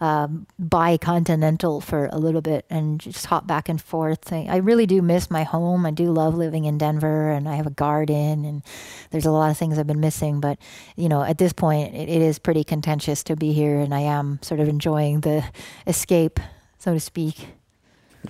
um, 0.00 0.46
bi-continental 0.56 1.80
for 1.80 2.08
a 2.12 2.18
little 2.18 2.42
bit 2.42 2.64
and 2.70 3.00
just 3.00 3.26
hop 3.26 3.48
back 3.48 3.68
and 3.68 3.82
forth. 3.82 4.32
I, 4.32 4.46
I 4.48 4.56
really 4.58 4.86
do 4.86 5.02
miss 5.02 5.32
my 5.32 5.42
home. 5.42 5.84
I 5.84 5.90
do 5.90 6.12
love 6.12 6.36
living 6.36 6.64
in 6.64 6.78
Denver, 6.78 7.32
and 7.32 7.48
I 7.48 7.56
have 7.56 7.66
a 7.66 7.70
garden, 7.70 8.44
and 8.44 8.62
there's 9.10 9.26
a 9.26 9.32
lot 9.32 9.50
of 9.50 9.58
things 9.58 9.76
I've 9.76 9.86
been 9.88 10.00
missing. 10.00 10.40
But 10.40 10.58
you 10.94 11.08
know, 11.08 11.24
at 11.24 11.38
this 11.38 11.52
point, 11.52 11.92
it, 11.92 12.08
it 12.08 12.22
is 12.22 12.38
pretty 12.38 12.62
contentious 12.62 13.24
to 13.24 13.34
be 13.34 13.52
here, 13.52 13.80
and 13.80 13.92
I 13.92 14.00
am 14.00 14.38
sort 14.42 14.60
of 14.60 14.68
enjoying 14.68 15.22
the 15.22 15.42
escape, 15.88 16.38
so 16.78 16.94
to 16.94 17.00
speak. 17.00 17.48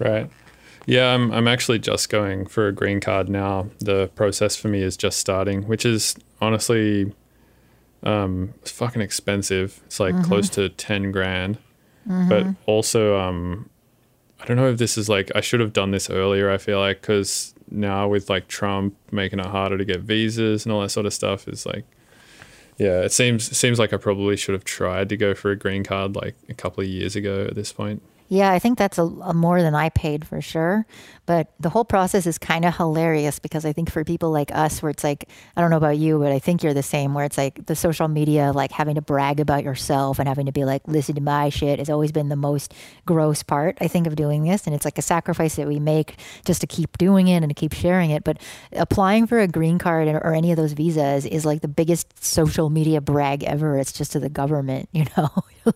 Right. 0.00 0.30
Yeah, 0.86 1.14
I'm 1.14 1.32
I'm 1.32 1.48
actually 1.48 1.78
just 1.78 2.08
going 2.08 2.46
for 2.46 2.68
a 2.68 2.72
green 2.72 3.00
card 3.00 3.28
now. 3.28 3.68
The 3.80 4.08
process 4.14 4.56
for 4.56 4.68
me 4.68 4.82
is 4.82 4.96
just 4.96 5.18
starting, 5.18 5.66
which 5.66 5.84
is 5.84 6.14
honestly 6.40 7.12
um 8.02 8.54
fucking 8.64 9.02
expensive. 9.02 9.80
It's 9.86 10.00
like 10.00 10.14
mm-hmm. 10.14 10.24
close 10.24 10.48
to 10.50 10.68
10 10.68 11.10
grand. 11.12 11.58
Mm-hmm. 12.08 12.28
But 12.28 12.46
also 12.66 13.18
um 13.18 13.70
I 14.40 14.46
don't 14.46 14.56
know 14.56 14.68
if 14.68 14.78
this 14.78 14.98
is 14.98 15.08
like 15.08 15.30
I 15.34 15.40
should 15.40 15.60
have 15.60 15.72
done 15.72 15.90
this 15.90 16.10
earlier, 16.10 16.50
I 16.50 16.58
feel 16.58 16.78
like 16.78 17.02
cuz 17.02 17.54
now 17.70 18.06
with 18.08 18.28
like 18.28 18.46
Trump 18.46 18.94
making 19.10 19.38
it 19.38 19.46
harder 19.46 19.78
to 19.78 19.84
get 19.84 20.00
visas 20.00 20.66
and 20.66 20.72
all 20.72 20.82
that 20.82 20.90
sort 20.90 21.06
of 21.06 21.14
stuff 21.14 21.48
is 21.48 21.64
like 21.64 21.84
yeah, 22.76 23.00
it 23.00 23.12
seems 23.12 23.50
it 23.50 23.54
seems 23.54 23.78
like 23.78 23.92
I 23.92 23.96
probably 23.96 24.36
should 24.36 24.52
have 24.52 24.64
tried 24.64 25.08
to 25.10 25.16
go 25.16 25.34
for 25.34 25.50
a 25.50 25.56
green 25.56 25.84
card 25.84 26.16
like 26.16 26.34
a 26.48 26.54
couple 26.54 26.82
of 26.82 26.88
years 26.88 27.14
ago 27.14 27.46
at 27.48 27.54
this 27.54 27.72
point. 27.72 28.02
Yeah, 28.28 28.52
I 28.52 28.58
think 28.58 28.78
that's 28.78 28.98
a, 28.98 29.04
a, 29.04 29.34
more 29.34 29.62
than 29.62 29.74
I 29.74 29.90
paid 29.90 30.26
for 30.26 30.40
sure. 30.40 30.86
But 31.26 31.52
the 31.58 31.70
whole 31.70 31.84
process 31.84 32.26
is 32.26 32.38
kind 32.38 32.64
of 32.64 32.76
hilarious 32.76 33.38
because 33.38 33.64
I 33.64 33.72
think 33.72 33.90
for 33.90 34.04
people 34.04 34.30
like 34.30 34.54
us, 34.54 34.82
where 34.82 34.90
it's 34.90 35.04
like, 35.04 35.28
I 35.56 35.60
don't 35.60 35.70
know 35.70 35.76
about 35.76 35.96
you, 35.96 36.18
but 36.18 36.32
I 36.32 36.38
think 36.38 36.62
you're 36.62 36.74
the 36.74 36.82
same, 36.82 37.14
where 37.14 37.24
it's 37.24 37.38
like 37.38 37.66
the 37.66 37.74
social 37.74 38.08
media, 38.08 38.52
like 38.52 38.72
having 38.72 38.96
to 38.96 39.00
brag 39.00 39.40
about 39.40 39.64
yourself 39.64 40.18
and 40.18 40.28
having 40.28 40.46
to 40.46 40.52
be 40.52 40.64
like, 40.64 40.82
listen 40.86 41.14
to 41.14 41.20
my 41.20 41.48
shit 41.48 41.78
has 41.78 41.88
always 41.88 42.12
been 42.12 42.28
the 42.28 42.36
most 42.36 42.74
gross 43.06 43.42
part, 43.42 43.78
I 43.80 43.88
think, 43.88 44.06
of 44.06 44.16
doing 44.16 44.44
this. 44.44 44.66
And 44.66 44.74
it's 44.74 44.84
like 44.84 44.98
a 44.98 45.02
sacrifice 45.02 45.56
that 45.56 45.66
we 45.66 45.80
make 45.80 46.16
just 46.44 46.60
to 46.60 46.66
keep 46.66 46.98
doing 46.98 47.28
it 47.28 47.42
and 47.42 47.48
to 47.48 47.54
keep 47.54 47.72
sharing 47.72 48.10
it. 48.10 48.24
But 48.24 48.38
applying 48.72 49.26
for 49.26 49.40
a 49.40 49.48
green 49.48 49.78
card 49.78 50.08
or 50.08 50.34
any 50.34 50.50
of 50.50 50.56
those 50.56 50.72
visas 50.72 51.24
is 51.24 51.46
like 51.46 51.62
the 51.62 51.68
biggest 51.68 52.22
social 52.22 52.68
media 52.68 53.00
brag 53.00 53.44
ever. 53.44 53.78
It's 53.78 53.92
just 53.92 54.12
to 54.12 54.20
the 54.20 54.28
government, 54.28 54.88
you 54.92 55.06
know? 55.16 55.30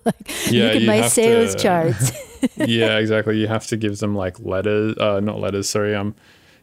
like, 0.04 0.50
yeah, 0.50 0.64
look 0.64 0.76
at 0.76 0.82
my 0.82 1.08
sales 1.08 1.54
to... 1.54 1.62
charts. 1.62 2.12
yeah, 2.56 2.98
exactly. 2.98 3.38
You 3.38 3.48
have 3.48 3.66
to 3.68 3.76
give 3.76 3.98
them 3.98 4.14
like 4.14 4.38
letters, 4.40 4.96
uh, 4.98 5.20
not 5.20 5.37
letters, 5.40 5.68
sorry. 5.68 5.94
Um, 5.94 6.14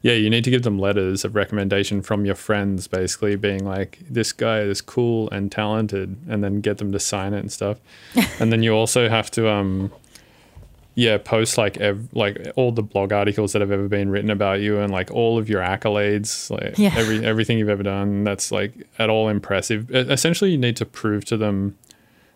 yeah, 0.01 0.13
you 0.13 0.29
need 0.29 0.43
to 0.43 0.51
give 0.51 0.61
them 0.61 0.77
letters 0.77 1.25
of 1.25 1.35
recommendation 1.35 2.03
from 2.03 2.25
your 2.25 2.35
friends, 2.35 2.87
basically 2.87 3.35
being 3.35 3.65
like, 3.65 3.99
this 4.07 4.31
guy 4.31 4.59
is 4.59 4.79
cool 4.79 5.29
and 5.31 5.51
talented, 5.51 6.15
and 6.29 6.43
then 6.43 6.61
get 6.61 6.77
them 6.77 6.91
to 6.91 6.99
sign 6.99 7.33
it 7.33 7.39
and 7.39 7.51
stuff. 7.51 7.79
and 8.39 8.51
then 8.51 8.61
you 8.61 8.73
also 8.75 9.09
have 9.09 9.31
to, 9.31 9.49
um, 9.49 9.91
yeah, 10.93 11.17
post 11.17 11.57
like 11.57 11.77
ev- 11.77 12.07
like 12.13 12.51
all 12.55 12.71
the 12.71 12.83
blog 12.83 13.11
articles 13.11 13.53
that 13.53 13.61
have 13.61 13.71
ever 13.71 13.87
been 13.87 14.09
written 14.09 14.29
about 14.29 14.61
you 14.61 14.79
and 14.79 14.91
like 14.91 15.09
all 15.11 15.37
of 15.37 15.49
your 15.49 15.61
accolades, 15.61 16.49
like 16.49 16.77
yeah. 16.77 16.93
every 16.95 17.25
everything 17.25 17.57
you've 17.57 17.69
ever 17.69 17.83
done. 17.83 18.23
That's 18.23 18.51
like 18.51 18.87
at 18.99 19.09
all 19.09 19.27
impressive. 19.27 19.89
Essentially, 19.91 20.51
you 20.51 20.57
need 20.57 20.77
to 20.77 20.85
prove 20.85 21.25
to 21.25 21.37
them 21.37 21.77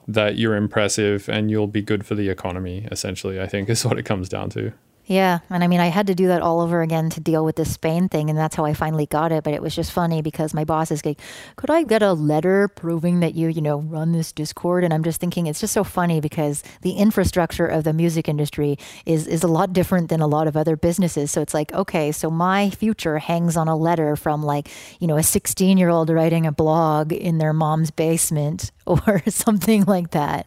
that 0.10 0.38
you're 0.38 0.56
impressive 0.56 1.30
and 1.30 1.52
you'll 1.52 1.68
be 1.68 1.84
good 1.84 2.06
for 2.06 2.16
the 2.16 2.30
economy, 2.30 2.88
essentially, 2.92 3.40
I 3.40 3.46
think 3.46 3.70
is 3.70 3.86
what 3.86 4.00
it 4.00 4.04
comes 4.04 4.28
down 4.28 4.50
to. 4.52 4.74
Yeah. 5.10 5.39
And 5.49 5.64
I 5.64 5.68
mean, 5.68 5.80
I 5.80 5.88
had 5.88 6.05
to 6.05 6.14
do 6.14 6.28
that 6.28 6.43
all 6.43 6.62
over 6.62 6.84
again 6.84 7.10
to 7.10 7.20
deal 7.20 7.43
with 7.43 7.55
this 7.55 7.74
Spain 7.74 8.10
thing. 8.10 8.30
And 8.30 8.38
that's 8.38 8.55
how 8.55 8.64
I 8.64 8.76
finally 8.76 9.07
got 9.07 9.32
it. 9.32 9.43
But 9.43 9.55
it 9.55 9.62
was 9.62 9.76
just 9.76 9.91
funny 9.91 10.22
because 10.22 10.53
my 10.53 10.64
boss 10.64 10.91
is 10.91 11.03
like, 11.03 11.20
could 11.55 11.72
I 11.72 11.82
get 11.82 12.03
a 12.03 12.14
letter 12.14 12.68
proving 12.68 13.20
that 13.22 13.34
you, 13.34 13.47
you 13.47 13.60
know, 13.60 13.80
run 13.80 14.12
this 14.12 14.32
Discord? 14.32 14.84
And 14.84 14.93
I'm 14.93 15.03
just 15.03 15.20
thinking 15.20 15.47
it's 15.47 15.62
just 15.62 15.74
so 15.74 15.84
funny 15.84 16.22
because 16.22 16.62
the 16.84 16.91
infrastructure 16.91 17.66
of 17.66 17.86
the 17.86 17.91
music 17.91 18.30
industry 18.30 18.78
is, 19.07 19.26
is 19.26 19.41
a 19.41 19.47
lot 19.47 19.74
different 19.74 20.10
than 20.10 20.22
a 20.22 20.28
lot 20.28 20.45
of 20.45 20.55
other 20.55 20.76
businesses. 20.76 21.32
So 21.32 21.41
it's 21.41 21.55
like, 21.55 21.74
okay, 21.74 22.12
so 22.12 22.30
my 22.30 22.70
future 22.70 23.18
hangs 23.18 23.57
on 23.57 23.68
a 23.68 23.76
letter 23.76 24.16
from 24.16 24.43
like, 24.43 24.70
you 24.99 25.07
know, 25.07 25.18
a 25.18 25.24
16 25.24 25.80
year 25.80 25.89
old 25.89 26.12
writing 26.12 26.45
a 26.45 26.51
blog 26.51 27.12
in 27.14 27.39
their 27.39 27.51
mom's 27.51 27.89
basement 27.89 28.72
or 28.86 29.24
something 29.28 29.86
like 29.86 30.12
that. 30.12 30.45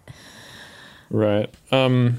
Right. 1.11 1.53
Um, 1.73 2.19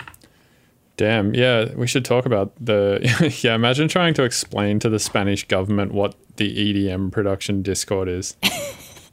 Damn. 0.97 1.33
Yeah, 1.33 1.73
we 1.73 1.87
should 1.87 2.05
talk 2.05 2.25
about 2.25 2.53
the. 2.63 2.99
yeah, 3.41 3.55
imagine 3.55 3.87
trying 3.87 4.13
to 4.15 4.23
explain 4.23 4.79
to 4.79 4.89
the 4.89 4.99
Spanish 4.99 5.47
government 5.47 5.91
what 5.93 6.15
the 6.35 6.55
EDM 6.55 7.11
production 7.11 7.63
Discord 7.63 8.07
is. 8.07 8.37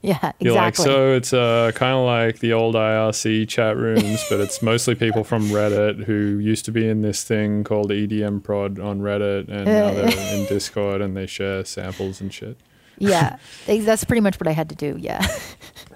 yeah, 0.02 0.16
exactly. 0.16 0.44
You're 0.46 0.54
like, 0.54 0.76
so 0.76 1.12
it's 1.14 1.32
uh, 1.32 1.72
kind 1.74 1.94
of 1.96 2.04
like 2.04 2.40
the 2.40 2.52
old 2.52 2.74
IRC 2.74 3.48
chat 3.48 3.76
rooms, 3.78 4.22
but 4.28 4.40
it's 4.40 4.60
mostly 4.60 4.94
people 4.94 5.24
from 5.24 5.44
Reddit 5.44 6.04
who 6.04 6.38
used 6.38 6.66
to 6.66 6.72
be 6.72 6.86
in 6.86 7.00
this 7.00 7.24
thing 7.24 7.64
called 7.64 7.90
EDM 7.90 8.42
Prod 8.42 8.78
on 8.78 9.00
Reddit, 9.00 9.48
and 9.48 9.64
now 9.64 9.92
they're 9.94 10.36
in 10.36 10.46
Discord 10.48 11.00
and 11.00 11.16
they 11.16 11.26
share 11.26 11.64
samples 11.64 12.20
and 12.20 12.32
shit. 12.32 12.58
yeah, 12.98 13.38
that's 13.66 14.04
pretty 14.04 14.20
much 14.20 14.38
what 14.38 14.46
I 14.46 14.52
had 14.52 14.68
to 14.68 14.74
do. 14.74 14.96
Yeah. 14.98 15.26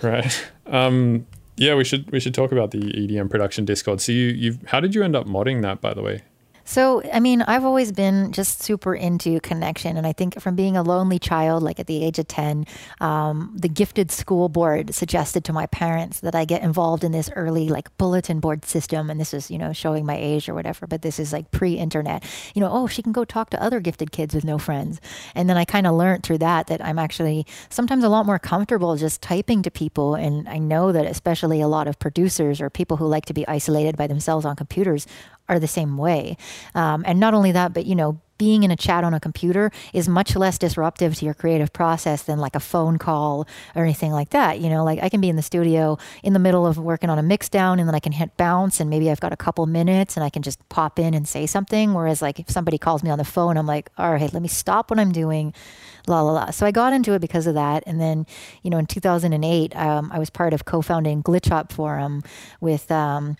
right. 0.02 0.50
Um, 0.66 1.26
yeah, 1.56 1.74
we 1.74 1.84
should 1.84 2.10
we 2.10 2.20
should 2.20 2.34
talk 2.34 2.52
about 2.52 2.70
the 2.70 2.80
EDM 2.80 3.30
production 3.30 3.64
Discord. 3.64 4.00
So 4.00 4.12
you 4.12 4.26
you 4.28 4.58
how 4.66 4.80
did 4.80 4.94
you 4.94 5.02
end 5.02 5.14
up 5.16 5.26
modding 5.26 5.62
that 5.62 5.80
by 5.80 5.94
the 5.94 6.02
way? 6.02 6.22
So, 6.64 7.02
I 7.12 7.20
mean, 7.20 7.42
I've 7.42 7.64
always 7.64 7.92
been 7.92 8.32
just 8.32 8.62
super 8.62 8.94
into 8.94 9.38
connection. 9.40 9.96
And 9.96 10.06
I 10.06 10.12
think 10.12 10.40
from 10.40 10.56
being 10.56 10.76
a 10.76 10.82
lonely 10.82 11.18
child, 11.18 11.62
like 11.62 11.78
at 11.78 11.86
the 11.86 12.02
age 12.02 12.18
of 12.18 12.26
10, 12.26 12.66
um, 13.00 13.54
the 13.54 13.68
gifted 13.68 14.10
school 14.10 14.48
board 14.48 14.94
suggested 14.94 15.44
to 15.44 15.52
my 15.52 15.66
parents 15.66 16.20
that 16.20 16.34
I 16.34 16.44
get 16.44 16.62
involved 16.62 17.04
in 17.04 17.12
this 17.12 17.30
early, 17.36 17.68
like, 17.68 17.94
bulletin 17.98 18.40
board 18.40 18.64
system. 18.64 19.10
And 19.10 19.20
this 19.20 19.34
is, 19.34 19.50
you 19.50 19.58
know, 19.58 19.72
showing 19.72 20.06
my 20.06 20.16
age 20.16 20.48
or 20.48 20.54
whatever, 20.54 20.86
but 20.86 21.02
this 21.02 21.18
is 21.18 21.32
like 21.32 21.50
pre 21.50 21.74
internet. 21.74 22.24
You 22.54 22.60
know, 22.60 22.70
oh, 22.72 22.86
she 22.86 23.02
can 23.02 23.12
go 23.12 23.24
talk 23.24 23.50
to 23.50 23.62
other 23.62 23.80
gifted 23.80 24.10
kids 24.10 24.34
with 24.34 24.44
no 24.44 24.58
friends. 24.58 25.00
And 25.34 25.48
then 25.48 25.56
I 25.56 25.64
kind 25.64 25.86
of 25.86 25.94
learned 25.94 26.22
through 26.22 26.38
that 26.38 26.68
that 26.68 26.84
I'm 26.84 26.98
actually 26.98 27.46
sometimes 27.68 28.04
a 28.04 28.08
lot 28.08 28.26
more 28.26 28.38
comfortable 28.38 28.96
just 28.96 29.20
typing 29.20 29.62
to 29.62 29.70
people. 29.70 30.14
And 30.14 30.48
I 30.48 30.58
know 30.58 30.92
that 30.92 31.04
especially 31.04 31.60
a 31.60 31.68
lot 31.68 31.88
of 31.88 31.98
producers 31.98 32.60
or 32.60 32.70
people 32.70 32.96
who 32.96 33.06
like 33.06 33.26
to 33.26 33.34
be 33.34 33.46
isolated 33.46 33.96
by 33.96 34.06
themselves 34.06 34.46
on 34.46 34.56
computers 34.56 35.06
are 35.48 35.58
the 35.58 35.68
same 35.68 35.96
way. 35.96 36.36
Um, 36.74 37.04
and 37.06 37.20
not 37.20 37.34
only 37.34 37.52
that, 37.52 37.72
but 37.72 37.86
you 37.86 37.94
know, 37.94 38.20
being 38.38 38.64
in 38.64 38.70
a 38.70 38.76
chat 38.76 39.04
on 39.04 39.14
a 39.14 39.20
computer 39.20 39.70
is 39.92 40.08
much 40.08 40.34
less 40.34 40.58
disruptive 40.58 41.14
to 41.14 41.24
your 41.24 41.34
creative 41.34 41.72
process 41.72 42.22
than 42.22 42.38
like 42.38 42.56
a 42.56 42.60
phone 42.60 42.98
call 42.98 43.46
or 43.74 43.84
anything 43.84 44.10
like 44.10 44.30
that. 44.30 44.58
You 44.60 44.68
know, 44.68 44.84
like 44.84 45.00
I 45.02 45.08
can 45.08 45.20
be 45.20 45.28
in 45.28 45.36
the 45.36 45.42
studio 45.42 45.98
in 46.22 46.32
the 46.32 46.38
middle 46.38 46.66
of 46.66 46.76
working 46.76 47.10
on 47.10 47.18
a 47.18 47.22
mix 47.22 47.48
down 47.48 47.78
and 47.78 47.88
then 47.88 47.94
I 47.94 48.00
can 48.00 48.12
hit 48.12 48.36
bounce 48.36 48.80
and 48.80 48.90
maybe 48.90 49.10
I've 49.10 49.20
got 49.20 49.32
a 49.32 49.36
couple 49.36 49.64
minutes 49.66 50.16
and 50.16 50.24
I 50.24 50.30
can 50.30 50.42
just 50.42 50.68
pop 50.68 50.98
in 50.98 51.14
and 51.14 51.28
say 51.28 51.46
something. 51.46 51.94
Whereas 51.94 52.20
like 52.20 52.40
if 52.40 52.50
somebody 52.50 52.78
calls 52.78 53.02
me 53.04 53.10
on 53.10 53.18
the 53.18 53.24
phone, 53.24 53.56
I'm 53.56 53.66
like, 53.66 53.90
all 53.96 54.12
right, 54.12 54.32
let 54.32 54.42
me 54.42 54.48
stop 54.48 54.90
what 54.90 54.98
I'm 54.98 55.12
doing 55.12 55.54
la 56.06 56.20
la 56.20 56.32
la. 56.32 56.50
So 56.50 56.66
I 56.66 56.70
got 56.70 56.92
into 56.92 57.12
it 57.14 57.20
because 57.20 57.46
of 57.46 57.54
that. 57.54 57.82
And 57.86 58.00
then, 58.00 58.26
you 58.62 58.70
know, 58.70 58.78
in 58.78 58.86
2008, 58.86 59.76
um, 59.76 60.10
I 60.12 60.18
was 60.18 60.30
part 60.30 60.52
of 60.52 60.64
co-founding 60.64 61.22
Glitch 61.22 61.48
Hop 61.48 61.72
Forum 61.72 62.22
with 62.60 62.90
um, 62.90 63.36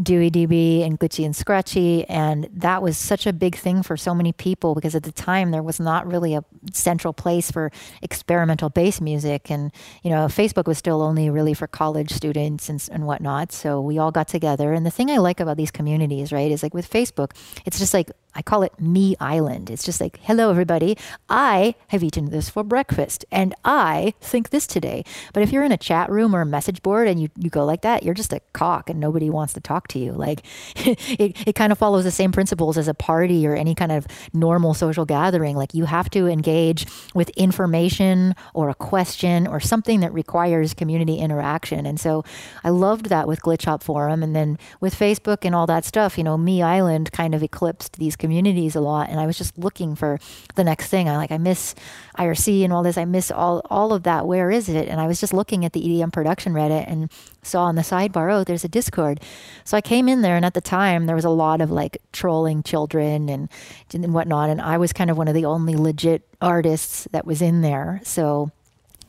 Dewey 0.00 0.30
DB 0.30 0.84
and 0.84 0.98
Glitchy 0.98 1.24
and 1.24 1.34
Scratchy, 1.34 2.04
and 2.08 2.48
that 2.52 2.82
was 2.82 2.96
such 2.96 3.26
a 3.26 3.32
big 3.32 3.56
thing 3.56 3.82
for 3.82 3.96
so 3.96 4.14
many 4.14 4.32
people 4.32 4.74
because 4.74 4.94
at 4.94 5.02
the 5.02 5.12
time 5.12 5.50
there 5.50 5.62
was 5.62 5.80
not 5.80 6.06
really 6.06 6.34
a 6.34 6.44
central 6.72 7.12
place 7.12 7.50
for 7.50 7.72
experimental 8.02 8.68
bass 8.68 9.00
music, 9.00 9.50
and 9.50 9.72
you 10.02 10.10
know, 10.10 10.26
Facebook 10.26 10.66
was 10.66 10.78
still 10.78 11.02
only 11.02 11.30
really 11.30 11.54
for 11.54 11.66
college 11.66 12.10
students 12.10 12.68
and, 12.68 12.86
and 12.92 13.06
whatnot. 13.06 13.52
So 13.52 13.80
we 13.80 13.98
all 13.98 14.12
got 14.12 14.28
together, 14.28 14.72
and 14.72 14.86
the 14.86 14.90
thing 14.90 15.10
I 15.10 15.18
like 15.18 15.40
about 15.40 15.56
these 15.56 15.70
communities, 15.70 16.32
right, 16.32 16.50
is 16.50 16.62
like 16.62 16.74
with 16.74 16.88
Facebook, 16.88 17.32
it's 17.64 17.78
just 17.78 17.94
like 17.94 18.10
I 18.38 18.42
call 18.42 18.62
it 18.62 18.80
me 18.80 19.16
island. 19.18 19.68
It's 19.68 19.82
just 19.82 20.00
like, 20.00 20.20
hello, 20.22 20.48
everybody. 20.48 20.96
I 21.28 21.74
have 21.88 22.04
eaten 22.04 22.30
this 22.30 22.48
for 22.48 22.62
breakfast 22.62 23.24
and 23.32 23.52
I 23.64 24.14
think 24.20 24.50
this 24.50 24.64
today. 24.64 25.02
But 25.32 25.42
if 25.42 25.50
you're 25.50 25.64
in 25.64 25.72
a 25.72 25.76
chat 25.76 26.08
room 26.08 26.36
or 26.36 26.42
a 26.42 26.46
message 26.46 26.80
board 26.80 27.08
and 27.08 27.20
you, 27.20 27.30
you 27.36 27.50
go 27.50 27.64
like 27.64 27.82
that, 27.82 28.04
you're 28.04 28.14
just 28.14 28.32
a 28.32 28.40
cock 28.52 28.88
and 28.88 29.00
nobody 29.00 29.28
wants 29.28 29.54
to 29.54 29.60
talk 29.60 29.88
to 29.88 29.98
you. 29.98 30.12
Like 30.12 30.44
it, 30.76 31.48
it 31.48 31.56
kind 31.56 31.72
of 31.72 31.78
follows 31.78 32.04
the 32.04 32.12
same 32.12 32.30
principles 32.30 32.78
as 32.78 32.86
a 32.86 32.94
party 32.94 33.44
or 33.44 33.56
any 33.56 33.74
kind 33.74 33.90
of 33.90 34.06
normal 34.32 34.72
social 34.72 35.04
gathering. 35.04 35.56
Like 35.56 35.74
you 35.74 35.86
have 35.86 36.08
to 36.10 36.28
engage 36.28 36.86
with 37.16 37.30
information 37.30 38.36
or 38.54 38.68
a 38.68 38.74
question 38.74 39.48
or 39.48 39.58
something 39.58 39.98
that 39.98 40.14
requires 40.14 40.74
community 40.74 41.16
interaction. 41.16 41.86
And 41.86 41.98
so 41.98 42.24
I 42.62 42.68
loved 42.68 43.06
that 43.06 43.26
with 43.26 43.42
Glitch 43.42 43.64
Hop 43.64 43.82
Forum. 43.82 44.22
And 44.22 44.36
then 44.36 44.60
with 44.80 44.94
Facebook 44.94 45.38
and 45.42 45.56
all 45.56 45.66
that 45.66 45.84
stuff, 45.84 46.16
you 46.16 46.22
know, 46.22 46.38
Me 46.38 46.62
Island 46.62 47.10
kind 47.10 47.34
of 47.34 47.42
eclipsed 47.42 47.98
these 47.98 48.14
communities 48.14 48.27
a 48.30 48.80
lot 48.80 49.08
and 49.08 49.20
I 49.20 49.26
was 49.26 49.38
just 49.38 49.56
looking 49.58 49.94
for 49.94 50.18
the 50.54 50.64
next 50.64 50.88
thing. 50.88 51.08
I 51.08 51.16
like 51.16 51.30
I 51.30 51.38
miss 51.38 51.74
IRC 52.18 52.64
and 52.64 52.72
all 52.72 52.82
this. 52.82 52.96
I 52.96 53.04
miss 53.04 53.30
all 53.30 53.62
all 53.70 53.92
of 53.92 54.02
that. 54.04 54.26
Where 54.26 54.50
is 54.50 54.68
it? 54.68 54.88
And 54.88 55.00
I 55.00 55.06
was 55.06 55.20
just 55.20 55.32
looking 55.32 55.64
at 55.64 55.72
the 55.72 55.80
EDM 55.80 56.12
production 56.12 56.52
Reddit 56.52 56.84
and 56.86 57.10
saw 57.42 57.64
on 57.64 57.74
the 57.74 57.82
sidebar, 57.82 58.32
oh, 58.32 58.44
there's 58.44 58.64
a 58.64 58.68
Discord. 58.68 59.20
So 59.64 59.76
I 59.76 59.80
came 59.80 60.08
in 60.08 60.22
there 60.22 60.36
and 60.36 60.44
at 60.44 60.54
the 60.54 60.60
time 60.60 61.06
there 61.06 61.16
was 61.16 61.24
a 61.24 61.30
lot 61.30 61.60
of 61.60 61.70
like 61.70 61.98
trolling 62.12 62.62
children 62.62 63.28
and 63.28 63.48
and 63.92 64.14
whatnot. 64.14 64.50
And 64.50 64.60
I 64.60 64.78
was 64.78 64.92
kind 64.92 65.10
of 65.10 65.16
one 65.16 65.28
of 65.28 65.34
the 65.34 65.44
only 65.44 65.76
legit 65.76 66.22
artists 66.40 67.08
that 67.12 67.26
was 67.26 67.42
in 67.42 67.62
there. 67.62 68.00
So 68.04 68.50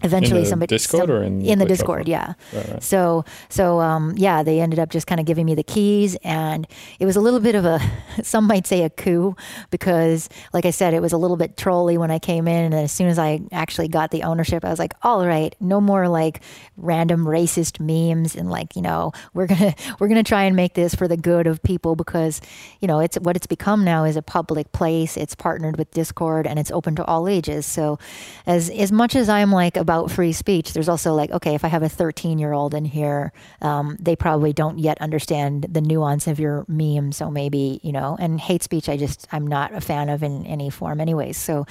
eventually 0.04 0.40
in 0.40 0.44
the 0.44 0.50
somebody 0.50 0.76
Discord 0.76 1.08
some- 1.08 1.12
or 1.12 1.24
in 1.24 1.42
in 1.42 1.60
the 1.60 1.66
Glitch 1.66 1.70
discord 1.70 2.08
yeah. 2.08 2.34
Right, 2.54 2.70
right. 2.70 2.84
so 2.84 3.26
so 3.50 3.80
um 3.80 4.14
yeah 4.18 4.44
they 4.44 4.60
ended 4.60 4.80
up 4.80 4.90
just 4.90 5.08
kind 5.08 5.20
of 5.20 5.26
giving 5.26 5.46
me 5.46 5.56
the 5.56 5.64
keys 5.64 6.16
and 6.24 6.68
it 7.00 7.06
was 7.06 7.16
a 7.16 7.22
little 7.22 7.40
bit 7.40 7.56
of 7.56 7.66
a 7.66 7.80
some 8.24 8.46
might 8.46 8.66
say 8.68 8.84
a 8.84 8.90
coup 8.90 9.36
because 9.72 10.30
like 10.54 10.66
i 10.66 10.72
said 10.72 10.94
it 10.94 11.02
was 11.02 11.14
a 11.14 11.18
little 11.18 11.38
bit 11.38 11.58
trolly 11.58 11.98
when 11.98 12.12
i 12.12 12.20
came 12.20 12.48
in 12.48 12.66
and 12.66 12.74
as 12.74 12.92
soon 12.92 13.08
as 13.08 13.20
i 13.20 13.40
actually 13.52 13.88
got 13.88 14.12
the 14.12 14.24
ownership 14.24 14.64
i 14.66 14.70
was 14.70 14.80
like 14.80 14.94
all 15.04 15.26
right 15.26 15.56
no 15.60 15.82
more 15.82 16.08
like 16.08 16.42
random 16.78 17.26
racist 17.26 17.80
memes 17.80 18.36
and 18.36 18.50
like 18.50 18.76
you 18.76 18.82
know 18.82 19.12
we're 19.34 19.48
gonna 19.48 19.74
we're 20.00 20.08
gonna 20.08 20.24
try 20.24 20.44
and 20.44 20.56
make 20.56 20.74
this 20.74 20.96
for 20.96 21.08
the 21.08 21.18
good 21.18 21.48
of 21.48 21.62
people 21.64 21.96
because 21.96 22.42
you 22.80 22.88
know 22.88 23.00
it's 23.00 23.18
what 23.20 23.36
it's 23.36 23.48
become 23.48 23.84
now 23.84 24.04
is 24.06 24.16
a 24.16 24.22
public 24.22 24.72
place. 24.72 25.18
It's 25.18 25.36
partnered 25.36 25.78
with 25.78 25.92
discord 25.92 26.48
and 26.48 26.60
it's 26.60 26.72
open 26.72 26.96
to 26.96 27.06
all 27.06 27.28
ages. 27.28 27.66
So 27.66 28.00
as 28.46 28.70
as 28.70 28.92
much 28.92 29.16
as 29.16 29.30
i'm 29.30 29.52
like 29.52 29.76
about 29.90 30.12
free 30.12 30.32
speech 30.32 30.74
there's 30.74 30.88
also 30.88 31.16
like 31.16 31.32
okay 31.32 31.56
if 31.56 31.66
i 31.66 31.68
have 31.68 31.82
a 31.82 31.90
13 31.90 32.38
year 32.38 32.54
old 32.54 32.76
in 32.76 32.86
here 32.86 33.34
um, 33.64 33.98
they 34.00 34.16
probably 34.16 34.54
don't 34.54 34.78
yet 34.78 35.02
understand 35.02 35.66
the 35.68 35.82
nuance 35.82 36.28
of 36.28 36.40
your 36.40 36.64
meme 36.68 37.12
so 37.12 37.32
maybe 37.32 37.80
you 37.82 37.92
know 37.92 38.16
and 38.20 38.40
hate 38.40 38.62
speech 38.62 38.88
i 38.88 38.96
just 38.96 39.28
i'm 39.32 39.48
not 39.48 39.74
a 39.74 39.82
fan 39.82 40.08
of 40.10 40.22
in 40.22 40.46
any 40.46 40.70
form 40.70 41.02
anyways. 41.02 41.38
So 41.38 41.66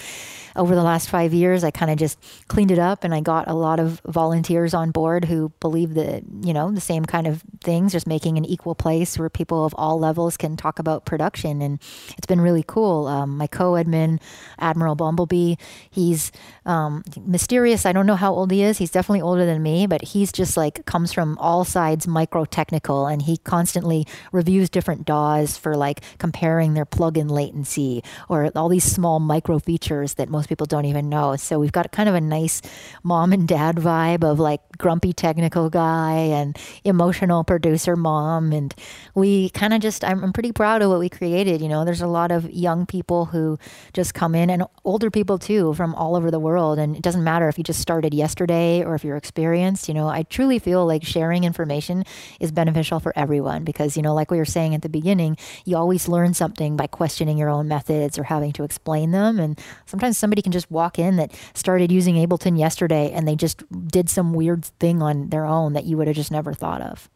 over 0.56 0.74
the 0.74 0.82
last 0.82 1.08
five 1.08 1.32
years 1.32 1.62
i 1.62 1.70
kind 1.70 1.92
of 1.92 1.96
just 1.96 2.18
cleaned 2.48 2.72
it 2.72 2.78
up 2.80 3.04
and 3.04 3.14
i 3.14 3.20
got 3.20 3.46
a 3.46 3.54
lot 3.54 3.78
of 3.78 4.00
volunteers 4.04 4.74
on 4.74 4.90
board 4.90 5.24
who 5.24 5.52
believe 5.60 5.94
that 5.94 6.24
you 6.42 6.52
know 6.52 6.72
the 6.72 6.80
same 6.80 7.04
kind 7.04 7.28
of 7.28 7.44
things 7.62 7.92
just 7.92 8.08
making 8.08 8.36
an 8.36 8.44
equal 8.44 8.74
place 8.74 9.16
where 9.16 9.30
people 9.30 9.64
of 9.64 9.72
all 9.78 9.98
levels 10.00 10.36
can 10.36 10.56
talk 10.56 10.80
about 10.80 11.04
production. 11.04 11.62
And 11.62 11.80
it's 12.16 12.26
been 12.26 12.40
really 12.40 12.64
cool. 12.66 13.06
Um, 13.06 13.36
my 13.36 13.46
co-admin 13.46 14.20
admiral 14.58 14.96
bumblebee 14.96 15.54
he's 15.90 16.32
um, 16.66 17.02
mysterious. 17.24 17.86
I 17.86 17.92
don't 17.92 18.06
know 18.08 18.16
how 18.16 18.32
old 18.34 18.50
he 18.50 18.62
is. 18.62 18.78
He's 18.78 18.90
definitely 18.90 19.22
older 19.22 19.46
than 19.46 19.62
me 19.62 19.86
but 19.86 20.02
he's 20.02 20.32
just 20.32 20.56
like 20.56 20.84
comes 20.86 21.12
from 21.12 21.38
all 21.38 21.64
sides 21.64 22.08
micro 22.08 22.44
technical 22.44 23.06
and 23.06 23.22
he 23.22 23.36
constantly 23.36 24.06
reviews 24.32 24.68
different 24.68 25.04
daws 25.04 25.56
for 25.56 25.76
like 25.76 26.00
comparing 26.18 26.74
their 26.74 26.86
plugin 26.86 27.30
latency 27.30 28.02
or 28.28 28.50
all 28.56 28.68
these 28.68 28.84
small 28.84 29.20
micro 29.20 29.58
features 29.58 30.14
that 30.14 30.28
most 30.28 30.48
people 30.48 30.66
don't 30.66 30.86
even 30.86 31.08
know. 31.08 31.36
So 31.36 31.58
we've 31.58 31.72
got 31.72 31.92
kind 31.92 32.08
of 32.08 32.14
a 32.14 32.20
nice 32.20 32.62
mom 33.02 33.32
and 33.32 33.46
dad 33.46 33.76
vibe 33.76 34.24
of 34.24 34.40
like 34.40 34.60
grumpy 34.78 35.12
technical 35.12 35.70
guy 35.70 36.14
and 36.14 36.58
emotional 36.84 37.44
producer 37.44 37.94
mom. 37.94 38.52
And 38.52 38.74
we 39.14 39.50
kind 39.50 39.72
of 39.72 39.80
just 39.80 40.04
I'm, 40.04 40.24
I'm 40.24 40.32
pretty 40.32 40.52
proud 40.52 40.82
of 40.82 40.90
what 40.90 40.98
we 40.98 41.08
created 41.08 41.58
you 41.60 41.68
know? 41.68 41.84
There's 41.84 42.00
a 42.00 42.06
lot 42.06 42.30
of 42.30 42.50
young 42.50 42.86
people 42.86 43.26
who 43.26 43.58
just 43.92 44.14
come 44.14 44.34
in 44.34 44.50
and 44.50 44.64
older 44.84 45.10
people 45.10 45.38
too 45.38 45.74
from 45.74 45.94
all 45.94 46.16
over 46.16 46.30
the 46.30 46.40
world. 46.40 46.78
And 46.78 46.96
it 46.96 47.02
doesn't 47.02 47.24
matter 47.24 47.48
if 47.48 47.58
you 47.58 47.64
just 47.64 47.80
started 47.98 48.14
yesterday 48.14 48.84
or 48.84 48.94
if 48.94 49.02
you're 49.02 49.16
experienced 49.16 49.88
you 49.88 49.94
know 49.94 50.06
i 50.06 50.22
truly 50.22 50.60
feel 50.60 50.86
like 50.86 51.02
sharing 51.02 51.42
information 51.42 52.04
is 52.38 52.52
beneficial 52.52 53.00
for 53.00 53.12
everyone 53.18 53.64
because 53.64 53.96
you 53.96 54.02
know 54.04 54.14
like 54.14 54.30
we 54.30 54.38
were 54.38 54.44
saying 54.44 54.72
at 54.72 54.82
the 54.82 54.88
beginning 54.88 55.36
you 55.64 55.76
always 55.76 56.06
learn 56.06 56.32
something 56.32 56.76
by 56.76 56.86
questioning 56.86 57.36
your 57.36 57.48
own 57.48 57.66
methods 57.66 58.16
or 58.16 58.22
having 58.22 58.52
to 58.52 58.62
explain 58.62 59.10
them 59.10 59.40
and 59.40 59.60
sometimes 59.84 60.16
somebody 60.16 60.40
can 60.40 60.52
just 60.52 60.70
walk 60.70 60.96
in 60.96 61.16
that 61.16 61.32
started 61.54 61.90
using 61.90 62.14
ableton 62.14 62.56
yesterday 62.56 63.10
and 63.10 63.26
they 63.26 63.34
just 63.34 63.64
did 63.88 64.08
some 64.08 64.32
weird 64.32 64.64
thing 64.78 65.02
on 65.02 65.30
their 65.30 65.44
own 65.44 65.72
that 65.72 65.82
you 65.82 65.96
would 65.96 66.06
have 66.06 66.14
just 66.14 66.30
never 66.30 66.54
thought 66.54 66.80
of 66.80 67.10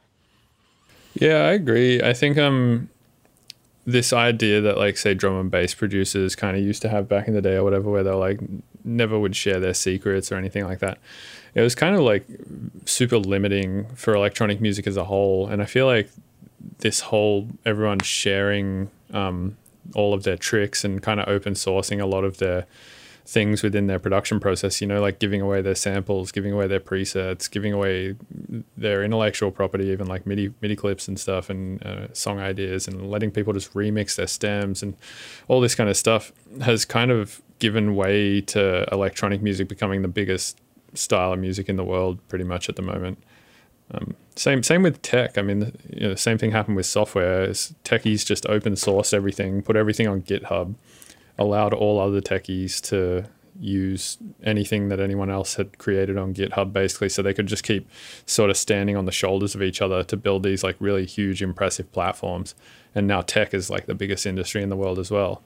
Yeah, 1.15 1.47
I 1.47 1.53
agree. 1.53 2.03
I 2.03 2.13
think 2.13 2.39
um 2.39 2.89
this 3.87 4.13
idea 4.13 4.61
that 4.61 4.79
like 4.79 4.97
say 4.97 5.15
drum 5.15 5.39
and 5.39 5.51
bass 5.51 5.75
producers 5.75 6.35
kind 6.35 6.57
of 6.57 6.63
used 6.63 6.83
to 6.83 6.89
have 6.89 7.09
back 7.09 7.29
in 7.29 7.35
the 7.35 7.43
day 7.43 7.55
or 7.55 7.65
whatever 7.65 7.91
where 7.91 8.03
they're 8.03 8.15
like 8.15 8.41
never 8.85 9.19
would 9.19 9.37
share 9.37 9.61
their 9.61 9.75
secrets 9.75 10.33
or 10.33 10.37
anything 10.37 10.65
like 10.65 10.81
that. 10.81 10.99
It 11.55 11.61
was 11.61 11.75
kind 11.75 11.95
of 11.95 12.03
like 12.03 12.27
super 12.87 13.19
limiting 13.19 13.87
for 13.95 14.15
electronic 14.15 14.61
music 14.61 14.87
as 14.87 14.97
a 14.97 15.05
whole 15.05 15.47
and 15.47 15.63
I 15.63 15.67
feel 15.67 15.87
like 15.87 16.11
this 16.79 17.01
whole 17.01 17.49
everyone 17.65 17.99
sharing 18.01 18.91
um 19.13 19.57
all 19.95 20.15
of 20.15 20.23
their 20.23 20.37
tricks 20.37 20.85
and 20.85 21.03
kind 21.03 21.21
of 21.21 21.29
open 21.29 21.55
sourcing 21.55 22.01
a 22.01 22.07
lot 22.07 22.25
of 22.25 22.39
their 22.39 22.67
things 23.25 23.63
within 23.63 23.87
their 23.87 23.99
production 23.99 24.41
process, 24.41 24.81
you 24.81 24.87
know, 24.87 25.01
like 25.01 25.19
giving 25.19 25.41
away 25.41 25.63
their 25.63 25.75
samples, 25.75 26.33
giving 26.33 26.53
away 26.53 26.67
their 26.67 26.81
presets, 26.81 27.51
giving 27.51 27.73
away 27.73 28.17
their 28.77 29.05
intellectual 29.05 29.51
property, 29.51 29.87
even 29.87 30.07
like 30.07 30.27
MIDI 30.27 30.53
MIDI 30.61 30.77
clips 30.77 31.09
and 31.09 31.19
stuff, 31.19 31.49
and 31.49 31.85
uh, 31.85 32.13
song 32.13 32.41
ideas, 32.41 32.89
and 32.89 33.11
letting 33.11 33.31
people 33.31 33.53
just 33.53 33.73
remix 33.75 34.17
their 34.17 34.27
stems 34.27 34.83
and 34.83 34.97
all 35.49 35.61
this 35.61 35.75
kind 35.75 35.89
of 35.89 35.97
stuff 35.97 36.33
has 36.63 36.85
kind 36.85 37.11
of 37.11 37.41
given 37.63 37.95
way 37.95 38.41
to 38.41 38.85
electronic 38.91 39.41
music 39.41 39.69
becoming 39.69 40.03
the 40.03 40.09
biggest 40.09 40.61
style 40.95 41.33
of 41.33 41.39
music 41.39 41.69
in 41.69 41.77
the 41.77 41.85
world, 41.85 42.19
pretty 42.27 42.43
much 42.43 42.69
at 42.69 42.75
the 42.75 42.83
moment. 42.83 43.23
Um, 43.93 44.17
same 44.35 44.65
same 44.65 44.83
with 44.83 45.01
tech. 45.01 45.39
I 45.39 45.43
mean, 45.43 45.61
the, 45.61 45.73
you 45.89 46.09
know, 46.09 46.15
same 46.17 46.39
thing 46.39 46.51
happened 46.51 46.75
with 46.75 46.87
software. 46.87 47.47
Techies 47.85 48.27
just 48.27 48.47
open 48.47 48.73
sourced 48.73 49.15
everything, 49.15 49.63
put 49.63 49.77
everything 49.77 50.09
on 50.09 50.23
GitHub, 50.23 50.75
allowed 51.39 51.73
all 51.73 52.01
other 52.01 52.21
techies 52.21 52.81
to 52.89 53.29
use 53.61 54.19
anything 54.43 54.89
that 54.89 54.99
anyone 54.99 55.31
else 55.31 55.55
had 55.55 55.79
created 55.79 56.17
on 56.19 56.35
GitHub, 56.35 56.73
basically. 56.73 57.11
So 57.11 57.23
they 57.23 57.35
could 57.35 57.47
just 57.47 57.63
keep 57.63 57.89
sort 58.27 58.51
of 58.51 58.57
standing 58.57 58.97
on 58.97 59.05
the 59.05 59.13
shoulders 59.13 59.55
of 59.55 59.63
each 59.63 59.81
other 59.81 60.03
to 60.03 60.17
build 60.17 60.43
these 60.43 60.65
like 60.65 60.75
really 60.81 61.07
huge, 61.07 61.41
impressive 61.43 61.93
platforms. 61.93 62.57
And 62.93 63.07
now 63.07 63.21
tech 63.21 63.55
is 63.55 63.71
like 63.71 63.87
the 63.87 63.95
biggest 63.95 64.27
industry 64.27 64.65
in 64.65 64.69
the 64.69 64.77
world 64.77 64.99
as 64.99 65.13
well. 65.13 65.43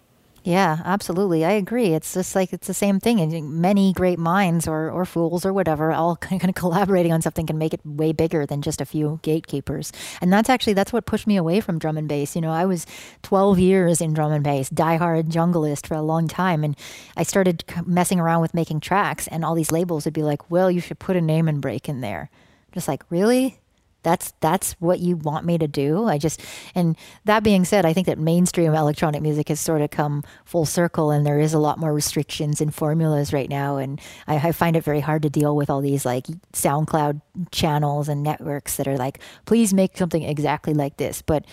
Yeah, 0.47 0.79
absolutely. 0.85 1.45
I 1.45 1.51
agree. 1.51 1.87
It's 1.93 2.15
just 2.15 2.37
like 2.37 2.53
it's 2.53 2.69
the 2.69 2.73
same 2.73 3.01
thing. 3.01 3.19
And 3.19 3.61
many 3.61 3.93
great 3.93 4.17
minds 4.17 4.69
or, 4.69 4.89
or 4.89 5.05
fools 5.05 5.45
or 5.45 5.53
whatever, 5.53 5.91
all 5.91 6.15
kind 6.21 6.45
of 6.49 6.55
collaborating 6.55 7.13
on 7.13 7.21
something 7.21 7.47
can 7.47 7.59
make 7.59 7.75
it 7.75 7.81
way 7.85 8.13
bigger 8.13 8.47
than 8.47 8.63
just 8.63 8.81
a 8.81 8.85
few 8.85 9.19
gatekeepers. 9.23 9.93
And 10.21 10.33
that's 10.33 10.49
actually 10.49 10.75
that's 10.75 10.93
what 10.93 11.05
pushed 11.05 11.27
me 11.27 11.37
away 11.37 11.61
from 11.61 11.81
drum 11.81 11.97
and 11.97 12.09
bass. 12.09 12.37
You 12.37 12.43
know, 12.43 12.53
I 12.53 12.65
was 12.65 12.87
12 13.23 13.59
years 13.59 14.01
in 14.01 14.15
drum 14.15 14.31
and 14.31 14.45
bass, 14.45 14.71
diehard 14.71 15.31
jungleist 15.31 15.85
for 15.85 15.95
a 15.95 16.03
long 16.03 16.29
time, 16.29 16.63
and 16.63 16.77
I 17.17 17.25
started 17.25 17.65
messing 17.85 18.21
around 18.21 18.41
with 18.41 18.55
making 18.55 18.79
tracks, 18.81 19.27
and 19.27 19.45
all 19.45 19.57
these 19.57 19.73
labels 19.73 20.05
would 20.05 20.15
be 20.15 20.23
like, 20.23 20.49
"Well, 20.49 20.71
you 20.71 20.81
should 20.81 21.01
put 21.01 21.17
an 21.17 21.29
Amen 21.29 21.59
break 21.59 21.89
in 21.89 22.03
there." 22.03 22.31
Just 22.71 22.87
like, 22.87 23.03
really? 23.11 23.59
That's 24.07 24.33
that's 24.39 24.75
what 24.75 25.01
you 25.01 25.17
want 25.17 25.45
me 25.45 25.59
to 25.59 25.67
do. 25.67 26.05
I 26.05 26.17
just 26.17 26.41
and 26.77 26.97
that 27.25 27.43
being 27.43 27.65
said 27.65 27.85
i 27.85 27.93
think 27.93 28.07
that 28.07 28.19
mainstream 28.21 28.73
electronic 28.73 29.21
music 29.21 29.49
has 29.49 29.59
sort 29.59 29.81
of 29.81 29.91
come 29.91 30.23
full 30.45 30.65
circle 30.65 31.11
and 31.11 31.27
there 31.27 31.41
is 31.41 31.53
a 31.53 31.59
lot 31.59 31.81
more 31.81 31.93
restrictions 31.93 32.61
and 32.61 32.73
formulas 32.73 33.33
right 33.33 33.51
now. 33.51 33.79
And 33.79 34.01
I, 34.29 34.37
I 34.37 34.53
find 34.53 34.77
it 34.77 34.85
very 34.85 35.01
hard 35.01 35.23
to 35.23 35.31
deal 35.31 35.57
with 35.57 35.69
all 35.69 35.81
these 35.81 36.07
like 36.07 36.27
soundcloud 36.53 37.21
channels 37.51 38.09
and 38.09 38.23
networks 38.23 38.77
that 38.77 38.87
are 38.87 38.97
like 38.97 39.19
please 39.45 39.75
make 39.75 39.97
something 39.97 40.23
exactly 40.23 40.73
like 40.73 40.99
this. 40.99 41.21
But 41.21 41.45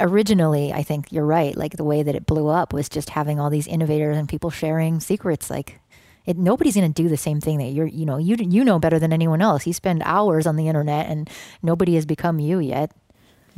originally 0.00 0.72
i 0.72 0.82
think 0.82 1.12
you're 1.12 1.24
right 1.24 1.56
like 1.56 1.76
the 1.76 1.84
way 1.84 2.02
that 2.02 2.16
it 2.16 2.26
blew 2.26 2.48
up 2.48 2.72
was 2.72 2.88
just 2.88 3.10
having 3.10 3.38
all 3.38 3.48
these 3.48 3.68
innovators 3.68 4.16
and 4.16 4.28
people 4.28 4.50
sharing 4.50 4.98
secrets 4.98 5.48
like 5.48 5.80
it, 6.26 6.38
nobody's 6.38 6.74
going 6.74 6.92
to 6.92 7.02
do 7.02 7.08
the 7.08 7.16
same 7.16 7.40
thing 7.40 7.58
that 7.58 7.68
you're 7.68 7.86
you 7.86 8.06
know 8.06 8.18
you 8.18 8.36
you 8.38 8.64
know 8.64 8.78
better 8.78 8.98
than 8.98 9.12
anyone 9.12 9.42
else 9.42 9.66
you 9.66 9.72
spend 9.72 10.02
hours 10.04 10.46
on 10.46 10.56
the 10.56 10.68
internet 10.68 11.06
and 11.06 11.28
nobody 11.62 11.94
has 11.94 12.06
become 12.06 12.38
you 12.38 12.58
yet 12.58 12.92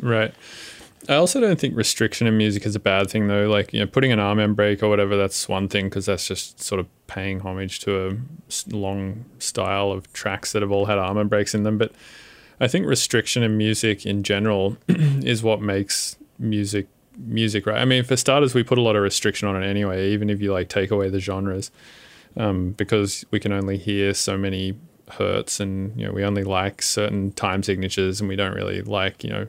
Right. 0.00 0.34
I 1.08 1.14
also 1.14 1.40
don't 1.40 1.58
think 1.58 1.76
restriction 1.76 2.26
in 2.26 2.36
music 2.36 2.66
is 2.66 2.74
a 2.74 2.80
bad 2.80 3.10
thing, 3.10 3.28
though. 3.28 3.48
Like, 3.48 3.72
you 3.72 3.80
know, 3.80 3.86
putting 3.86 4.12
an 4.12 4.18
Amen 4.18 4.54
break 4.54 4.82
or 4.82 4.88
whatever, 4.88 5.16
that's 5.16 5.48
one 5.48 5.68
thing 5.68 5.86
because 5.86 6.06
that's 6.06 6.26
just 6.26 6.60
sort 6.60 6.80
of 6.80 6.88
paying 7.06 7.40
homage 7.40 7.80
to 7.80 8.08
a 8.08 8.74
long 8.74 9.24
style 9.38 9.92
of 9.92 10.12
tracks 10.12 10.52
that 10.52 10.62
have 10.62 10.72
all 10.72 10.86
had 10.86 10.98
Amen 10.98 11.28
breaks 11.28 11.54
in 11.54 11.62
them. 11.62 11.78
But 11.78 11.92
I 12.58 12.66
think 12.66 12.86
restriction 12.86 13.42
in 13.42 13.56
music 13.56 14.04
in 14.04 14.22
general 14.22 14.76
is 14.88 15.42
what 15.42 15.60
makes 15.60 16.16
music 16.38 16.88
music, 17.18 17.66
right? 17.66 17.80
I 17.80 17.84
mean, 17.84 18.04
for 18.04 18.16
starters, 18.16 18.52
we 18.52 18.62
put 18.62 18.76
a 18.76 18.82
lot 18.82 18.96
of 18.96 19.02
restriction 19.02 19.48
on 19.48 19.62
it 19.62 19.66
anyway, 19.66 20.10
even 20.10 20.28
if 20.28 20.42
you 20.42 20.52
like 20.52 20.68
take 20.68 20.90
away 20.90 21.08
the 21.08 21.20
genres, 21.20 21.70
um, 22.36 22.70
because 22.72 23.24
we 23.30 23.40
can 23.40 23.52
only 23.52 23.78
hear 23.78 24.14
so 24.14 24.36
many 24.36 24.78
hertz 25.12 25.60
and, 25.60 25.98
you 25.98 26.06
know, 26.06 26.12
we 26.12 26.24
only 26.24 26.44
like 26.44 26.82
certain 26.82 27.32
time 27.32 27.62
signatures 27.62 28.20
and 28.20 28.28
we 28.28 28.36
don't 28.36 28.54
really 28.54 28.82
like, 28.82 29.22
you 29.24 29.30
know, 29.30 29.46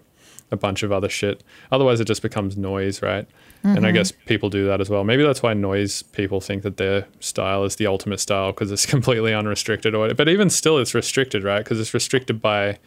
a 0.51 0.55
bunch 0.57 0.83
of 0.83 0.91
other 0.91 1.09
shit. 1.09 1.43
Otherwise, 1.71 1.99
it 1.99 2.05
just 2.05 2.21
becomes 2.21 2.55
noise, 2.57 3.01
right? 3.01 3.27
And 3.75 3.85
I 3.85 3.91
guess 3.91 4.11
people 4.11 4.49
do 4.49 4.65
that 4.67 4.79
as 4.79 4.89
well. 4.89 5.03
Maybe 5.03 5.23
that's 5.23 5.43
why 5.43 5.53
noise 5.53 6.03
people 6.03 6.39
think 6.39 6.63
that 6.63 6.77
their 6.77 7.05
style 7.19 7.65
is 7.65 7.75
the 7.75 7.87
ultimate 7.87 8.19
style 8.19 8.51
because 8.51 8.71
it's 8.71 8.85
completely 8.95 9.33
unrestricted. 9.33 9.93
Or, 9.93 10.13
but 10.13 10.29
even 10.29 10.49
still, 10.49 10.77
it's 10.77 10.93
restricted, 10.93 11.43
right? 11.43 11.63
Because 11.63 11.79
it's 11.79 11.93
restricted 11.93 12.41
by, 12.41 12.77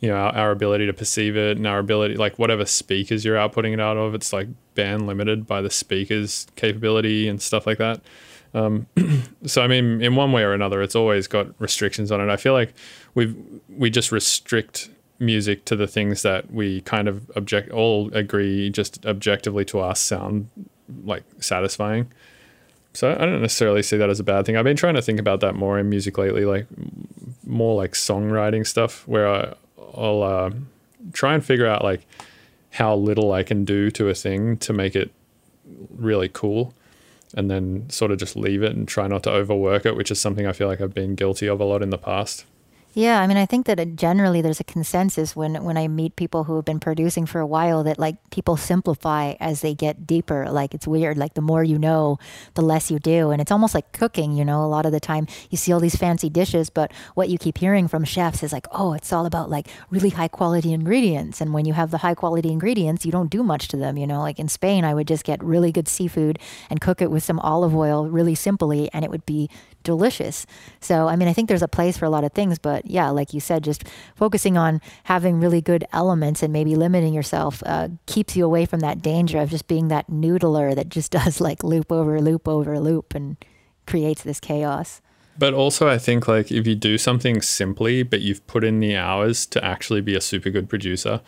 you 0.00 0.10
know, 0.10 0.16
our, 0.16 0.34
our 0.34 0.50
ability 0.50 0.86
to 0.86 0.92
perceive 0.92 1.36
it 1.36 1.56
and 1.56 1.66
our 1.66 1.78
ability, 1.78 2.16
like 2.16 2.38
whatever 2.38 2.66
speakers 2.66 3.24
you're 3.24 3.36
outputting 3.36 3.72
it 3.72 3.80
out 3.80 3.96
of, 3.96 4.14
it's 4.14 4.32
like 4.32 4.48
band 4.74 5.06
limited 5.06 5.46
by 5.46 5.62
the 5.62 5.70
speakers' 5.70 6.46
capability 6.56 7.26
and 7.26 7.40
stuff 7.40 7.66
like 7.66 7.78
that. 7.78 8.02
Um, 8.54 8.86
so 9.46 9.62
I 9.62 9.66
mean, 9.66 10.00
in 10.02 10.16
one 10.16 10.32
way 10.32 10.42
or 10.42 10.52
another, 10.52 10.82
it's 10.82 10.94
always 10.96 11.26
got 11.26 11.48
restrictions 11.60 12.10
on 12.10 12.20
it. 12.20 12.30
I 12.30 12.36
feel 12.36 12.52
like 12.52 12.74
we 13.14 13.34
we 13.68 13.90
just 13.90 14.12
restrict 14.12 14.90
music 15.20 15.64
to 15.64 15.74
the 15.74 15.86
things 15.86 16.22
that 16.22 16.52
we 16.52 16.80
kind 16.82 17.08
of 17.08 17.30
object 17.34 17.70
all 17.70 18.12
agree 18.14 18.70
just 18.70 19.04
objectively 19.04 19.64
to 19.64 19.80
us 19.80 19.98
sound 20.00 20.48
like 21.04 21.24
satisfying. 21.40 22.10
So 22.94 23.12
I 23.12 23.26
don't 23.26 23.42
necessarily 23.42 23.82
see 23.82 23.96
that 23.96 24.10
as 24.10 24.18
a 24.18 24.24
bad 24.24 24.46
thing. 24.46 24.56
I've 24.56 24.64
been 24.64 24.76
trying 24.76 24.94
to 24.94 25.02
think 25.02 25.20
about 25.20 25.40
that 25.40 25.54
more 25.54 25.78
in 25.78 25.88
music 25.88 26.18
lately, 26.18 26.44
like 26.44 26.66
more 27.46 27.76
like 27.76 27.92
songwriting 27.92 28.66
stuff, 28.66 29.06
where 29.06 29.28
I, 29.28 29.54
I'll 29.94 30.22
uh, 30.22 30.50
try 31.12 31.34
and 31.34 31.44
figure 31.44 31.66
out 31.66 31.84
like 31.84 32.06
how 32.70 32.94
little 32.96 33.32
I 33.32 33.42
can 33.42 33.64
do 33.64 33.90
to 33.92 34.08
a 34.08 34.14
thing 34.14 34.56
to 34.58 34.72
make 34.72 34.96
it 34.96 35.12
really 35.90 36.28
cool, 36.28 36.74
and 37.38 37.48
then 37.48 37.88
sort 37.88 38.10
of 38.10 38.18
just 38.18 38.34
leave 38.34 38.64
it 38.64 38.74
and 38.74 38.88
try 38.88 39.06
not 39.06 39.22
to 39.22 39.30
overwork 39.30 39.86
it, 39.86 39.94
which 39.94 40.10
is 40.10 40.20
something 40.20 40.44
I 40.44 40.52
feel 40.52 40.66
like 40.66 40.80
I've 40.80 40.92
been 40.92 41.14
guilty 41.14 41.46
of 41.46 41.60
a 41.60 41.64
lot 41.64 41.82
in 41.84 41.90
the 41.90 41.96
past. 41.96 42.44
Yeah, 42.98 43.20
I 43.20 43.28
mean, 43.28 43.36
I 43.36 43.46
think 43.46 43.66
that 43.66 43.78
uh, 43.78 43.84
generally 43.84 44.42
there's 44.42 44.58
a 44.58 44.64
consensus 44.64 45.36
when 45.36 45.62
when 45.62 45.76
I 45.76 45.86
meet 45.86 46.16
people 46.16 46.42
who 46.42 46.56
have 46.56 46.64
been 46.64 46.80
producing 46.80 47.26
for 47.26 47.38
a 47.38 47.46
while 47.46 47.84
that 47.84 47.96
like 47.96 48.16
people 48.30 48.56
simplify 48.56 49.34
as 49.38 49.60
they 49.60 49.72
get 49.72 50.04
deeper. 50.04 50.50
Like 50.50 50.74
it's 50.74 50.84
weird. 50.84 51.16
Like 51.16 51.34
the 51.34 51.40
more 51.40 51.62
you 51.62 51.78
know, 51.78 52.18
the 52.54 52.62
less 52.62 52.90
you 52.90 52.98
do, 52.98 53.30
and 53.30 53.40
it's 53.40 53.52
almost 53.52 53.72
like 53.72 53.92
cooking. 53.92 54.32
You 54.32 54.44
know, 54.44 54.64
a 54.64 54.66
lot 54.66 54.84
of 54.84 54.90
the 54.90 54.98
time 54.98 55.28
you 55.48 55.56
see 55.56 55.72
all 55.72 55.78
these 55.78 55.94
fancy 55.94 56.28
dishes, 56.28 56.70
but 56.70 56.90
what 57.14 57.28
you 57.28 57.38
keep 57.38 57.58
hearing 57.58 57.86
from 57.86 58.02
chefs 58.02 58.42
is 58.42 58.52
like, 58.52 58.66
oh, 58.72 58.94
it's 58.94 59.12
all 59.12 59.26
about 59.26 59.48
like 59.48 59.68
really 59.90 60.10
high 60.10 60.26
quality 60.26 60.72
ingredients. 60.72 61.40
And 61.40 61.54
when 61.54 61.66
you 61.66 61.74
have 61.74 61.92
the 61.92 61.98
high 61.98 62.16
quality 62.16 62.50
ingredients, 62.50 63.06
you 63.06 63.12
don't 63.12 63.30
do 63.30 63.44
much 63.44 63.68
to 63.68 63.76
them. 63.76 63.96
You 63.96 64.08
know, 64.08 64.22
like 64.22 64.40
in 64.40 64.48
Spain, 64.48 64.82
I 64.82 64.94
would 64.94 65.06
just 65.06 65.22
get 65.22 65.40
really 65.40 65.70
good 65.70 65.86
seafood 65.86 66.40
and 66.68 66.80
cook 66.80 67.00
it 67.00 67.12
with 67.12 67.22
some 67.22 67.38
olive 67.38 67.76
oil 67.76 68.08
really 68.08 68.34
simply, 68.34 68.90
and 68.92 69.04
it 69.04 69.10
would 69.12 69.24
be 69.24 69.48
delicious. 69.82 70.46
So, 70.80 71.08
I 71.08 71.16
mean, 71.16 71.28
I 71.28 71.32
think 71.32 71.48
there's 71.48 71.62
a 71.62 71.68
place 71.68 71.96
for 71.96 72.04
a 72.04 72.10
lot 72.10 72.24
of 72.24 72.32
things, 72.32 72.58
but 72.58 72.86
yeah, 72.86 73.10
like 73.10 73.32
you 73.32 73.40
said, 73.40 73.64
just 73.64 73.84
focusing 74.14 74.56
on 74.56 74.80
having 75.04 75.40
really 75.40 75.60
good 75.60 75.84
elements 75.92 76.42
and 76.42 76.52
maybe 76.52 76.76
limiting 76.76 77.14
yourself 77.14 77.62
uh, 77.66 77.88
keeps 78.06 78.36
you 78.36 78.44
away 78.44 78.66
from 78.66 78.80
that 78.80 79.02
danger 79.02 79.38
of 79.38 79.50
just 79.50 79.68
being 79.68 79.88
that 79.88 80.10
noodler 80.10 80.74
that 80.74 80.88
just 80.88 81.12
does 81.18 81.40
like 81.40 81.62
loop 81.62 81.90
over 81.92 82.20
loop 82.20 82.48
over 82.48 82.78
loop 82.78 83.14
and 83.14 83.36
creates 83.86 84.22
this 84.22 84.40
chaos. 84.40 85.00
But 85.38 85.54
also, 85.54 85.88
I 85.88 85.98
think 85.98 86.26
like 86.26 86.50
if 86.50 86.66
you 86.66 86.74
do 86.74 86.98
something 86.98 87.40
simply, 87.42 88.02
but 88.02 88.20
you've 88.20 88.44
put 88.48 88.64
in 88.64 88.80
the 88.80 88.96
hours 88.96 89.46
to 89.46 89.64
actually 89.64 90.00
be 90.00 90.16
a 90.16 90.20
super 90.20 90.50
good 90.50 90.68
producer, 90.68 91.20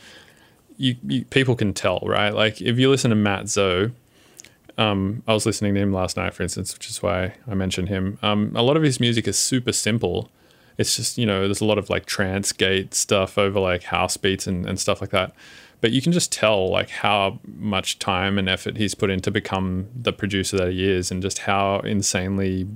you, 0.76 0.96
you 1.06 1.24
people 1.26 1.54
can 1.54 1.72
tell, 1.72 2.00
right? 2.04 2.34
Like 2.34 2.60
if 2.60 2.78
you 2.78 2.90
listen 2.90 3.10
to 3.10 3.16
Mat 3.16 3.48
Zo, 3.48 3.92
um, 4.78 5.22
I 5.26 5.32
was 5.32 5.46
listening 5.46 5.74
to 5.74 5.80
him 5.80 5.92
last 5.92 6.16
night, 6.16 6.34
for 6.34 6.42
instance, 6.42 6.74
which 6.74 6.88
is 6.88 7.02
why 7.02 7.34
I 7.48 7.54
mentioned 7.54 7.88
him. 7.88 8.18
Um, 8.22 8.52
a 8.54 8.62
lot 8.62 8.76
of 8.76 8.82
his 8.82 9.00
music 9.00 9.26
is 9.28 9.38
super 9.38 9.72
simple. 9.72 10.30
It's 10.78 10.96
just 10.96 11.18
you 11.18 11.26
know 11.26 11.42
there's 11.42 11.60
a 11.60 11.66
lot 11.66 11.78
of 11.78 11.90
like 11.90 12.06
trance 12.06 12.52
gate 12.52 12.94
stuff 12.94 13.36
over 13.36 13.60
like 13.60 13.84
house 13.84 14.16
beats 14.16 14.46
and, 14.46 14.66
and 14.66 14.78
stuff 14.78 15.00
like 15.00 15.10
that. 15.10 15.32
But 15.80 15.92
you 15.92 16.02
can 16.02 16.12
just 16.12 16.30
tell 16.30 16.68
like 16.70 16.90
how 16.90 17.40
much 17.44 17.98
time 17.98 18.38
and 18.38 18.48
effort 18.48 18.76
he's 18.76 18.94
put 18.94 19.10
in 19.10 19.20
to 19.20 19.30
become 19.30 19.88
the 19.94 20.12
producer 20.12 20.56
that 20.58 20.72
he 20.72 20.90
is, 20.90 21.10
and 21.10 21.22
just 21.22 21.40
how 21.40 21.80
insanely 21.80 22.66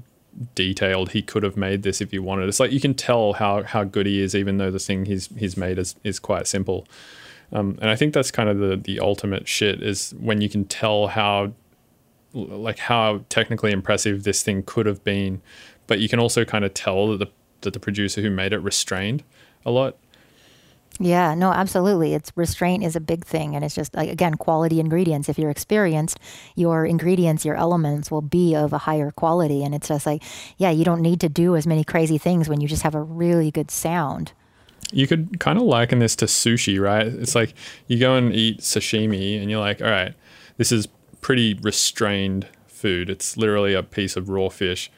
detailed 0.55 1.12
he 1.12 1.22
could 1.22 1.42
have 1.42 1.57
made 1.57 1.82
this 1.82 2.01
if 2.01 2.11
he 2.11 2.18
wanted. 2.18 2.49
It's 2.49 2.61
like 2.61 2.72
you 2.72 2.80
can 2.80 2.95
tell 2.95 3.34
how 3.34 3.62
how 3.62 3.84
good 3.84 4.07
he 4.07 4.20
is, 4.20 4.34
even 4.34 4.59
though 4.59 4.70
the 4.70 4.78
thing 4.78 5.07
he's 5.07 5.28
he's 5.36 5.57
made 5.57 5.78
is 5.78 5.95
is 6.05 6.18
quite 6.18 6.47
simple. 6.47 6.86
Um, 7.53 7.78
and 7.80 7.90
I 7.90 7.97
think 7.97 8.14
that's 8.14 8.30
kind 8.30 8.49
of 8.49 8.59
the 8.59 8.76
the 8.76 9.01
ultimate 9.01 9.49
shit 9.49 9.82
is 9.82 10.14
when 10.18 10.40
you 10.40 10.49
can 10.49 10.64
tell 10.64 11.09
how 11.09 11.53
like 12.35 12.78
how 12.78 13.24
technically 13.28 13.72
impressive 13.72 14.24
this 14.24 14.43
thing 14.43 14.62
could 14.62 14.87
have 14.87 15.03
been, 15.05 15.41
but 15.87 16.01
you 16.01 16.09
can 16.09 16.18
also 16.18 16.45
kind 16.45 16.64
of 16.64 16.74
tell 16.74 17.09
that 17.09 17.18
the 17.18 17.30
that 17.61 17.72
the 17.72 17.80
producer 17.80 18.20
who 18.20 18.30
made 18.30 18.53
it 18.53 18.59
restrained 18.59 19.24
a 19.64 19.70
lot. 19.70 19.97
Yeah, 21.01 21.35
no, 21.35 21.51
absolutely. 21.51 22.14
It's 22.14 22.30
restraint 22.37 22.85
is 22.85 22.95
a 22.95 23.01
big 23.01 23.24
thing, 23.24 23.57
and 23.57 23.64
it's 23.64 23.74
just 23.74 23.95
like 23.97 24.09
again 24.09 24.35
quality 24.35 24.78
ingredients. 24.78 25.28
If 25.28 25.39
you're 25.39 25.51
experienced, 25.51 26.20
your 26.55 26.87
ingredients, 26.87 27.45
your 27.45 27.57
elements 27.57 28.11
will 28.11 28.22
be 28.22 28.55
of 28.55 28.72
a 28.72 28.78
higher 28.78 29.11
quality, 29.11 29.64
and 29.64 29.74
it's 29.74 29.89
just 29.89 30.07
like, 30.07 30.22
yeah, 30.57 30.70
you 30.70 30.85
don't 30.85 31.03
need 31.03 31.20
to 31.20 31.28
do 31.28 31.57
as 31.57 31.66
many 31.66 31.82
crazy 31.82 32.18
things 32.18 32.49
when 32.49 32.61
you 32.61 32.68
just 32.68 32.82
have 32.82 32.95
a 32.95 33.03
really 33.03 33.51
good 33.51 33.72
sound. 33.72 34.32
You 34.93 35.09
could 35.09 35.41
kind 35.41 35.59
of 35.59 35.64
liken 35.64 35.99
this 35.99 36.14
to 36.16 36.26
sushi, 36.26 36.80
right? 36.80 37.07
It's 37.07 37.35
like 37.35 37.55
you 37.89 37.99
go 37.99 38.14
and 38.14 38.32
eat 38.32 38.61
sashimi, 38.61 39.41
and 39.41 39.51
you're 39.51 39.61
like, 39.61 39.82
all 39.82 39.91
right, 39.91 40.14
this 40.59 40.70
is 40.70 40.87
pretty 41.25 41.55
restrained 41.55 42.47
food. 42.66 43.09
It's 43.09 43.39
literally 43.39 43.72
a 43.72 43.83
piece 43.83 44.14
of 44.14 44.29
raw 44.29 44.51
fish, 44.51 44.91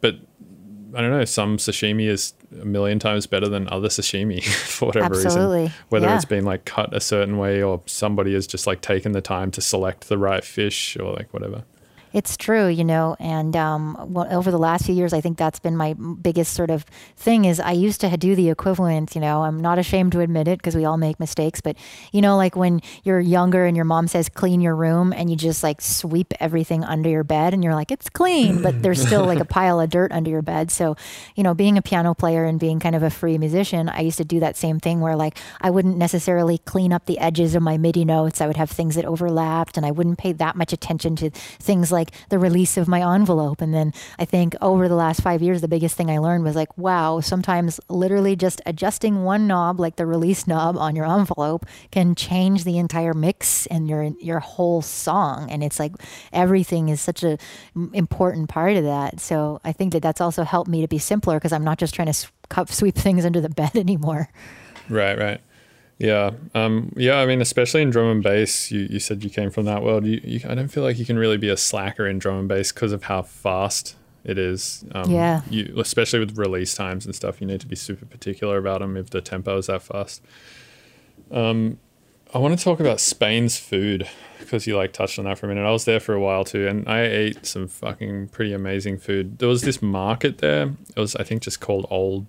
but 0.00 0.14
I 0.94 1.02
don't 1.02 1.10
know. 1.10 1.26
Some 1.26 1.58
sashimi 1.58 2.06
is 2.06 2.32
a 2.58 2.64
million 2.64 2.98
times 2.98 3.26
better 3.26 3.50
than 3.50 3.68
other 3.68 3.88
sashimi 3.88 4.42
for 4.66 4.86
whatever 4.86 5.14
Absolutely, 5.14 5.64
reason. 5.64 5.74
Whether 5.90 6.06
yeah. 6.06 6.16
it's 6.16 6.24
been 6.24 6.46
like 6.46 6.64
cut 6.64 6.94
a 6.94 7.00
certain 7.00 7.36
way 7.36 7.62
or 7.62 7.82
somebody 7.84 8.32
has 8.32 8.46
just 8.46 8.66
like 8.66 8.80
taken 8.80 9.12
the 9.12 9.20
time 9.20 9.50
to 9.50 9.60
select 9.60 10.08
the 10.08 10.16
right 10.16 10.42
fish 10.42 10.96
or 10.96 11.12
like 11.12 11.30
whatever. 11.34 11.64
It's 12.12 12.36
true, 12.36 12.68
you 12.68 12.84
know, 12.84 13.16
and 13.18 13.56
um, 13.56 13.96
well, 14.12 14.26
over 14.30 14.50
the 14.50 14.58
last 14.58 14.84
few 14.84 14.94
years, 14.94 15.12
I 15.12 15.20
think 15.20 15.38
that's 15.38 15.58
been 15.58 15.76
my 15.76 15.94
biggest 15.94 16.52
sort 16.54 16.70
of 16.70 16.84
thing. 17.16 17.44
Is 17.44 17.58
I 17.58 17.72
used 17.72 18.00
to 18.02 18.16
do 18.16 18.34
the 18.34 18.50
equivalent. 18.50 19.14
You 19.14 19.20
know, 19.20 19.42
I'm 19.42 19.60
not 19.60 19.78
ashamed 19.78 20.12
to 20.12 20.20
admit 20.20 20.48
it 20.48 20.58
because 20.58 20.76
we 20.76 20.84
all 20.84 20.98
make 20.98 21.18
mistakes. 21.18 21.60
But 21.60 21.76
you 22.12 22.20
know, 22.20 22.36
like 22.36 22.56
when 22.56 22.82
you're 23.04 23.20
younger 23.20 23.64
and 23.64 23.76
your 23.76 23.84
mom 23.84 24.08
says 24.08 24.28
clean 24.28 24.60
your 24.60 24.76
room, 24.76 25.12
and 25.12 25.30
you 25.30 25.36
just 25.36 25.62
like 25.62 25.80
sweep 25.80 26.34
everything 26.40 26.84
under 26.84 27.08
your 27.08 27.24
bed, 27.24 27.54
and 27.54 27.64
you're 27.64 27.74
like 27.74 27.90
it's 27.90 28.10
clean, 28.10 28.62
but 28.62 28.82
there's 28.82 29.00
still 29.00 29.24
like 29.24 29.40
a 29.40 29.44
pile 29.52 29.80
of 29.80 29.88
dirt 29.90 30.12
under 30.12 30.30
your 30.30 30.42
bed. 30.42 30.70
So, 30.70 30.96
you 31.34 31.42
know, 31.42 31.54
being 31.54 31.78
a 31.78 31.82
piano 31.82 32.14
player 32.14 32.44
and 32.44 32.60
being 32.60 32.78
kind 32.78 32.94
of 32.94 33.02
a 33.02 33.10
free 33.10 33.38
musician, 33.38 33.88
I 33.88 34.00
used 34.00 34.18
to 34.18 34.24
do 34.24 34.40
that 34.40 34.56
same 34.56 34.80
thing 34.80 35.00
where 35.00 35.16
like 35.16 35.38
I 35.60 35.70
wouldn't 35.70 35.96
necessarily 35.96 36.58
clean 36.58 36.92
up 36.92 37.06
the 37.06 37.18
edges 37.18 37.54
of 37.54 37.62
my 37.62 37.78
MIDI 37.78 38.04
notes. 38.04 38.40
I 38.40 38.46
would 38.46 38.56
have 38.56 38.70
things 38.70 38.96
that 38.96 39.04
overlapped, 39.04 39.76
and 39.76 39.86
I 39.86 39.90
wouldn't 39.90 40.18
pay 40.18 40.32
that 40.32 40.56
much 40.56 40.72
attention 40.72 41.16
to 41.16 41.30
things 41.30 41.90
like 41.92 42.01
the 42.28 42.38
release 42.38 42.76
of 42.76 42.88
my 42.88 43.14
envelope. 43.14 43.60
And 43.60 43.74
then 43.74 43.92
I 44.18 44.24
think 44.24 44.54
over 44.60 44.88
the 44.88 44.94
last 44.94 45.20
five 45.20 45.42
years, 45.42 45.60
the 45.60 45.68
biggest 45.68 45.96
thing 45.96 46.10
I 46.10 46.18
learned 46.18 46.44
was 46.44 46.56
like, 46.56 46.76
wow, 46.76 47.20
sometimes 47.20 47.80
literally 47.88 48.36
just 48.36 48.60
adjusting 48.66 49.24
one 49.24 49.46
knob, 49.46 49.78
like 49.80 49.96
the 49.96 50.06
release 50.06 50.46
knob 50.46 50.76
on 50.76 50.96
your 50.96 51.06
envelope, 51.06 51.66
can 51.90 52.14
change 52.14 52.64
the 52.64 52.78
entire 52.78 53.14
mix 53.14 53.66
and 53.66 53.88
your 53.88 54.12
your 54.20 54.40
whole 54.40 54.82
song. 54.82 55.50
And 55.50 55.62
it's 55.62 55.78
like 55.78 55.92
everything 56.32 56.88
is 56.88 57.00
such 57.00 57.22
a 57.22 57.38
m- 57.76 57.90
important 57.94 58.48
part 58.48 58.76
of 58.76 58.84
that. 58.84 59.20
So 59.20 59.60
I 59.64 59.72
think 59.72 59.92
that 59.92 60.02
that's 60.02 60.20
also 60.20 60.44
helped 60.44 60.70
me 60.70 60.80
to 60.80 60.88
be 60.88 60.98
simpler 60.98 61.36
because 61.36 61.52
I'm 61.52 61.64
not 61.64 61.78
just 61.78 61.94
trying 61.94 62.12
to 62.12 62.66
sweep 62.66 62.94
things 63.06 63.24
under 63.24 63.40
the 63.40 63.48
bed 63.48 63.76
anymore. 63.76 64.28
Right, 64.88 65.18
right. 65.18 65.40
Yeah. 66.02 66.32
Um, 66.52 66.92
yeah, 66.96 67.20
I 67.20 67.26
mean, 67.26 67.40
especially 67.40 67.80
in 67.80 67.90
drum 67.90 68.08
and 68.10 68.22
bass, 68.24 68.72
you, 68.72 68.88
you 68.90 68.98
said 68.98 69.22
you 69.22 69.30
came 69.30 69.50
from 69.50 69.66
that 69.66 69.84
world. 69.84 70.04
You, 70.04 70.20
you, 70.24 70.40
I 70.48 70.56
don't 70.56 70.66
feel 70.66 70.82
like 70.82 70.98
you 70.98 71.04
can 71.04 71.16
really 71.16 71.36
be 71.38 71.48
a 71.48 71.56
slacker 71.56 72.08
in 72.08 72.18
drum 72.18 72.40
and 72.40 72.48
bass 72.48 72.72
because 72.72 72.90
of 72.90 73.04
how 73.04 73.22
fast 73.22 73.94
it 74.24 74.36
is. 74.36 74.84
Um, 74.96 75.08
Yeah. 75.08 75.42
You, 75.48 75.72
especially 75.78 76.18
with 76.18 76.36
release 76.36 76.74
times 76.74 77.06
and 77.06 77.14
stuff, 77.14 77.40
you 77.40 77.46
need 77.46 77.60
to 77.60 77.68
be 77.68 77.76
super 77.76 78.04
particular 78.04 78.58
about 78.58 78.80
them 78.80 78.96
if 78.96 79.10
the 79.10 79.20
tempo 79.20 79.56
is 79.58 79.66
that 79.68 79.82
fast. 79.82 80.22
Um, 81.30 81.78
I 82.34 82.38
want 82.38 82.58
to 82.58 82.64
talk 82.64 82.80
about 82.80 82.98
Spain's 82.98 83.56
food 83.56 84.08
because 84.40 84.66
you 84.66 84.76
like 84.76 84.92
touched 84.92 85.20
on 85.20 85.26
that 85.26 85.38
for 85.38 85.46
a 85.46 85.48
minute. 85.50 85.64
I 85.64 85.70
was 85.70 85.84
there 85.84 86.00
for 86.00 86.14
a 86.14 86.20
while 86.20 86.44
too, 86.44 86.66
and 86.66 86.88
I 86.88 87.02
ate 87.02 87.46
some 87.46 87.68
fucking 87.68 88.28
pretty 88.28 88.52
amazing 88.52 88.98
food. 88.98 89.38
There 89.38 89.48
was 89.48 89.62
this 89.62 89.80
market 89.80 90.38
there. 90.38 90.72
It 90.96 91.00
was, 91.00 91.14
I 91.14 91.22
think, 91.22 91.42
just 91.42 91.60
called 91.60 91.86
Old 91.90 92.26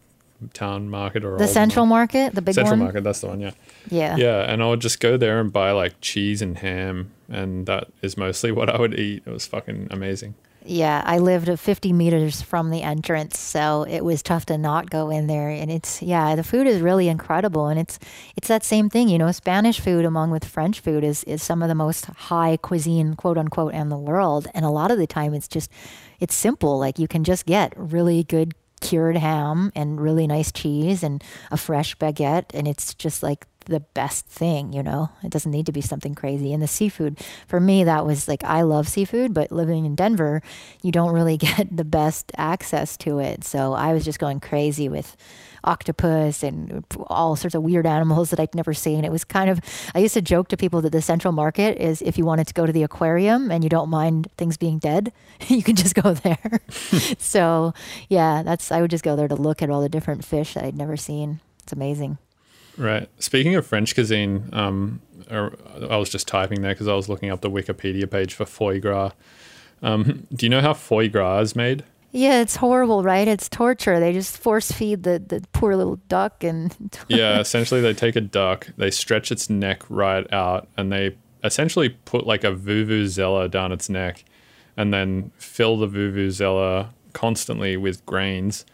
Town 0.54 0.90
Market 0.90 1.24
or 1.24 1.38
The 1.38 1.48
Central 1.48 1.86
Mar- 1.86 2.00
Market, 2.00 2.36
the 2.36 2.42
big 2.42 2.56
Central 2.56 2.72
one. 2.72 2.80
Market. 2.80 3.04
That's 3.04 3.22
the 3.22 3.28
one. 3.28 3.40
Yeah. 3.42 3.52
Yeah. 3.90 4.16
Yeah, 4.18 4.52
and 4.52 4.64
I 4.64 4.68
would 4.68 4.82
just 4.82 5.00
go 5.00 5.18
there 5.18 5.40
and 5.40 5.52
buy 5.52 5.72
like 5.72 6.00
cheese 6.02 6.42
and 6.42 6.58
ham, 6.58 7.12
and 7.30 7.66
that 7.66 7.88
is 8.02 8.18
mostly 8.18 8.52
what 8.58 8.70
I 8.70 8.80
would 8.80 8.98
eat. 9.00 9.24
It 9.26 9.30
was 9.30 9.46
fucking 9.46 9.88
amazing. 9.92 10.36
Yeah, 10.66 11.04
I 11.06 11.18
lived 11.18 11.50
at 11.50 11.60
50 11.60 11.92
meters 11.92 12.42
from 12.42 12.70
the 12.70 12.84
entrance, 12.84 13.38
so 13.38 13.84
it 13.84 14.06
was 14.06 14.24
tough 14.24 14.46
to 14.46 14.58
not 14.58 14.90
go 14.90 15.10
in 15.10 15.28
there. 15.28 15.50
And 15.50 15.70
it's 15.70 16.02
yeah, 16.02 16.36
the 16.38 16.44
food 16.44 16.68
is 16.68 16.82
really 16.82 17.10
incredible, 17.10 17.68
and 17.68 17.78
it's 17.78 18.00
it's 18.38 18.48
that 18.48 18.64
same 18.64 18.90
thing, 18.90 19.10
you 19.10 19.18
know. 19.18 19.30
Spanish 19.34 19.82
food, 19.82 20.06
along 20.06 20.32
with 20.32 20.46
French 20.46 20.80
food, 20.80 21.04
is 21.04 21.24
is 21.26 21.44
some 21.44 21.62
of 21.62 21.68
the 21.68 21.76
most 21.76 22.06
high 22.06 22.58
cuisine, 22.58 23.16
quote 23.16 23.38
unquote, 23.38 23.74
in 23.74 23.90
the 23.90 23.98
world. 23.98 24.48
And 24.54 24.64
a 24.64 24.70
lot 24.70 24.90
of 24.90 24.98
the 24.98 25.08
time, 25.08 25.34
it's 25.34 25.50
just 25.50 25.70
it's 26.22 26.34
simple. 26.34 26.80
Like 26.80 26.98
you 26.98 27.10
can 27.10 27.26
just 27.26 27.46
get 27.46 27.74
really 27.76 28.24
good 28.24 28.54
cured 28.84 29.18
ham 29.18 29.72
and 29.76 30.00
really 30.00 30.28
nice 30.28 30.52
cheese 30.52 31.04
and 31.04 31.24
a 31.50 31.58
fresh 31.58 31.96
baguette, 31.98 32.54
and 32.54 32.68
it's 32.68 32.94
just 32.94 33.24
like 33.24 33.48
the 33.66 33.80
best 33.80 34.26
thing, 34.26 34.74
you 34.74 34.84
know. 34.84 35.10
It 35.24 35.32
doesn't 35.32 35.52
need 35.52 35.66
to 35.66 35.72
be 35.72 35.82
something 35.82 36.16
crazy. 36.16 36.54
And 36.54 36.62
the 36.62 36.68
seafood, 36.68 37.20
for 37.48 37.60
me, 37.60 37.84
that 37.84 38.06
was 38.06 38.28
like 38.28 38.44
I 38.44 38.62
love 38.62 38.88
seafood, 38.88 39.34
but 39.34 39.52
living 39.52 39.86
in 39.86 39.96
Denver, 39.96 40.42
you 40.82 40.92
don't 40.92 41.14
really 41.14 41.38
get 41.50 41.76
the 41.76 41.86
best 41.86 42.32
access 42.38 42.98
to 42.98 43.20
it. 43.20 43.44
So 43.44 43.74
I 43.74 43.94
was 43.94 44.06
just 44.06 44.20
going 44.20 44.40
crazy 44.40 44.90
with 44.90 45.16
octopus 45.64 46.44
and 46.44 46.84
all 47.08 47.36
sorts 47.36 47.56
of 47.56 47.64
weird 47.64 47.86
animals 47.86 48.30
that 48.30 48.40
I'd 48.40 48.54
never 48.56 48.74
seen. 48.74 49.06
It 49.06 49.12
was 49.12 49.24
kind 49.24 49.50
of 49.50 49.60
I 49.96 50.00
used 50.00 50.14
to 50.16 50.22
joke 50.22 50.50
to 50.50 50.58
people 50.58 50.82
that 50.82 50.92
the 50.92 51.02
Central 51.02 51.32
Market 51.32 51.78
is 51.78 52.02
if 52.02 52.18
you 52.18 52.26
wanted 52.26 52.48
to 52.48 52.54
go 52.54 52.66
to 52.66 52.74
the 52.74 52.84
aquarium 52.84 53.52
and 53.52 53.64
you 53.64 53.70
don't 53.70 53.90
mind 53.90 54.28
things 54.38 54.58
being 54.58 54.80
dead, 54.80 55.14
you 55.48 55.64
can 55.64 55.76
just 55.76 55.96
go 55.96 56.14
there. 56.14 56.60
so 57.18 57.74
yeah, 58.10 58.44
that's 58.44 58.72
I 58.72 58.82
would 58.82 58.92
just 58.92 59.04
go 59.04 59.16
there 59.16 59.28
to 59.28 59.36
look 59.36 59.62
at 59.62 59.70
all 59.70 59.82
the 59.82 59.90
different 59.90 60.26
fish 60.26 60.54
that 60.54 60.64
I'd 60.64 60.78
never 60.78 60.98
seen. 60.98 61.40
It's 61.64 61.74
amazing. 61.74 62.18
Right. 62.78 63.10
Speaking 63.20 63.56
of 63.56 63.66
French 63.66 63.94
cuisine, 63.94 64.50
um, 64.54 65.02
er, 65.32 65.56
I 65.90 65.98
was 65.98 66.10
just 66.10 66.28
typing 66.28 66.62
there 66.62 66.74
because 66.74 66.88
I 66.88 66.94
was 66.94 67.10
looking 67.10 67.30
up 67.30 67.42
the 67.42 67.52
Wikipedia 67.52 68.10
page 68.10 68.34
for 68.34 68.46
foie 68.46 68.80
gras. 68.80 69.12
Um, 69.82 70.28
do 70.34 70.46
you 70.46 70.50
know 70.50 70.62
how 70.62 70.74
foie 70.74 71.08
gras 71.08 71.40
is 71.40 71.56
made? 71.56 71.84
Yeah, 72.12 72.42
it's 72.42 72.56
horrible, 72.56 73.02
right? 73.02 73.28
It's 73.28 73.50
torture. 73.50 74.00
They 74.00 74.14
just 74.14 74.38
force 74.38 74.72
feed 74.72 75.02
the, 75.02 75.18
the 75.20 75.44
poor 75.52 75.76
little 75.76 75.96
duck 76.10 76.44
and 76.44 76.76
yeah, 77.08 77.40
essentially 77.40 77.82
they 77.82 77.94
take 77.94 78.16
a 78.16 78.22
duck, 78.22 78.68
they 78.78 78.92
stretch 78.92 79.32
its 79.32 79.50
neck 79.50 79.84
right 79.90 80.32
out, 80.32 80.68
and 80.78 80.92
they 80.92 81.18
essentially 81.44 81.90
put 81.90 82.28
like 82.28 82.44
a 82.44 82.54
vuvuzela 82.54 83.50
down 83.50 83.72
its 83.72 83.90
neck, 83.90 84.24
and 84.78 84.94
then 84.94 85.32
fill 85.38 85.78
the 85.78 85.88
vuvuzela 85.88 86.90
constantly 87.14 87.78
with 87.78 88.06
grains. 88.06 88.66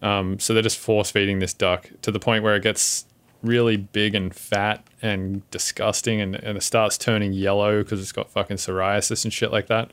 Um, 0.00 0.38
so 0.38 0.52
they're 0.52 0.62
just 0.62 0.78
force 0.78 1.10
feeding 1.10 1.40
this 1.40 1.54
duck 1.54 1.90
to 2.02 2.10
the 2.10 2.18
point 2.18 2.44
where 2.44 2.56
it 2.56 2.62
gets 2.62 3.06
really 3.42 3.76
big 3.76 4.14
and 4.14 4.34
fat 4.34 4.84
and 5.00 5.48
disgusting, 5.50 6.20
and, 6.20 6.34
and 6.36 6.56
it 6.56 6.62
starts 6.62 6.96
turning 6.96 7.32
yellow 7.32 7.82
because 7.82 8.00
it's 8.00 8.12
got 8.12 8.30
fucking 8.30 8.56
psoriasis 8.56 9.24
and 9.24 9.32
shit 9.32 9.52
like 9.52 9.66
that. 9.66 9.90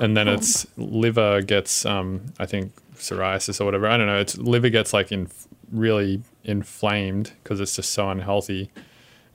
And 0.00 0.16
then 0.16 0.28
its 0.28 0.66
liver 0.76 1.42
gets, 1.42 1.84
um, 1.86 2.26
I 2.38 2.46
think, 2.46 2.72
psoriasis 2.94 3.60
or 3.60 3.64
whatever. 3.64 3.86
I 3.88 3.96
don't 3.96 4.06
know. 4.06 4.18
Its 4.18 4.36
liver 4.36 4.70
gets 4.70 4.92
like 4.92 5.12
in 5.12 5.28
really 5.72 6.22
inflamed 6.44 7.32
because 7.42 7.60
it's 7.60 7.76
just 7.76 7.90
so 7.90 8.10
unhealthy. 8.10 8.70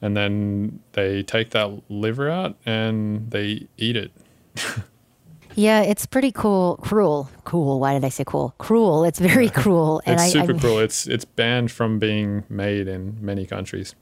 And 0.01 0.17
then 0.17 0.81
they 0.93 1.23
take 1.23 1.51
that 1.51 1.81
liver 1.89 2.29
out 2.29 2.55
and 2.65 3.31
they 3.31 3.67
eat 3.77 3.95
it. 3.95 4.11
yeah, 5.55 5.81
it's 5.81 6.05
pretty 6.05 6.31
cool, 6.31 6.77
cruel, 6.77 7.29
cool. 7.43 7.79
Why 7.79 7.93
did 7.93 8.03
I 8.05 8.09
say 8.09 8.23
cool? 8.25 8.53
Cruel. 8.57 9.03
It's 9.03 9.19
very 9.19 9.49
cruel, 9.49 10.01
and 10.05 10.15
it's 10.15 10.35
I, 10.35 10.41
super 10.41 10.55
I, 10.55 10.59
cruel. 10.59 10.79
It's 10.79 11.07
it's 11.07 11.25
banned 11.25 11.71
from 11.71 11.99
being 11.99 12.43
made 12.49 12.87
in 12.87 13.17
many 13.21 13.45
countries. 13.45 13.95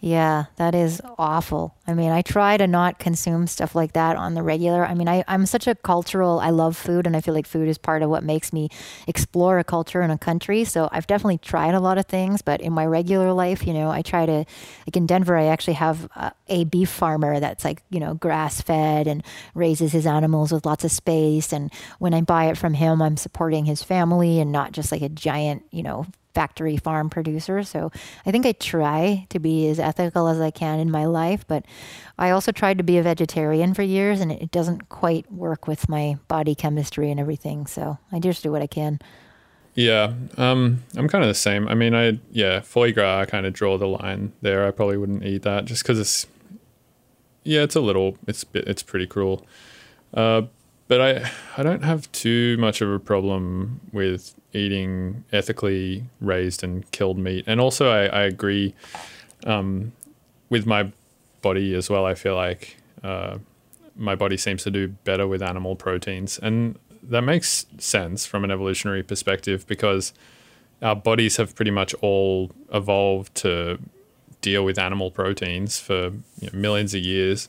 Yeah, 0.00 0.44
that 0.56 0.74
is 0.74 1.00
awful. 1.18 1.74
I 1.86 1.94
mean, 1.94 2.12
I 2.12 2.20
try 2.20 2.58
to 2.58 2.66
not 2.66 2.98
consume 2.98 3.46
stuff 3.46 3.74
like 3.74 3.94
that 3.94 4.14
on 4.16 4.34
the 4.34 4.42
regular. 4.42 4.84
I 4.84 4.94
mean, 4.94 5.08
I, 5.08 5.24
I'm 5.26 5.46
such 5.46 5.66
a 5.66 5.74
cultural, 5.74 6.38
I 6.38 6.50
love 6.50 6.76
food, 6.76 7.06
and 7.06 7.16
I 7.16 7.22
feel 7.22 7.32
like 7.32 7.46
food 7.46 7.66
is 7.66 7.78
part 7.78 8.02
of 8.02 8.10
what 8.10 8.22
makes 8.22 8.52
me 8.52 8.68
explore 9.08 9.58
a 9.58 9.64
culture 9.64 10.02
and 10.02 10.12
a 10.12 10.18
country. 10.18 10.64
So 10.64 10.88
I've 10.92 11.06
definitely 11.06 11.38
tried 11.38 11.74
a 11.74 11.80
lot 11.80 11.96
of 11.96 12.06
things, 12.06 12.42
but 12.42 12.60
in 12.60 12.74
my 12.74 12.84
regular 12.84 13.32
life, 13.32 13.66
you 13.66 13.72
know, 13.72 13.90
I 13.90 14.02
try 14.02 14.26
to, 14.26 14.44
like 14.86 14.96
in 14.96 15.06
Denver, 15.06 15.34
I 15.36 15.46
actually 15.46 15.74
have 15.74 16.04
a, 16.14 16.32
a 16.48 16.64
beef 16.64 16.90
farmer 16.90 17.40
that's 17.40 17.64
like, 17.64 17.82
you 17.88 17.98
know, 17.98 18.14
grass 18.14 18.60
fed 18.60 19.06
and 19.06 19.24
raises 19.54 19.92
his 19.92 20.06
animals 20.06 20.52
with 20.52 20.66
lots 20.66 20.84
of 20.84 20.92
space. 20.92 21.52
And 21.54 21.72
when 21.98 22.12
I 22.12 22.20
buy 22.20 22.44
it 22.46 22.58
from 22.58 22.74
him, 22.74 23.00
I'm 23.00 23.16
supporting 23.16 23.64
his 23.64 23.82
family 23.82 24.40
and 24.40 24.52
not 24.52 24.72
just 24.72 24.92
like 24.92 25.02
a 25.02 25.08
giant, 25.08 25.64
you 25.70 25.82
know, 25.82 26.06
factory 26.36 26.76
farm 26.76 27.08
producer. 27.08 27.62
So 27.62 27.90
I 28.26 28.30
think 28.30 28.44
I 28.44 28.52
try 28.52 29.26
to 29.30 29.38
be 29.38 29.68
as 29.68 29.80
ethical 29.80 30.28
as 30.28 30.38
I 30.38 30.50
can 30.50 30.78
in 30.80 30.90
my 30.90 31.06
life, 31.06 31.46
but 31.48 31.64
I 32.18 32.28
also 32.28 32.52
tried 32.52 32.76
to 32.76 32.84
be 32.84 32.98
a 32.98 33.02
vegetarian 33.02 33.72
for 33.72 33.82
years 33.82 34.20
and 34.20 34.30
it 34.30 34.50
doesn't 34.50 34.90
quite 34.90 35.32
work 35.32 35.66
with 35.66 35.88
my 35.88 36.18
body 36.28 36.54
chemistry 36.54 37.10
and 37.10 37.18
everything. 37.18 37.66
So 37.66 37.96
I 38.12 38.18
just 38.18 38.42
do 38.42 38.52
what 38.52 38.60
I 38.60 38.66
can. 38.66 39.00
Yeah, 39.74 40.12
um, 40.36 40.82
I'm 40.94 41.08
kind 41.08 41.24
of 41.24 41.28
the 41.28 41.34
same. 41.34 41.68
I 41.68 41.74
mean, 41.74 41.94
I 41.94 42.20
yeah, 42.30 42.60
foie 42.60 42.92
gras. 42.92 43.20
I 43.20 43.24
kind 43.24 43.46
of 43.46 43.54
draw 43.54 43.78
the 43.78 43.88
line 43.88 44.34
there. 44.42 44.66
I 44.66 44.72
probably 44.72 44.98
wouldn't 44.98 45.24
eat 45.24 45.42
that 45.42 45.64
just 45.64 45.82
because 45.82 45.98
it's 45.98 46.26
yeah, 47.44 47.62
it's 47.62 47.76
a 47.76 47.80
little, 47.80 48.18
it's 48.26 48.44
bit, 48.44 48.68
it's 48.68 48.82
pretty 48.82 49.06
cruel. 49.06 49.46
Uh, 50.12 50.42
but 50.88 51.00
I 51.00 51.30
I 51.56 51.62
don't 51.62 51.84
have 51.84 52.10
too 52.12 52.56
much 52.58 52.82
of 52.82 52.90
a 52.90 52.98
problem 52.98 53.80
with 53.92 54.34
eating 54.56 55.24
ethically 55.32 56.04
raised 56.20 56.64
and 56.64 56.90
killed 56.90 57.18
meat, 57.18 57.44
and 57.46 57.60
also 57.60 57.90
I, 57.90 58.06
I 58.06 58.22
agree 58.22 58.74
um, 59.46 59.92
with 60.48 60.66
my 60.66 60.90
body 61.42 61.74
as 61.74 61.88
well. 61.90 62.06
I 62.06 62.14
feel 62.14 62.34
like 62.34 62.76
uh, 63.04 63.38
my 63.94 64.14
body 64.14 64.36
seems 64.36 64.62
to 64.64 64.70
do 64.70 64.88
better 64.88 65.26
with 65.26 65.42
animal 65.42 65.76
proteins, 65.76 66.38
and 66.38 66.78
that 67.02 67.22
makes 67.22 67.66
sense 67.78 68.26
from 68.26 68.44
an 68.44 68.50
evolutionary 68.50 69.02
perspective 69.02 69.66
because 69.66 70.12
our 70.82 70.96
bodies 70.96 71.36
have 71.36 71.54
pretty 71.54 71.70
much 71.70 71.94
all 71.94 72.50
evolved 72.72 73.34
to 73.36 73.78
deal 74.40 74.64
with 74.64 74.78
animal 74.78 75.10
proteins 75.10 75.78
for 75.78 76.10
you 76.40 76.50
know, 76.52 76.58
millions 76.58 76.94
of 76.94 77.00
years. 77.00 77.48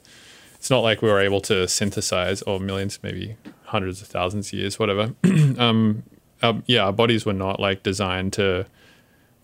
It's 0.56 0.70
not 0.70 0.80
like 0.80 1.02
we 1.02 1.10
were 1.10 1.20
able 1.20 1.42
to 1.42 1.68
synthesize, 1.68 2.42
or 2.44 2.60
millions, 2.60 3.00
maybe 3.04 3.36
hundreds 3.66 4.02
of 4.02 4.08
thousands 4.08 4.48
of 4.48 4.54
years, 4.54 4.80
whatever. 4.80 5.14
um, 5.58 6.04
our, 6.44 6.62
yeah, 6.66 6.86
our 6.86 6.94
bodies 6.94 7.26
were 7.26 7.34
not 7.34 7.60
like 7.60 7.84
designed 7.84 8.34
to 8.34 8.66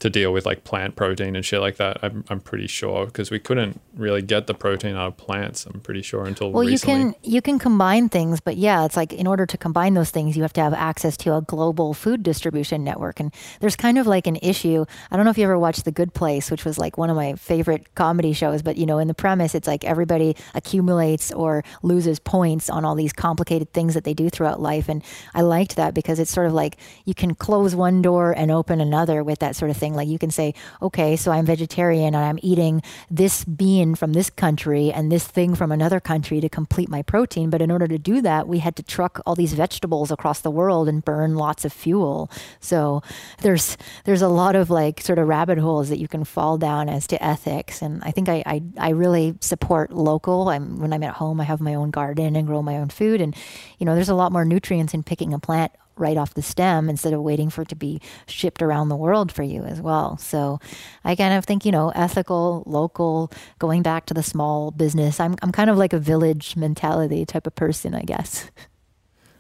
to 0.04 0.10
deal 0.10 0.34
with 0.34 0.46
like 0.46 0.66
plant 0.66 0.98
protein 0.98 1.34
and 1.34 1.46
shit 1.46 1.62
like 1.62 1.78
that. 1.78 1.98
I'm, 2.04 2.26
I'm 2.28 2.42
pretty 2.42 2.68
sure 2.68 3.06
because 3.06 3.32
we 3.32 3.40
couldn't 3.40 3.80
really 3.96 4.22
get 4.22 4.48
the 4.48 4.54
protein 4.54 4.98
out 4.98 5.08
of 5.08 5.16
plants. 5.16 5.66
I'm 5.66 5.80
pretty 5.80 6.02
sure 6.02 6.26
until 6.26 6.52
Well, 6.52 6.68
recently. 6.68 6.94
you 6.94 7.14
can 7.14 7.16
you 7.24 7.42
can 7.42 7.58
combine 7.58 8.10
things, 8.10 8.42
but 8.42 8.58
yeah, 8.58 8.84
it's 8.84 8.98
like 8.98 9.14
in 9.14 9.28
order 9.28 9.46
to 9.46 9.58
combine 9.58 9.94
those 9.94 10.12
things, 10.12 10.36
you 10.36 10.42
have 10.42 10.52
to 10.54 10.62
have 10.62 10.74
access 10.74 11.16
to 11.18 11.38
a 11.38 11.42
global 11.42 11.94
food 11.94 12.22
distribution 12.22 12.84
network. 12.84 13.22
And 13.22 13.34
there's 13.62 13.78
kind 13.78 13.98
of 13.98 14.06
like 14.06 14.28
an 14.28 14.36
issue. 14.42 14.84
I 15.10 15.16
don't 15.16 15.24
know 15.24 15.32
if 15.32 15.38
you 15.38 15.46
ever 15.46 15.58
watched 15.58 15.86
The 15.86 15.92
Good 15.94 16.14
Place, 16.14 16.52
which 16.52 16.66
was 16.66 16.78
like 16.78 16.98
one 16.98 17.10
of 17.10 17.16
my 17.16 17.36
favorite 17.36 17.96
comedy 17.96 18.34
shows, 18.34 18.62
but 18.62 18.76
you 18.76 18.86
know, 18.86 19.00
in 19.00 19.08
the 19.08 19.14
premise, 19.14 19.56
it's 19.56 19.70
like 19.70 19.86
everybody 19.86 20.36
accumulates 20.54 21.32
or 21.32 21.64
loses 21.82 22.20
points 22.20 22.70
on 22.70 22.84
all 22.84 22.96
these 22.96 23.14
complicated 23.14 23.72
things 23.72 23.94
that 23.94 24.04
they 24.04 24.14
do 24.14 24.30
throughout 24.30 24.60
life. 24.60 24.90
And 24.90 25.02
I 25.34 25.44
liked 25.44 25.78
that 25.78 25.94
because 25.94 26.20
it's 26.20 26.32
sort 26.32 26.48
of 26.48 26.52
like 26.54 26.76
you 27.06 27.14
can 27.14 27.36
close 27.36 27.74
one 27.74 28.02
door 28.02 28.34
and 28.36 28.52
open 28.52 28.82
another 28.82 29.24
with 29.24 29.40
that 29.40 29.56
sort 29.56 29.72
of 29.72 29.78
thing. 29.78 29.93
Like 29.94 30.08
you 30.08 30.20
can 30.20 30.32
say, 30.32 30.54
okay, 30.82 31.16
so 31.16 31.32
I'm 31.32 31.46
vegetarian 31.46 32.16
and 32.16 32.24
I'm 32.24 32.40
eating 32.42 32.82
this 33.10 33.44
bean 33.46 33.96
from 33.96 34.14
this 34.14 34.30
country 34.30 34.92
and 34.92 35.12
this 35.12 35.26
thing 35.26 35.56
from 35.56 35.72
another 35.72 36.00
country 36.00 36.42
to 36.42 36.50
complete 36.50 36.90
my 36.90 37.02
protein. 37.02 37.50
But 37.50 37.62
in 37.62 37.72
order 37.72 37.88
to 37.88 37.98
do 37.98 38.22
that, 38.22 38.48
we 38.48 38.60
had 38.60 38.76
to 38.78 38.84
truck 38.84 39.22
all 39.26 39.36
these 39.36 39.54
vegetables 39.54 40.12
across 40.12 40.42
the 40.42 40.52
world 40.52 40.88
and 40.88 41.04
burn 41.04 41.36
lots 41.36 41.66
of 41.66 41.74
fuel. 41.74 42.30
So 42.60 43.02
there's 43.42 43.78
there's 44.06 44.22
a 44.22 44.28
lot 44.28 44.56
of 44.56 44.70
like 44.70 45.02
sort 45.02 45.20
of 45.20 45.28
rabbit 45.28 45.58
holes 45.58 45.90
that 45.90 46.00
you 46.00 46.08
can 46.08 46.24
fall 46.24 46.58
down 46.58 46.90
as 46.90 47.08
to 47.08 47.24
ethics. 47.24 47.82
And 47.82 48.04
I 48.04 48.12
think 48.12 48.30
I 48.30 48.44
I, 48.46 48.62
I 48.78 48.90
really 48.90 49.36
support 49.42 49.92
local. 49.92 50.50
I'm 50.50 50.80
when 50.80 50.94
I'm 50.94 51.04
at 51.04 51.16
home, 51.16 51.40
I 51.40 51.46
have 51.46 51.62
my 51.62 51.76
own 51.76 51.92
garden 51.92 52.36
and 52.36 52.48
grow 52.48 52.62
my 52.62 52.78
own 52.78 52.90
food. 52.90 53.22
And 53.22 53.36
you 53.78 53.86
know, 53.86 53.96
there's 53.96 54.10
a 54.10 54.16
lot 54.16 54.32
more 54.32 54.46
nutrients 54.46 54.94
in 54.94 55.04
picking 55.04 55.34
a 55.34 55.40
plant 55.40 55.72
right 55.98 56.18
off 56.18 56.34
the 56.34 56.42
stem 56.42 56.90
instead 56.90 57.14
of 57.14 57.22
waiting 57.22 57.50
for 57.50 57.62
it 57.64 57.70
to 57.70 57.76
be 57.76 58.02
shipped 58.26 58.62
around 58.62 58.90
the 58.90 58.96
world 58.96 59.32
for 59.32 59.44
you 59.44 59.64
as 59.64 59.82
well. 59.82 60.18
So 60.18 60.60
I 61.04 61.16
kind 61.16 61.34
of 61.34 61.46
think, 61.46 61.66
you 61.66 61.72
know, 61.72 61.90
ethical, 61.90 62.64
local, 62.66 63.32
going 63.60 63.82
back 63.84 64.06
to 64.08 64.14
the 64.14 64.24
small 64.24 64.72
business. 64.72 65.20
I'm 65.20 65.36
I'm 65.42 65.52
kind 65.52 65.70
of 65.70 65.78
like 65.78 65.94
a 65.94 66.00
village 66.00 66.56
mentality 66.56 67.26
type 67.26 67.48
of 67.48 67.56
person, 67.56 67.94
I 67.94 68.04
guess. 68.04 68.50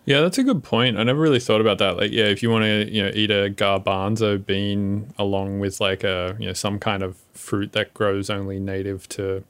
Yeah, 0.06 0.20
that's 0.20 0.38
a 0.38 0.44
good 0.44 0.64
point. 0.64 0.98
I 0.98 1.04
never 1.04 1.22
really 1.22 1.40
thought 1.40 1.62
about 1.62 1.78
that. 1.78 1.96
Like, 1.96 2.12
yeah, 2.12 2.26
if 2.26 2.44
you 2.44 2.50
want 2.50 2.64
to, 2.64 2.92
you 2.92 3.04
know, 3.04 3.12
eat 3.14 3.32
a 3.32 3.50
garbanzo 3.50 4.44
bean 4.46 5.14
along 5.18 5.62
with 5.62 5.80
like 5.80 6.04
a, 6.04 6.36
you 6.40 6.48
know, 6.48 6.54
some 6.54 6.78
kind 6.78 7.04
of 7.04 7.16
fruit 7.34 7.72
that 7.72 7.94
grows 7.94 8.30
only 8.30 8.60
native 8.60 9.08
to 9.10 9.46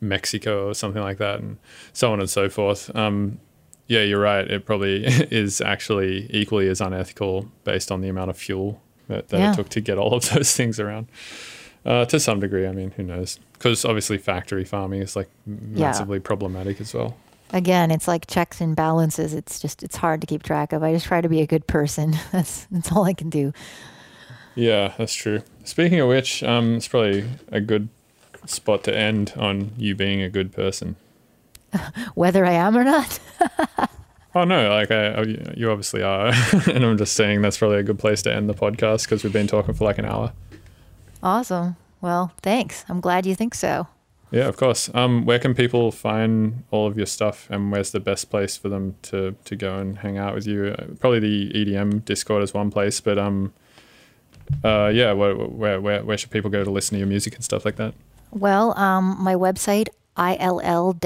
Mexico 0.00 0.68
or 0.68 0.74
something 0.74 1.02
like 1.02 1.18
that, 1.18 1.40
and 1.40 1.58
so 1.92 2.10
on 2.12 2.20
and 2.20 2.30
so 2.30 2.48
forth. 2.48 2.94
Um, 2.96 3.38
yeah, 3.88 4.02
you're 4.02 4.20
right. 4.20 4.48
It 4.48 4.64
probably 4.64 5.04
is 5.30 5.60
actually 5.60 6.26
equally 6.30 6.68
as 6.68 6.80
unethical 6.80 7.48
based 7.64 7.90
on 7.90 8.00
the 8.00 8.08
amount 8.08 8.30
of 8.30 8.38
fuel 8.38 8.80
that, 9.08 9.28
that 9.28 9.38
Yeah. 9.38 9.52
it 9.52 9.56
took 9.56 9.68
to 9.70 9.80
get 9.80 9.98
all 9.98 10.14
of 10.14 10.28
those 10.30 10.54
things 10.54 10.78
around. 10.78 11.08
Uh, 11.84 12.04
to 12.04 12.20
some 12.20 12.38
degree, 12.40 12.66
I 12.66 12.72
mean, 12.72 12.90
who 12.92 13.02
knows? 13.02 13.38
Because 13.54 13.84
obviously, 13.84 14.18
factory 14.18 14.64
farming 14.64 15.00
is 15.02 15.16
like 15.16 15.28
massively 15.46 16.20
problematic 16.20 16.80
as 16.80 16.92
well. 16.94 17.16
Again, 17.50 17.90
it's 17.90 18.06
like 18.06 18.26
checks 18.26 18.60
and 18.60 18.76
balances. 18.76 19.32
It's 19.32 19.58
just 19.58 19.82
it's 19.82 19.96
hard 19.96 20.20
to 20.20 20.26
keep 20.26 20.42
track 20.42 20.72
of. 20.74 20.82
I 20.82 20.92
just 20.92 21.06
try 21.06 21.20
to 21.22 21.28
be 21.30 21.40
a 21.40 21.46
good 21.46 21.66
person. 21.66 22.14
That's 22.32 22.66
that's 22.70 22.92
all 22.92 23.04
I 23.04 23.14
can 23.14 23.30
do. 23.30 23.52
Yeah, 24.54 24.92
that's 24.98 25.14
true. 25.14 25.42
Speaking 25.64 26.00
of 26.00 26.08
which, 26.08 26.42
um, 26.42 26.74
it's 26.74 26.88
probably 26.88 27.24
a 27.52 27.60
good 27.60 27.88
spot 28.44 28.82
to 28.84 28.94
end 28.96 29.32
on 29.36 29.70
you 29.78 29.94
being 29.94 30.20
a 30.20 30.28
good 30.28 30.52
person. 30.52 30.96
Whether 32.14 32.44
I 32.44 32.52
am 32.52 32.76
or 32.76 32.84
not. 32.84 33.18
Oh 34.34 34.44
no, 34.44 34.68
like 34.68 34.90
I, 34.90 35.06
I, 35.06 35.22
you 35.56 35.70
obviously 35.70 36.02
are, 36.02 36.28
and 36.66 36.84
I'm 36.84 36.98
just 36.98 37.14
saying 37.14 37.42
that's 37.42 37.58
probably 37.58 37.78
a 37.78 37.82
good 37.82 37.98
place 37.98 38.22
to 38.22 38.32
end 38.32 38.48
the 38.48 38.54
podcast 38.54 39.04
because 39.04 39.24
we've 39.24 39.32
been 39.32 39.46
talking 39.46 39.74
for 39.74 39.84
like 39.84 39.98
an 39.98 40.04
hour. 40.04 40.32
Awesome. 41.22 41.76
Well, 42.00 42.32
thanks. 42.42 42.84
I'm 42.88 43.00
glad 43.00 43.26
you 43.26 43.34
think 43.34 43.54
so. 43.54 43.88
Yeah, 44.30 44.46
of 44.46 44.56
course. 44.56 44.90
Um, 44.94 45.24
where 45.24 45.38
can 45.38 45.54
people 45.54 45.90
find 45.90 46.62
all 46.70 46.86
of 46.86 46.96
your 46.96 47.06
stuff, 47.06 47.48
and 47.50 47.72
where's 47.72 47.90
the 47.90 48.00
best 48.00 48.28
place 48.28 48.56
for 48.56 48.68
them 48.68 48.96
to 49.02 49.34
to 49.44 49.56
go 49.56 49.78
and 49.78 49.98
hang 49.98 50.18
out 50.18 50.34
with 50.34 50.46
you? 50.46 50.76
Uh, 50.78 50.84
Probably 51.00 51.20
the 51.20 51.50
EDM 51.54 52.04
Discord 52.04 52.42
is 52.42 52.52
one 52.52 52.70
place, 52.70 53.00
but 53.00 53.18
um, 53.18 53.54
uh, 54.62 54.90
yeah, 54.92 55.12
where 55.14 55.34
where 55.34 55.80
where, 55.80 56.04
where 56.04 56.18
should 56.18 56.30
people 56.30 56.50
go 56.50 56.62
to 56.62 56.70
listen 56.70 56.94
to 56.94 56.98
your 56.98 57.08
music 57.08 57.34
and 57.34 57.42
stuff 57.42 57.64
like 57.64 57.76
that? 57.76 57.94
Well, 58.30 58.78
um, 58.78 59.16
my 59.18 59.34
website, 59.34 59.88
ill-esha.com. 60.18 61.04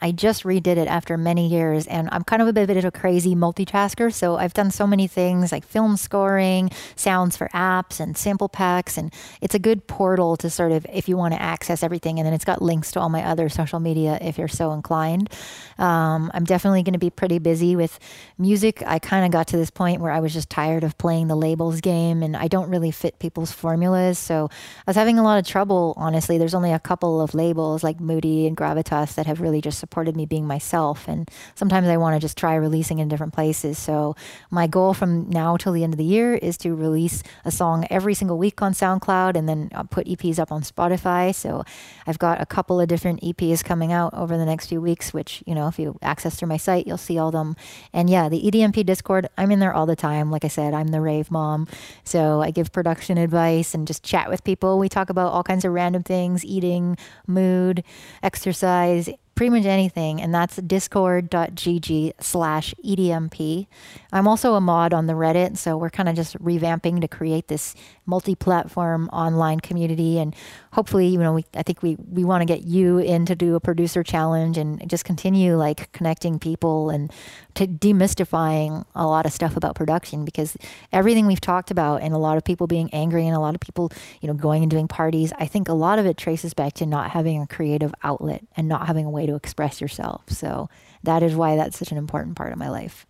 I 0.00 0.12
just 0.12 0.44
redid 0.44 0.66
it 0.78 0.88
after 0.88 1.18
many 1.18 1.46
years, 1.48 1.86
and 1.86 2.08
I'm 2.10 2.24
kind 2.24 2.40
of 2.40 2.48
a 2.48 2.52
bit 2.52 2.70
of 2.70 2.84
a 2.84 2.90
crazy 2.90 3.34
multitasker. 3.34 4.12
So 4.12 4.36
I've 4.36 4.54
done 4.54 4.70
so 4.70 4.86
many 4.86 5.06
things 5.06 5.52
like 5.52 5.64
film 5.66 5.96
scoring, 5.96 6.70
sounds 6.96 7.36
for 7.36 7.48
apps, 7.48 8.00
and 8.00 8.16
sample 8.16 8.48
packs. 8.48 8.96
And 8.96 9.12
it's 9.40 9.54
a 9.54 9.58
good 9.58 9.86
portal 9.86 10.36
to 10.38 10.48
sort 10.48 10.72
of, 10.72 10.86
if 10.92 11.08
you 11.08 11.16
want 11.16 11.34
to 11.34 11.42
access 11.42 11.82
everything. 11.82 12.18
And 12.18 12.26
then 12.26 12.32
it's 12.32 12.44
got 12.44 12.62
links 12.62 12.92
to 12.92 13.00
all 13.00 13.10
my 13.10 13.22
other 13.24 13.48
social 13.48 13.80
media 13.80 14.18
if 14.20 14.38
you're 14.38 14.48
so 14.48 14.72
inclined. 14.72 15.30
Um, 15.78 16.30
I'm 16.32 16.44
definitely 16.44 16.82
going 16.82 16.94
to 16.94 16.98
be 16.98 17.10
pretty 17.10 17.38
busy 17.38 17.76
with 17.76 17.98
music. 18.38 18.82
I 18.86 18.98
kind 18.98 19.26
of 19.26 19.32
got 19.32 19.48
to 19.48 19.56
this 19.56 19.70
point 19.70 20.00
where 20.00 20.12
I 20.12 20.20
was 20.20 20.32
just 20.32 20.48
tired 20.48 20.84
of 20.84 20.96
playing 20.96 21.28
the 21.28 21.36
labels 21.36 21.80
game, 21.80 22.22
and 22.22 22.36
I 22.36 22.48
don't 22.48 22.70
really 22.70 22.90
fit 22.90 23.18
people's 23.18 23.52
formulas. 23.52 24.18
So 24.18 24.48
I 24.50 24.82
was 24.86 24.96
having 24.96 25.18
a 25.18 25.22
lot 25.22 25.38
of 25.38 25.46
trouble, 25.46 25.94
honestly. 25.96 26.38
There's 26.38 26.54
only 26.54 26.72
a 26.72 26.78
couple 26.78 27.01
of 27.20 27.34
labels 27.34 27.82
like 27.82 28.00
Moody 28.00 28.46
and 28.46 28.56
Gravitas 28.56 29.14
that 29.14 29.26
have 29.26 29.40
really 29.40 29.60
just 29.60 29.78
supported 29.78 30.16
me 30.16 30.26
being 30.26 30.46
myself. 30.46 31.08
And 31.08 31.30
sometimes 31.54 31.88
I 31.88 31.96
want 31.96 32.14
to 32.14 32.20
just 32.20 32.38
try 32.38 32.54
releasing 32.54 32.98
in 32.98 33.08
different 33.08 33.32
places. 33.32 33.78
So 33.78 34.14
my 34.50 34.66
goal 34.66 34.94
from 34.94 35.28
now 35.28 35.56
till 35.56 35.72
the 35.72 35.84
end 35.84 35.94
of 35.94 35.98
the 35.98 36.04
year 36.04 36.34
is 36.34 36.56
to 36.58 36.74
release 36.74 37.22
a 37.44 37.50
song 37.50 37.86
every 37.90 38.14
single 38.14 38.38
week 38.38 38.62
on 38.62 38.72
SoundCloud 38.72 39.36
and 39.36 39.48
then 39.48 39.70
uh, 39.74 39.82
put 39.82 40.06
EPs 40.06 40.38
up 40.38 40.52
on 40.52 40.62
Spotify. 40.62 41.34
So 41.34 41.64
I've 42.06 42.18
got 42.18 42.40
a 42.40 42.46
couple 42.46 42.80
of 42.80 42.88
different 42.88 43.20
EPs 43.22 43.64
coming 43.64 43.92
out 43.92 44.14
over 44.14 44.36
the 44.38 44.46
next 44.46 44.66
few 44.66 44.80
weeks, 44.80 45.12
which, 45.12 45.42
you 45.46 45.54
know, 45.54 45.68
if 45.68 45.78
you 45.78 45.98
access 46.02 46.36
through 46.36 46.48
my 46.48 46.56
site, 46.56 46.86
you'll 46.86 46.98
see 46.98 47.18
all 47.18 47.30
them. 47.30 47.56
And 47.92 48.08
yeah, 48.08 48.28
the 48.28 48.42
EDMP 48.42 48.84
Discord, 48.86 49.28
I'm 49.36 49.50
in 49.50 49.58
there 49.58 49.72
all 49.72 49.86
the 49.86 49.96
time. 49.96 50.30
Like 50.30 50.44
I 50.44 50.48
said, 50.48 50.74
I'm 50.74 50.88
the 50.88 51.00
rave 51.00 51.30
mom. 51.30 51.66
So 52.04 52.40
I 52.40 52.50
give 52.50 52.72
production 52.72 53.18
advice 53.18 53.74
and 53.74 53.86
just 53.86 54.02
chat 54.02 54.28
with 54.28 54.44
people. 54.44 54.78
We 54.78 54.88
talk 54.88 55.10
about 55.10 55.32
all 55.32 55.42
kinds 55.42 55.64
of 55.64 55.72
random 55.72 56.02
things 56.02 56.44
eating, 56.44 56.91
mood, 57.26 57.84
exercise, 58.22 59.08
pretty 59.34 59.50
much 59.50 59.64
anything. 59.64 60.20
And 60.20 60.34
that's 60.34 60.56
discord.gg 60.56 62.12
slash 62.20 62.74
EDMP. 62.84 63.66
I'm 64.12 64.28
also 64.28 64.54
a 64.54 64.60
mod 64.60 64.92
on 64.92 65.06
the 65.06 65.14
Reddit. 65.14 65.56
So 65.56 65.76
we're 65.76 65.90
kind 65.90 66.08
of 66.08 66.14
just 66.14 66.38
revamping 66.38 67.00
to 67.00 67.08
create 67.08 67.48
this 67.48 67.74
multi 68.04 68.34
platform 68.34 69.08
online 69.08 69.60
community. 69.60 70.18
And 70.18 70.34
hopefully, 70.72 71.08
you 71.08 71.18
know, 71.18 71.32
we, 71.32 71.44
I 71.54 71.62
think 71.62 71.82
we, 71.82 71.96
we 72.10 72.24
want 72.24 72.42
to 72.42 72.44
get 72.44 72.64
you 72.64 72.98
in 72.98 73.24
to 73.26 73.34
do 73.34 73.54
a 73.54 73.60
producer 73.60 74.02
challenge 74.02 74.58
and 74.58 74.88
just 74.88 75.04
continue 75.04 75.56
like 75.56 75.90
connecting 75.92 76.38
people 76.38 76.90
and 76.90 77.10
to 77.54 77.66
demystifying 77.66 78.84
a 78.94 79.06
lot 79.06 79.24
of 79.24 79.32
stuff 79.32 79.56
about 79.56 79.74
production 79.74 80.24
because 80.24 80.56
everything 80.92 81.26
we've 81.26 81.40
talked 81.40 81.70
about 81.70 82.02
and 82.02 82.14
a 82.14 82.18
lot 82.18 82.36
of 82.36 82.44
people 82.44 82.66
being 82.66 82.90
angry 82.92 83.26
and 83.26 83.34
a 83.34 83.40
lot 83.40 83.54
of 83.54 83.60
people, 83.60 83.90
you 84.20 84.28
know, 84.28 84.34
going 84.34 84.62
and 84.62 84.70
doing 84.70 84.88
parties, 84.88 85.32
I 85.38 85.46
think 85.46 85.68
a 85.68 85.74
lot 85.74 85.98
of 85.98 86.06
it 86.06 86.16
traces 86.16 86.52
back 86.54 86.74
to 86.74 86.86
not 86.86 87.10
having 87.10 87.40
a 87.40 87.46
creative 87.46 87.94
outlet 88.02 88.44
and 88.56 88.68
not 88.68 88.86
having 88.86 89.06
a 89.06 89.10
way 89.10 89.26
to 89.26 89.34
express 89.34 89.80
yourself. 89.80 90.24
So 90.28 90.68
that 91.02 91.22
is 91.22 91.34
why 91.34 91.56
that's 91.56 91.78
such 91.78 91.92
an 91.92 91.98
important 91.98 92.36
part 92.36 92.52
of 92.52 92.58
my 92.58 92.68
life. 92.68 93.06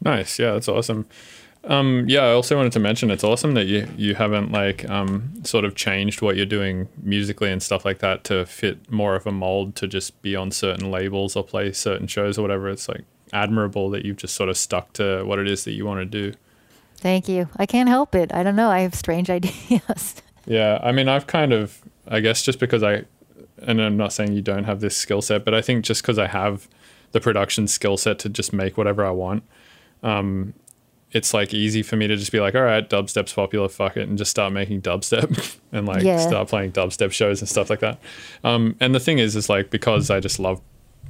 Nice. 0.00 0.38
Yeah, 0.38 0.52
that's 0.52 0.68
awesome. 0.68 1.06
Um, 1.64 2.04
yeah, 2.08 2.22
I 2.22 2.32
also 2.32 2.56
wanted 2.56 2.72
to 2.72 2.78
mention 2.78 3.10
it's 3.10 3.24
awesome 3.24 3.54
that 3.54 3.66
you 3.66 3.88
you 3.96 4.14
haven't 4.14 4.52
like 4.52 4.88
um, 4.88 5.32
sort 5.44 5.64
of 5.64 5.74
changed 5.74 6.22
what 6.22 6.36
you're 6.36 6.46
doing 6.46 6.88
musically 7.02 7.50
and 7.50 7.62
stuff 7.62 7.84
like 7.84 7.98
that 7.98 8.24
to 8.24 8.46
fit 8.46 8.90
more 8.90 9.16
of 9.16 9.26
a 9.26 9.32
mold 9.32 9.74
to 9.76 9.88
just 9.88 10.20
be 10.22 10.36
on 10.36 10.50
certain 10.50 10.90
labels 10.90 11.36
or 11.36 11.42
play 11.44 11.72
certain 11.72 12.06
shows 12.06 12.38
or 12.38 12.42
whatever. 12.42 12.68
It's 12.68 12.88
like 12.88 13.04
admirable 13.32 13.90
that 13.90 14.04
you've 14.04 14.16
just 14.16 14.34
sort 14.34 14.48
of 14.48 14.56
stuck 14.56 14.92
to 14.94 15.24
what 15.24 15.38
it 15.38 15.48
is 15.48 15.64
that 15.64 15.72
you 15.72 15.84
want 15.84 16.00
to 16.00 16.06
do. 16.06 16.36
Thank 16.96 17.28
you. 17.28 17.48
I 17.56 17.66
can't 17.66 17.88
help 17.88 18.14
it. 18.14 18.32
I 18.34 18.42
don't 18.42 18.56
know. 18.56 18.70
I 18.70 18.80
have 18.80 18.94
strange 18.94 19.30
ideas. 19.30 20.22
Yeah, 20.46 20.78
I 20.82 20.92
mean, 20.92 21.08
I've 21.08 21.26
kind 21.26 21.52
of, 21.52 21.82
I 22.06 22.20
guess, 22.20 22.42
just 22.42 22.58
because 22.58 22.82
I, 22.82 23.04
and 23.58 23.80
I'm 23.80 23.96
not 23.96 24.12
saying 24.12 24.32
you 24.32 24.42
don't 24.42 24.64
have 24.64 24.80
this 24.80 24.96
skill 24.96 25.22
set, 25.22 25.44
but 25.44 25.54
I 25.54 25.60
think 25.60 25.84
just 25.84 26.02
because 26.02 26.18
I 26.18 26.26
have 26.26 26.68
the 27.12 27.20
production 27.20 27.68
skill 27.68 27.96
set 27.96 28.18
to 28.20 28.28
just 28.28 28.52
make 28.52 28.76
whatever 28.76 29.04
I 29.04 29.10
want, 29.10 29.44
um, 30.02 30.54
it's 31.12 31.32
like 31.32 31.54
easy 31.54 31.82
for 31.82 31.96
me 31.96 32.06
to 32.06 32.16
just 32.16 32.30
be 32.32 32.38
like, 32.40 32.54
all 32.54 32.62
right, 32.62 32.88
dubstep's 32.88 33.32
popular, 33.32 33.68
fuck 33.68 33.96
it, 33.96 34.08
and 34.08 34.18
just 34.18 34.30
start 34.30 34.52
making 34.52 34.82
dubstep 34.82 35.56
and 35.72 35.86
like 35.86 36.02
Yeah. 36.02 36.18
start 36.18 36.48
playing 36.48 36.72
dubstep 36.72 37.12
shows 37.12 37.40
and 37.40 37.48
stuff 37.48 37.70
like 37.70 37.80
that. 37.80 37.98
Um, 38.44 38.76
and 38.80 38.94
the 38.94 39.00
thing 39.00 39.18
is, 39.18 39.34
is 39.34 39.48
like 39.48 39.70
because 39.70 40.10
I 40.10 40.20
just 40.20 40.38
love 40.38 40.60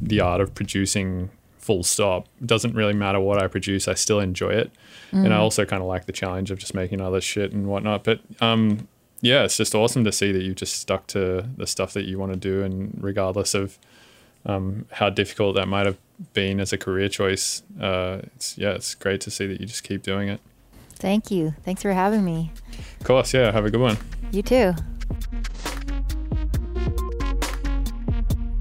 the 0.01 0.21
art 0.21 0.41
of 0.41 0.55
producing 0.55 1.31
full 1.59 1.83
stop. 1.83 2.29
It 2.41 2.47
doesn't 2.47 2.75
really 2.75 2.95
matter 2.95 3.19
what 3.21 3.43
I 3.43 3.49
produce, 3.49 3.89
I 3.89 3.95
still 3.95 4.21
enjoy 4.21 4.51
it. 4.51 4.71
And 5.11 5.35
I 5.35 5.39
also 5.39 5.65
kind 5.65 5.83
of 5.83 5.89
like 5.89 6.05
the 6.07 6.13
challenge 6.13 6.51
of 6.51 6.59
just 6.59 6.75
making 6.75 7.01
other 7.01 7.21
shit 7.21 7.53
and 7.53 7.67
whatnot. 7.67 8.05
But 8.05 8.21
um, 8.41 8.87
yeah, 9.21 9.43
it's 9.45 9.57
just 9.57 9.75
awesome 9.75 10.05
to 10.05 10.13
see 10.13 10.31
that 10.33 10.43
you've 10.43 10.57
just 10.57 10.77
stuck 10.81 11.07
to 11.09 11.45
the 11.57 11.67
stuff 11.67 11.93
that 11.95 12.05
you 12.05 12.19
want 12.19 12.33
to 12.33 12.39
do, 12.39 12.63
and 12.63 12.97
regardless 13.01 13.53
of 13.55 13.79
um, 14.47 14.87
how 14.93 15.11
difficult 15.11 15.57
that 15.57 15.67
might 15.67 15.87
have 15.87 15.99
been 16.33 16.61
as 16.61 16.73
a 16.73 16.79
career 16.79 17.09
choice, 17.09 17.63
uh, 17.81 18.21
it's 18.37 18.59
yeah, 18.59 18.71
it's 18.71 18.95
great 18.95 19.21
to 19.23 19.31
see 19.31 19.47
that 19.47 19.61
you 19.61 19.67
just 19.67 19.85
keep 19.85 20.03
doing 20.03 20.29
it. 20.29 20.41
Thank 20.95 21.31
you. 21.31 21.55
Thanks 21.63 21.83
for 21.83 21.93
having 21.93 22.25
me. 22.25 22.51
Of 23.01 23.07
course, 23.07 23.33
yeah. 23.33 23.53
Have 23.53 23.65
a 23.65 23.71
good 23.71 23.81
one. 23.81 23.97
You 24.33 24.43
too. 24.43 24.75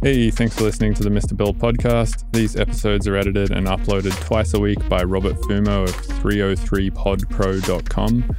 Hey, 0.03 0.30
thanks 0.30 0.55
for 0.55 0.64
listening 0.64 0.93
to 0.93 1.03
the 1.03 1.10
Mr. 1.10 1.36
Bill 1.36 1.53
podcast. 1.53 2.24
These 2.32 2.55
episodes 2.55 3.08
are 3.08 3.18
edited 3.18 3.49
and 3.51 3.66
uploaded 3.66 4.14
twice 4.24 4.53
a 4.53 4.60
week 4.60 4.88
by 4.88 5.03
Robert 5.03 5.38
Fumo 5.41 5.86
of 5.86 5.95
303podpro.com. 6.22 8.36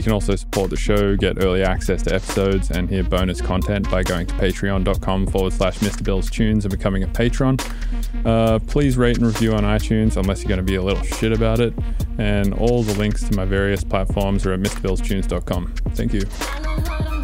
You 0.00 0.04
can 0.04 0.12
also 0.14 0.34
support 0.34 0.70
the 0.70 0.78
show, 0.78 1.14
get 1.14 1.44
early 1.44 1.62
access 1.62 2.00
to 2.04 2.14
episodes, 2.14 2.70
and 2.70 2.88
hear 2.88 3.02
bonus 3.02 3.42
content 3.42 3.90
by 3.90 4.02
going 4.02 4.26
to 4.28 4.34
patreon.com 4.36 5.26
forward 5.26 5.52
slash 5.52 5.78
Mr. 5.80 6.02
Bill's 6.02 6.30
Tunes 6.30 6.64
and 6.64 6.72
becoming 6.72 7.02
a 7.02 7.06
patron. 7.06 7.58
Uh, 8.24 8.60
please 8.60 8.96
rate 8.96 9.18
and 9.18 9.26
review 9.26 9.52
on 9.52 9.62
iTunes 9.62 10.16
unless 10.16 10.40
you're 10.40 10.48
going 10.48 10.56
to 10.56 10.64
be 10.64 10.76
a 10.76 10.82
little 10.82 11.04
shit 11.04 11.32
about 11.32 11.60
it. 11.60 11.74
And 12.16 12.54
all 12.54 12.82
the 12.82 12.94
links 12.94 13.24
to 13.24 13.36
my 13.36 13.44
various 13.44 13.84
platforms 13.84 14.46
are 14.46 14.54
at 14.54 14.60
MrBillsTunes.com. 14.60 15.74
Thank 15.90 16.14
you. 16.14 17.19